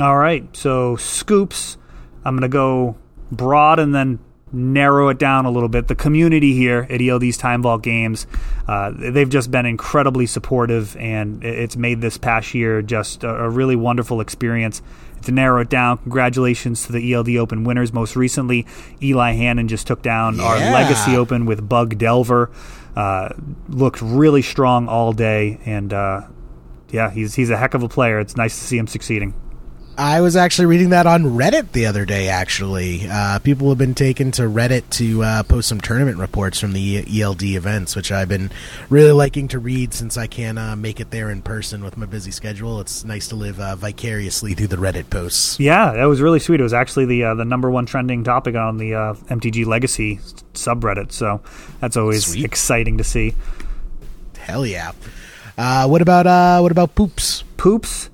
All 0.00 0.16
right, 0.16 0.44
so 0.56 0.96
scoops. 0.96 1.76
I'm 2.24 2.34
going 2.34 2.42
to 2.42 2.48
go 2.48 2.96
broad 3.30 3.78
and 3.78 3.94
then 3.94 4.18
narrow 4.54 5.08
it 5.08 5.18
down 5.18 5.44
a 5.44 5.50
little 5.50 5.68
bit. 5.68 5.88
The 5.88 5.94
community 5.94 6.54
here 6.54 6.86
at 6.88 7.02
ELD's 7.02 7.36
Time 7.36 7.62
Vault 7.62 7.82
Games, 7.82 8.26
uh, 8.68 8.92
they've 8.94 9.28
just 9.28 9.50
been 9.50 9.66
incredibly 9.66 10.26
supportive, 10.26 10.96
and 10.96 11.44
it's 11.44 11.76
made 11.76 12.00
this 12.00 12.16
past 12.16 12.54
year 12.54 12.80
just 12.82 13.24
a, 13.24 13.28
a 13.28 13.50
really 13.50 13.76
wonderful 13.76 14.20
experience. 14.20 14.82
To 15.22 15.32
narrow 15.32 15.62
it 15.62 15.70
down, 15.70 15.98
congratulations 15.98 16.86
to 16.86 16.92
the 16.92 17.14
ELD 17.14 17.36
Open 17.36 17.64
winners. 17.64 17.94
Most 17.94 18.14
recently, 18.14 18.66
Eli 19.02 19.32
Hannon 19.32 19.68
just 19.68 19.86
took 19.86 20.02
down 20.02 20.38
our 20.38 20.58
Legacy 20.58 21.16
Open 21.16 21.46
with 21.46 21.66
Bug 21.66 21.96
Delver. 21.96 22.50
Uh, 22.94 23.30
looked 23.68 24.02
really 24.02 24.42
strong 24.42 24.86
all 24.86 25.14
day, 25.14 25.58
and 25.64 25.94
uh, 25.94 26.22
yeah, 26.90 27.10
he's 27.10 27.34
he's 27.34 27.48
a 27.48 27.56
heck 27.56 27.72
of 27.72 27.82
a 27.82 27.88
player. 27.88 28.20
It's 28.20 28.36
nice 28.36 28.58
to 28.58 28.64
see 28.64 28.76
him 28.76 28.86
succeeding. 28.86 29.34
I 29.96 30.22
was 30.22 30.34
actually 30.34 30.66
reading 30.66 30.90
that 30.90 31.06
on 31.06 31.22
Reddit 31.22 31.70
the 31.70 31.86
other 31.86 32.04
day. 32.04 32.28
Actually, 32.28 33.06
uh, 33.08 33.38
people 33.38 33.68
have 33.68 33.78
been 33.78 33.94
taken 33.94 34.32
to 34.32 34.42
Reddit 34.42 34.90
to 34.90 35.22
uh, 35.22 35.42
post 35.44 35.68
some 35.68 35.80
tournament 35.80 36.18
reports 36.18 36.58
from 36.58 36.72
the 36.72 37.04
ELD 37.22 37.44
events, 37.44 37.94
which 37.94 38.10
I've 38.10 38.28
been 38.28 38.50
really 38.90 39.12
liking 39.12 39.46
to 39.48 39.60
read 39.60 39.94
since 39.94 40.16
I 40.16 40.26
can't 40.26 40.58
uh, 40.58 40.74
make 40.74 40.98
it 40.98 41.12
there 41.12 41.30
in 41.30 41.42
person 41.42 41.84
with 41.84 41.96
my 41.96 42.06
busy 42.06 42.32
schedule. 42.32 42.80
It's 42.80 43.04
nice 43.04 43.28
to 43.28 43.36
live 43.36 43.60
uh, 43.60 43.76
vicariously 43.76 44.54
through 44.54 44.66
the 44.66 44.76
Reddit 44.76 45.10
posts. 45.10 45.60
Yeah, 45.60 45.92
that 45.92 46.06
was 46.06 46.20
really 46.20 46.40
sweet. 46.40 46.58
It 46.58 46.64
was 46.64 46.74
actually 46.74 47.06
the 47.06 47.24
uh, 47.24 47.34
the 47.34 47.44
number 47.44 47.70
one 47.70 47.86
trending 47.86 48.24
topic 48.24 48.56
on 48.56 48.78
the 48.78 48.94
uh, 48.94 49.14
MTG 49.14 49.64
Legacy 49.64 50.16
subreddit, 50.54 51.12
so 51.12 51.40
that's 51.80 51.96
always 51.96 52.26
Sweet. 52.26 52.44
exciting 52.44 52.98
to 52.98 53.04
see. 53.04 53.34
Hell 54.38 54.66
yeah! 54.66 54.90
Uh, 55.56 55.86
what 55.86 56.02
about 56.02 56.26
uh, 56.26 56.58
what 56.58 56.72
about 56.72 56.96
poops? 56.96 57.44
Poops. 57.56 58.10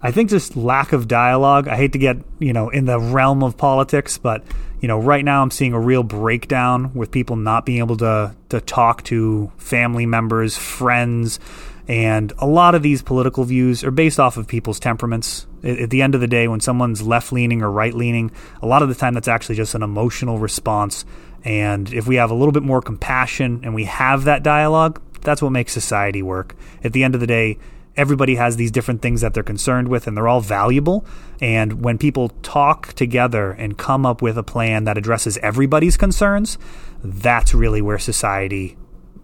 I 0.00 0.12
think 0.12 0.30
just 0.30 0.56
lack 0.56 0.92
of 0.92 1.08
dialogue. 1.08 1.66
I 1.68 1.76
hate 1.76 1.92
to 1.92 1.98
get 1.98 2.18
you 2.38 2.52
know 2.52 2.68
in 2.68 2.84
the 2.84 2.98
realm 2.98 3.42
of 3.42 3.56
politics, 3.56 4.18
but 4.18 4.44
you 4.80 4.88
know 4.88 4.98
right 4.98 5.24
now 5.24 5.42
I'm 5.42 5.50
seeing 5.50 5.72
a 5.72 5.80
real 5.80 6.02
breakdown 6.02 6.94
with 6.94 7.10
people 7.10 7.36
not 7.36 7.66
being 7.66 7.78
able 7.78 7.96
to 7.98 8.34
to 8.50 8.60
talk 8.60 9.02
to 9.04 9.50
family 9.58 10.06
members, 10.06 10.56
friends, 10.56 11.40
and 11.88 12.32
a 12.38 12.46
lot 12.46 12.74
of 12.74 12.82
these 12.82 13.00
political 13.02 13.44
views 13.44 13.82
are 13.82 13.90
based 13.90 14.20
off 14.20 14.36
of 14.36 14.46
people's 14.46 14.78
temperaments. 14.78 15.46
At, 15.64 15.90
the 15.90 16.02
end 16.02 16.14
of 16.14 16.20
the 16.20 16.28
day, 16.28 16.46
when 16.46 16.60
someone's 16.60 17.02
left 17.02 17.32
leaning 17.32 17.62
or 17.62 17.70
right 17.70 17.92
leaning, 17.92 18.30
a 18.62 18.66
lot 18.66 18.82
of 18.82 18.88
the 18.88 18.94
time 18.94 19.14
that's 19.14 19.26
actually 19.26 19.56
just 19.56 19.74
an 19.74 19.82
emotional 19.82 20.38
response. 20.38 21.04
And 21.44 21.92
if 21.92 22.06
we 22.06 22.16
have 22.16 22.30
a 22.30 22.34
little 22.34 22.52
bit 22.52 22.62
more 22.62 22.80
compassion 22.80 23.62
and 23.64 23.74
we 23.74 23.84
have 23.86 24.24
that 24.24 24.44
dialogue, 24.44 25.00
that's 25.22 25.42
what 25.42 25.50
makes 25.50 25.72
society 25.72 26.22
work. 26.22 26.54
At 26.84 26.92
the 26.92 27.02
end 27.02 27.14
of 27.14 27.20
the 27.20 27.26
day, 27.26 27.58
everybody 27.98 28.36
has 28.36 28.56
these 28.56 28.70
different 28.70 29.02
things 29.02 29.20
that 29.20 29.34
they're 29.34 29.42
concerned 29.42 29.88
with 29.88 30.06
and 30.06 30.16
they're 30.16 30.28
all 30.28 30.40
valuable. 30.40 31.04
And 31.40 31.84
when 31.84 31.98
people 31.98 32.30
talk 32.42 32.94
together 32.94 33.50
and 33.50 33.76
come 33.76 34.06
up 34.06 34.22
with 34.22 34.38
a 34.38 34.42
plan 34.42 34.84
that 34.84 34.96
addresses 34.96 35.36
everybody's 35.38 35.96
concerns 35.96 36.56
that's 37.04 37.54
really 37.54 37.82
where 37.82 37.98
society 37.98 38.76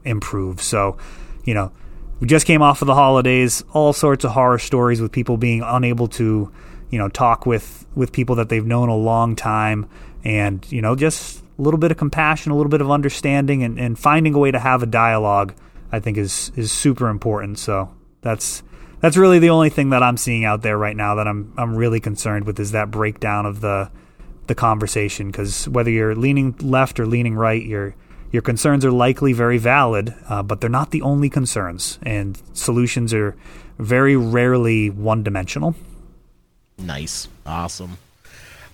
improves. 0.04 0.64
So 0.64 0.98
you 1.44 1.54
know 1.54 1.72
we 2.20 2.26
just 2.26 2.46
came 2.46 2.62
off 2.62 2.82
of 2.82 2.86
the 2.86 2.94
holidays 2.94 3.62
all 3.72 3.92
sorts 3.92 4.24
of 4.24 4.32
horror 4.32 4.58
stories 4.58 5.00
with 5.00 5.12
people 5.12 5.36
being 5.36 5.62
unable 5.62 6.08
to 6.08 6.50
you 6.90 6.98
know 6.98 7.08
talk 7.08 7.46
with 7.46 7.86
with 7.94 8.12
people 8.12 8.36
that 8.36 8.48
they've 8.48 8.66
known 8.66 8.88
a 8.88 8.96
long 8.96 9.36
time 9.36 9.88
and 10.24 10.66
you 10.70 10.80
know 10.80 10.96
just 10.96 11.42
a 11.58 11.62
little 11.62 11.78
bit 11.78 11.90
of 11.90 11.96
compassion 11.96 12.50
a 12.50 12.56
little 12.56 12.70
bit 12.70 12.80
of 12.80 12.90
understanding 12.90 13.62
and, 13.62 13.78
and 13.78 13.98
finding 13.98 14.34
a 14.34 14.38
way 14.38 14.50
to 14.50 14.58
have 14.58 14.82
a 14.82 14.86
dialogue 14.86 15.54
i 15.92 16.00
think 16.00 16.16
is 16.16 16.50
is 16.56 16.72
super 16.72 17.08
important. 17.08 17.58
So 17.58 17.93
that's 18.24 18.64
that's 19.00 19.16
really 19.16 19.38
the 19.38 19.50
only 19.50 19.68
thing 19.68 19.90
that 19.90 20.02
I'm 20.02 20.16
seeing 20.16 20.44
out 20.44 20.62
there 20.62 20.78
right 20.78 20.96
now 20.96 21.14
that 21.16 21.28
I'm 21.28 21.52
I'm 21.56 21.76
really 21.76 22.00
concerned 22.00 22.46
with 22.46 22.58
is 22.58 22.72
that 22.72 22.90
breakdown 22.90 23.46
of 23.46 23.60
the 23.60 23.90
the 24.46 24.54
conversation 24.54 25.28
because 25.30 25.68
whether 25.68 25.90
you're 25.90 26.14
leaning 26.14 26.56
left 26.60 26.98
or 26.98 27.06
leaning 27.06 27.34
right, 27.34 27.62
your 27.62 27.94
your 28.32 28.42
concerns 28.42 28.84
are 28.84 28.90
likely 28.90 29.32
very 29.32 29.58
valid, 29.58 30.12
uh, 30.28 30.42
but 30.42 30.60
they're 30.60 30.68
not 30.70 30.90
the 30.90 31.02
only 31.02 31.30
concerns, 31.30 32.00
and 32.02 32.42
solutions 32.52 33.14
are 33.14 33.36
very 33.78 34.16
rarely 34.16 34.90
one 34.90 35.22
dimensional. 35.22 35.76
Nice, 36.78 37.28
awesome. 37.46 37.98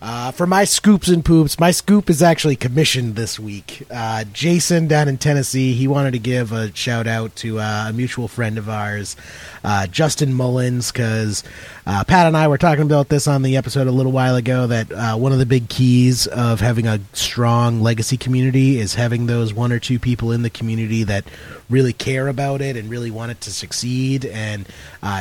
Uh, 0.03 0.31
for 0.33 0.47
my 0.47 0.65
scoops 0.65 1.09
and 1.09 1.23
poops, 1.23 1.61
my 1.61 1.71
scoop 1.71 2.09
is 2.09 2.23
actually 2.23 2.57
commissioned 2.57 3.17
this 3.17 3.39
week. 3.39 3.87
Uh, 3.91 4.25
Jason 4.33 4.89
down 4.89 5.09
in 5.09 5.19
Tennessee, 5.19 5.75
he 5.75 5.87
wanted 5.87 6.13
to 6.13 6.19
give 6.19 6.53
a 6.53 6.75
shout 6.75 7.07
out 7.07 7.37
to 7.37 7.61
uh, 7.61 7.87
a 7.89 7.93
mutual 7.93 8.27
friend 8.27 8.57
of 8.57 8.67
ours, 8.67 9.15
uh, 9.63 9.87
Justin 9.87 10.33
Mullins, 10.33 10.91
because 10.91 11.45
uh, 11.87 12.03
Pat 12.05 12.27
and 12.27 12.35
I 12.35 12.49
were 12.49 12.57
talking 12.57 12.85
about 12.85 13.11
this 13.11 13.29
on 13.29 13.43
the 13.43 13.59
episode 13.59 13.89
a 13.89 13.93
little 13.93 14.13
while 14.13 14.37
ago. 14.37 14.67
That 14.67 14.91
uh, 14.91 15.17
one 15.19 15.33
of 15.33 15.39
the 15.39 15.45
big 15.45 15.69
keys 15.69 16.27
of 16.27 16.61
having 16.61 16.87
a 16.87 17.01
strong 17.13 17.83
legacy 17.83 18.17
community 18.17 18.79
is 18.79 18.95
having 18.95 19.27
those 19.27 19.53
one 19.53 19.71
or 19.71 19.79
two 19.79 19.99
people 19.99 20.33
in 20.33 20.41
the 20.41 20.51
community 20.51 21.05
that 21.05 21.27
really 21.69 21.93
care 21.93 22.27
about 22.29 22.63
it 22.63 22.75
and 22.75 22.89
really 22.89 23.11
want 23.11 23.33
it 23.33 23.41
to 23.43 23.53
succeed. 23.53 24.25
And 24.25 24.67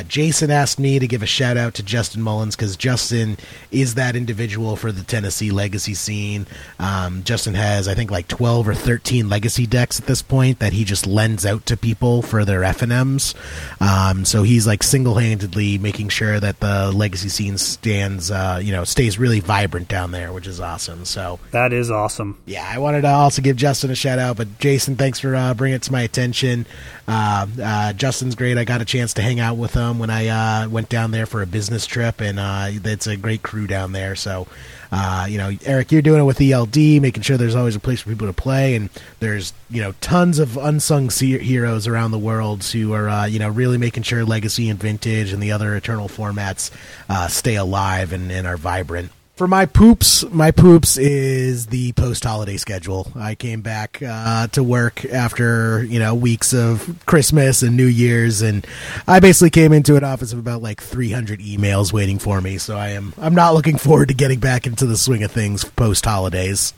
Jason 0.08 0.50
asked 0.50 0.80
me 0.80 1.00
to 1.00 1.08
give 1.08 1.22
a 1.22 1.28
shout 1.28 1.58
out 1.58 1.74
to 1.76 1.84
Justin 1.84 2.22
Mullins 2.22 2.56
because 2.56 2.78
Justin 2.78 3.38
is 3.72 3.96
that 3.96 4.16
individual 4.16 4.69
schedule 4.76 4.92
for 4.92 4.92
the 4.92 5.04
Tennessee 5.06 5.52
legacy 5.52 5.94
scene. 5.94 6.46
Um, 6.80 7.24
Justin 7.24 7.54
has, 7.56 7.88
I 7.88 7.94
think, 7.96 8.12
like 8.12 8.28
twelve 8.28 8.68
or 8.68 8.74
thirteen 8.74 9.30
legacy 9.30 9.66
decks 9.66 10.00
at 10.00 10.06
this 10.08 10.22
point 10.22 10.60
that 10.60 10.74
he 10.74 10.84
just 10.84 11.08
lends 11.08 11.46
out 11.46 11.66
to 11.68 11.78
people 11.78 12.22
for 12.22 12.46
their 12.46 12.64
F 12.64 12.82
and 12.82 12.92
M's. 12.92 13.34
Um, 13.80 14.26
so 14.26 14.44
he's 14.44 14.68
like 14.68 14.84
single 14.84 15.16
handedly 15.16 15.78
making 15.78 16.10
sure 16.10 16.40
that 16.40 16.60
the 16.60 16.92
legacy 16.92 17.30
scene 17.30 17.58
stands, 17.58 18.32
uh, 18.32 18.60
you 18.62 18.72
know, 18.72 18.84
stays 18.84 19.18
really 19.18 19.40
vibrant 19.40 19.88
down 19.88 20.12
there, 20.12 20.32
which 20.34 20.48
is 20.48 20.60
awesome. 20.60 21.06
So 21.06 21.40
That 21.52 21.74
is 21.74 21.90
awesome. 21.92 22.38
yeah, 22.46 22.70
I 22.70 22.78
wanted 22.80 23.02
to 23.02 23.10
also 23.10 23.42
give 23.42 23.56
Justin 23.58 23.92
a 23.92 23.96
shout 23.96 24.20
out, 24.20 24.38
but 24.38 24.60
Jason, 24.60 24.96
thanks 24.96 25.20
for 25.20 25.36
uh, 25.36 25.54
bringing 25.54 25.76
it 25.76 25.84
to 25.84 25.92
my 25.92 26.02
attention. 26.02 26.66
Uh, 27.08 27.48
uh, 27.62 27.94
Justin's 27.94 28.36
great. 28.36 28.58
I 28.58 28.66
got 28.66 28.82
a 28.82 28.86
chance 28.86 29.14
to 29.16 29.22
hang 29.22 29.40
out 29.40 29.58
with 29.58 29.74
him 29.74 29.98
when 29.98 30.10
I 30.10 30.28
uh, 30.28 30.70
went 30.70 30.90
down 30.90 31.12
there 31.12 31.26
for 31.26 31.42
a 31.42 31.48
business 31.48 31.86
trip, 31.88 32.22
and 32.22 32.40
uh, 32.40 32.68
it's 32.70 33.08
a 33.08 33.18
great 33.18 33.42
crew 33.42 33.66
down 33.66 33.94
there. 33.94 34.16
So, 34.16 34.48
uh, 34.91 35.28
you 35.30 35.38
know, 35.38 35.51
Eric, 35.66 35.91
you're 35.91 36.01
doing 36.01 36.22
it 36.22 36.24
with 36.24 36.41
ELD, 36.41 36.76
making 36.76 37.22
sure 37.22 37.38
there's 37.38 37.55
always 37.55 37.76
a 37.76 37.80
place 37.80 38.01
for 38.01 38.10
people 38.10 38.28
to 38.28 38.34
play, 38.34 38.76
and 38.76 38.89
there's 39.20 39.53
you 39.70 39.82
know 39.82 39.93
tons 40.01 40.39
of 40.39 40.57
unsung 40.57 41.10
heroes 41.10 41.88
around 41.88 42.12
the 42.12 42.20
world 42.20 42.64
who 42.64 42.93
are 42.93 43.10
uh, 43.10 43.26
you 43.26 43.39
know 43.39 43.49
really 43.49 43.78
making 43.78 44.03
sure 44.03 44.26
Legacy 44.26 44.70
and 44.70 44.80
Vintage 44.80 45.32
and 45.32 45.41
the 45.43 45.51
other 45.51 45.76
Eternal 45.76 46.07
formats 46.07 46.72
uh, 47.07 47.28
stay 47.28 47.55
alive 47.55 48.14
and, 48.14 48.32
and 48.32 48.47
are 48.47 48.57
vibrant. 48.57 49.12
For 49.40 49.48
my 49.48 49.68
poops, 49.68 50.26
my 50.32 50.52
poops 50.52 50.98
is 50.98 51.68
the 51.68 51.94
post 51.94 52.26
holiday 52.26 52.58
schedule. 52.58 53.10
I 53.16 53.36
came 53.36 53.62
back 53.62 54.04
uh, 54.06 54.48
to 54.48 54.62
work 54.62 55.06
after 55.06 55.82
you 55.86 55.98
know 55.98 56.14
weeks 56.14 56.54
of 56.54 57.06
Christmas 57.06 57.64
and 57.64 57.78
New 57.78 57.86
Year's, 57.86 58.42
and 58.42 58.68
I 59.08 59.22
basically 59.22 59.52
came 59.52 59.72
into 59.72 59.96
an 59.96 60.04
office 60.04 60.34
of 60.34 60.40
about 60.40 60.62
like 60.62 60.82
300 60.82 61.40
emails 61.40 61.94
waiting 61.94 62.20
for 62.20 62.42
me. 62.42 62.58
So 62.58 62.76
I 62.76 62.90
am 62.90 63.14
I'm 63.18 63.34
not 63.34 63.54
looking 63.54 63.78
forward 63.78 64.10
to 64.10 64.14
getting 64.14 64.42
back 64.42 64.68
into 64.68 64.86
the 64.86 64.98
swing 64.98 65.24
of 65.24 65.32
things 65.32 65.64
post 65.64 66.04
holidays. 66.04 66.74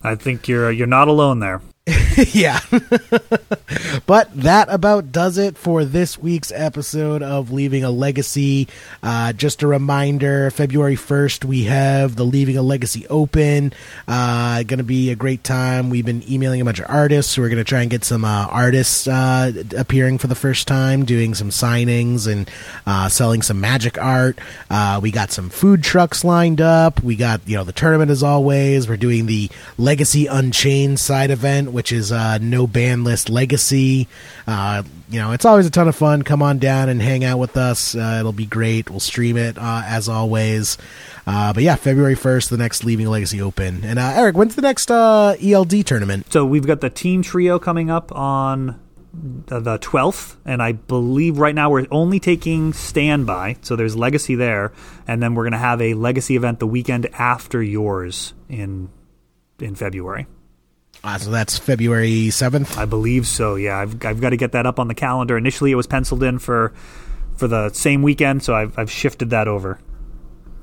I 0.00 0.14
think 0.14 0.48
you're 0.48 0.72
you're 0.72 0.86
not 0.86 1.08
alone 1.08 1.40
there. 1.40 1.60
yeah. 2.32 2.58
but 4.06 4.34
that 4.34 4.66
about 4.68 5.12
does 5.12 5.38
it 5.38 5.56
for 5.56 5.84
this 5.84 6.18
week's 6.18 6.50
episode 6.50 7.22
of 7.22 7.52
Leaving 7.52 7.84
a 7.84 7.90
Legacy. 7.90 8.66
Uh, 9.04 9.32
just 9.32 9.62
a 9.62 9.68
reminder 9.68 10.50
February 10.50 10.96
1st, 10.96 11.44
we 11.44 11.64
have 11.64 12.16
the 12.16 12.24
Leaving 12.24 12.56
a 12.56 12.62
Legacy 12.62 13.06
Open. 13.06 13.72
Uh, 14.08 14.64
going 14.64 14.78
to 14.78 14.84
be 14.84 15.10
a 15.10 15.14
great 15.14 15.44
time. 15.44 15.88
We've 15.88 16.04
been 16.04 16.28
emailing 16.28 16.60
a 16.60 16.64
bunch 16.64 16.80
of 16.80 16.86
artists, 16.88 17.38
we're 17.38 17.50
going 17.50 17.58
to 17.58 17.64
try 17.64 17.82
and 17.82 17.90
get 17.90 18.02
some 18.02 18.24
uh, 18.24 18.46
artists 18.50 19.06
uh, 19.06 19.52
appearing 19.76 20.18
for 20.18 20.26
the 20.26 20.34
first 20.34 20.66
time, 20.66 21.04
doing 21.04 21.34
some 21.34 21.50
signings 21.50 22.26
and 22.26 22.50
uh, 22.86 23.08
selling 23.08 23.42
some 23.42 23.60
magic 23.60 23.96
art. 23.96 24.40
Uh, 24.68 24.98
we 25.00 25.12
got 25.12 25.30
some 25.30 25.50
food 25.50 25.84
trucks 25.84 26.24
lined 26.24 26.60
up. 26.60 27.00
We 27.04 27.14
got, 27.14 27.42
you 27.46 27.56
know, 27.56 27.64
the 27.64 27.72
tournament 27.72 28.10
as 28.10 28.24
always. 28.24 28.88
We're 28.88 28.96
doing 28.96 29.26
the 29.26 29.50
Legacy 29.78 30.26
Unchained 30.26 30.98
side 30.98 31.30
event, 31.30 31.75
which 31.76 31.92
is 31.92 32.10
uh, 32.10 32.38
no 32.38 32.66
ban 32.66 33.04
list 33.04 33.28
legacy. 33.28 34.08
Uh, 34.46 34.82
you 35.10 35.20
know, 35.20 35.32
it's 35.32 35.44
always 35.44 35.66
a 35.66 35.70
ton 35.70 35.86
of 35.88 35.94
fun. 35.94 36.22
Come 36.22 36.40
on 36.40 36.58
down 36.58 36.88
and 36.88 37.02
hang 37.02 37.22
out 37.22 37.38
with 37.38 37.58
us. 37.58 37.94
Uh, 37.94 38.16
it'll 38.18 38.32
be 38.32 38.46
great. 38.46 38.88
We'll 38.88 38.98
stream 38.98 39.36
it 39.36 39.58
uh, 39.58 39.82
as 39.84 40.08
always. 40.08 40.78
Uh, 41.26 41.52
but 41.52 41.62
yeah, 41.62 41.76
February 41.76 42.14
first, 42.14 42.48
the 42.48 42.56
next 42.56 42.82
Leaving 42.82 43.08
Legacy 43.08 43.42
Open. 43.42 43.84
And 43.84 43.98
uh, 43.98 44.12
Eric, 44.14 44.36
when's 44.36 44.54
the 44.54 44.62
next 44.62 44.90
ELD 44.90 45.86
tournament? 45.86 46.32
So 46.32 46.46
we've 46.46 46.66
got 46.66 46.80
the 46.80 46.88
team 46.88 47.20
trio 47.20 47.58
coming 47.58 47.90
up 47.90 48.10
on 48.10 48.80
the 49.12 49.78
12th, 49.78 50.36
and 50.46 50.62
I 50.62 50.72
believe 50.72 51.36
right 51.38 51.54
now 51.54 51.68
we're 51.68 51.86
only 51.90 52.20
taking 52.20 52.72
standby. 52.72 53.56
So 53.60 53.76
there's 53.76 53.94
legacy 53.94 54.34
there, 54.34 54.72
and 55.06 55.22
then 55.22 55.34
we're 55.34 55.44
going 55.44 55.52
to 55.52 55.58
have 55.58 55.82
a 55.82 55.92
legacy 55.92 56.36
event 56.36 56.58
the 56.58 56.66
weekend 56.66 57.06
after 57.12 57.62
yours 57.62 58.32
in 58.48 58.88
in 59.58 59.74
February. 59.74 60.26
Uh, 61.06 61.16
so 61.18 61.30
that's 61.30 61.56
February 61.56 62.30
seventh. 62.30 62.76
I 62.76 62.84
believe 62.84 63.28
so. 63.28 63.54
Yeah, 63.54 63.78
I've 63.78 64.04
I've 64.04 64.20
got 64.20 64.30
to 64.30 64.36
get 64.36 64.50
that 64.52 64.66
up 64.66 64.80
on 64.80 64.88
the 64.88 64.94
calendar. 64.94 65.38
Initially, 65.38 65.70
it 65.70 65.76
was 65.76 65.86
penciled 65.86 66.24
in 66.24 66.40
for 66.40 66.72
for 67.36 67.46
the 67.46 67.70
same 67.70 68.02
weekend, 68.02 68.42
so 68.42 68.56
I've 68.56 68.76
I've 68.76 68.90
shifted 68.90 69.30
that 69.30 69.46
over. 69.46 69.78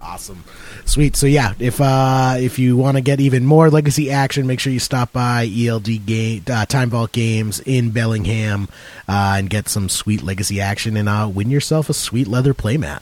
Awesome, 0.01 0.43
sweet. 0.83 1.15
So 1.15 1.27
yeah, 1.27 1.53
if 1.59 1.79
uh, 1.79 2.35
if 2.37 2.59
you 2.59 2.75
want 2.75 2.97
to 2.97 3.01
get 3.01 3.21
even 3.21 3.45
more 3.45 3.69
legacy 3.69 4.11
action, 4.11 4.45
make 4.45 4.59
sure 4.59 4.73
you 4.73 4.79
stop 4.79 5.13
by 5.13 5.49
ELD 5.49 6.05
game 6.05 6.43
uh, 6.51 6.65
Time 6.65 6.89
Vault 6.89 7.13
Games 7.13 7.61
in 7.61 7.91
Bellingham 7.91 8.67
uh, 9.07 9.35
and 9.37 9.49
get 9.49 9.69
some 9.69 9.87
sweet 9.87 10.23
legacy 10.23 10.59
action 10.59 10.97
and 10.97 11.07
uh, 11.07 11.31
win 11.33 11.49
yourself 11.51 11.89
a 11.89 11.93
sweet 11.93 12.27
leather 12.27 12.53
playmat. 12.53 13.01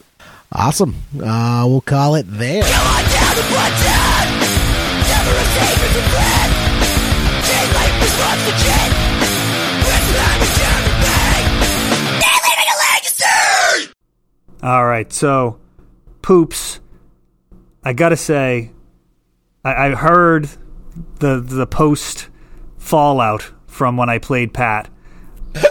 Awesome. 0.52 0.94
Uh, 1.20 1.64
we'll 1.66 1.80
call 1.80 2.14
it 2.14 2.26
there. 2.28 2.62
All 14.62 14.86
right, 14.86 15.12
so 15.12 15.58
poops. 16.22 16.78
I 17.84 17.92
gotta 17.92 18.16
say, 18.16 18.70
I, 19.64 19.86
I 19.86 19.90
heard 19.90 20.48
the 21.18 21.40
the 21.40 21.66
post 21.66 22.28
fallout 22.78 23.50
from 23.66 23.96
when 23.96 24.08
I 24.08 24.18
played 24.18 24.54
Pat. 24.54 24.88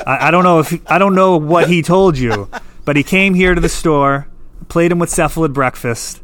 I, 0.05 0.27
I 0.27 0.31
don't 0.31 0.43
know 0.43 0.59
if 0.59 0.91
I 0.91 0.97
don't 0.97 1.15
know 1.15 1.37
what 1.37 1.69
he 1.69 1.81
told 1.81 2.17
you, 2.17 2.49
but 2.83 2.95
he 2.97 3.03
came 3.03 3.33
here 3.33 3.55
to 3.55 3.61
the 3.61 3.69
store, 3.69 4.27
played 4.67 4.91
him 4.91 4.99
with 4.99 5.09
cephalid 5.09 5.53
breakfast, 5.53 6.21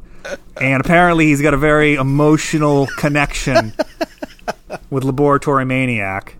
and 0.59 0.81
apparently 0.81 1.27
he's 1.27 1.41
got 1.41 1.53
a 1.53 1.57
very 1.57 1.95
emotional 1.95 2.87
connection 2.97 3.73
with 4.89 5.05
Laboratory 5.05 5.63
Maniac. 5.65 6.35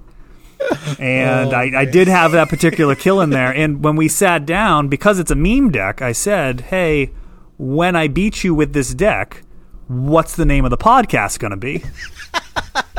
And 0.99 1.53
I, 1.53 1.81
I 1.81 1.85
did 1.85 2.07
have 2.07 2.31
that 2.31 2.49
particular 2.49 2.95
kill 2.95 3.21
in 3.21 3.29
there. 3.29 3.53
And 3.53 3.83
when 3.83 3.95
we 3.95 4.07
sat 4.07 4.45
down, 4.45 4.87
because 4.87 5.19
it's 5.19 5.31
a 5.31 5.35
meme 5.35 5.71
deck, 5.71 6.01
I 6.01 6.11
said, 6.11 6.61
hey, 6.61 7.11
when 7.57 7.95
I 7.95 8.07
beat 8.07 8.43
you 8.43 8.55
with 8.55 8.73
this 8.73 8.93
deck, 8.93 9.43
what's 9.87 10.35
the 10.35 10.45
name 10.45 10.65
of 10.65 10.71
the 10.71 10.77
podcast 10.77 11.39
going 11.39 11.51
to 11.51 11.57
be? 11.57 11.83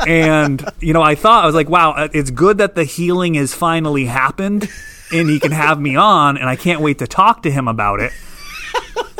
and, 0.07 0.63
you 0.79 0.93
know, 0.93 1.01
I 1.01 1.15
thought, 1.15 1.43
I 1.43 1.45
was 1.45 1.55
like, 1.55 1.69
wow, 1.69 1.91
uh, 1.91 2.07
it's 2.13 2.31
good 2.31 2.59
that 2.59 2.75
the 2.75 2.83
healing 2.83 3.33
has 3.35 3.53
finally 3.53 4.05
happened 4.05 4.69
and 5.11 5.29
he 5.29 5.39
can 5.39 5.51
have 5.51 5.79
me 5.79 5.95
on, 5.95 6.37
and 6.37 6.47
I 6.47 6.55
can't 6.55 6.81
wait 6.81 6.99
to 6.99 7.07
talk 7.07 7.43
to 7.43 7.51
him 7.51 7.67
about 7.67 7.99
it. 7.99 8.11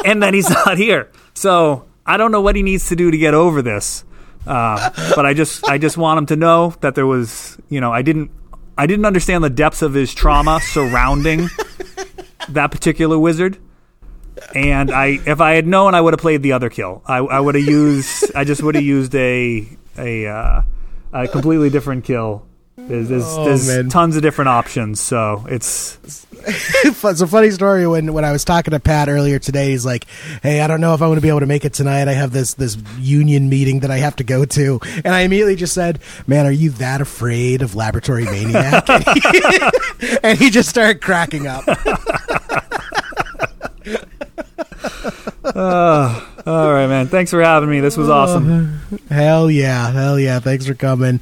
And 0.05 0.21
then 0.21 0.33
he's 0.33 0.49
not 0.65 0.77
here. 0.77 1.09
So 1.33 1.87
I 2.05 2.17
don't 2.17 2.31
know 2.31 2.41
what 2.41 2.55
he 2.55 2.63
needs 2.63 2.89
to 2.89 2.95
do 2.95 3.11
to 3.11 3.17
get 3.17 3.33
over 3.33 3.61
this. 3.61 4.03
Uh, 4.49 4.89
but 5.15 5.27
I 5.27 5.35
just, 5.35 5.63
I 5.69 5.77
just 5.77 5.95
want 5.95 6.17
him 6.17 6.25
to 6.25 6.35
know 6.35 6.73
that 6.81 6.95
there 6.95 7.05
was, 7.05 7.55
you 7.69 7.79
know, 7.79 7.93
I 7.93 8.01
didn't, 8.01 8.31
I 8.75 8.87
didn't 8.87 9.05
understand 9.05 9.43
the 9.43 9.49
depths 9.49 9.83
of 9.83 9.93
his 9.93 10.11
trauma 10.11 10.59
surrounding 10.59 11.49
that 12.49 12.71
particular 12.71 13.19
wizard. 13.19 13.59
And 14.55 14.89
I, 14.89 15.19
if 15.27 15.39
I 15.39 15.53
had 15.53 15.67
known, 15.67 15.93
I 15.93 16.01
would 16.01 16.13
have 16.13 16.19
played 16.19 16.41
the 16.41 16.53
other 16.53 16.69
kill. 16.71 17.03
I, 17.05 17.17
I 17.17 17.39
would 17.39 17.53
have 17.53 17.63
used, 17.63 18.33
I 18.33 18.43
just 18.43 18.63
would 18.63 18.73
have 18.73 18.83
used 18.83 19.13
a, 19.13 19.69
a, 19.97 20.25
uh, 20.25 20.61
a 21.13 21.27
completely 21.27 21.69
different 21.69 22.03
kill. 22.03 22.47
There's, 22.87 23.09
there's, 23.09 23.23
Oh, 23.25 23.45
there's 23.45 23.67
man. 23.67 23.89
tons 23.89 24.15
of 24.15 24.21
different 24.21 24.49
options, 24.49 24.99
so 24.99 25.45
it's 25.49 25.97
it's 26.47 27.21
a 27.21 27.27
funny 27.27 27.51
story 27.51 27.85
when 27.85 28.13
when 28.13 28.25
I 28.25 28.31
was 28.31 28.43
talking 28.45 28.71
to 28.71 28.79
Pat 28.79 29.09
earlier 29.09 29.37
today. 29.39 29.69
He's 29.71 29.85
like, 29.85 30.05
"Hey, 30.41 30.61
I 30.61 30.67
don't 30.67 30.81
know 30.81 30.93
if 30.93 31.01
I'm 31.01 31.09
going 31.09 31.17
to 31.17 31.21
be 31.21 31.29
able 31.29 31.41
to 31.41 31.45
make 31.45 31.65
it 31.65 31.73
tonight. 31.73 32.07
I 32.07 32.13
have 32.13 32.31
this 32.31 32.53
this 32.55 32.77
union 32.97 33.49
meeting 33.49 33.81
that 33.81 33.91
I 33.91 33.97
have 33.97 34.15
to 34.17 34.23
go 34.23 34.45
to." 34.45 34.79
And 35.03 35.13
I 35.13 35.21
immediately 35.21 35.55
just 35.55 35.73
said, 35.73 35.99
"Man, 36.25 36.45
are 36.47 36.51
you 36.51 36.71
that 36.71 37.01
afraid 37.01 37.61
of 37.61 37.75
Laboratory 37.75 38.25
Maniac?" 38.25 38.85
and, 38.89 39.03
he, 39.03 40.17
and 40.23 40.37
he 40.39 40.49
just 40.49 40.69
started 40.69 41.01
cracking 41.01 41.45
up. 41.45 41.65
Oh, 45.43 46.27
all 46.45 46.71
right, 46.71 46.87
man. 46.87 47.07
Thanks 47.07 47.31
for 47.31 47.41
having 47.41 47.69
me. 47.69 47.79
This 47.79 47.97
was 47.97 48.09
awesome. 48.09 48.81
Uh, 48.93 48.97
hell 49.13 49.49
yeah, 49.51 49.91
hell 49.91 50.19
yeah! 50.19 50.39
Thanks 50.39 50.65
for 50.65 50.73
coming. 50.73 51.21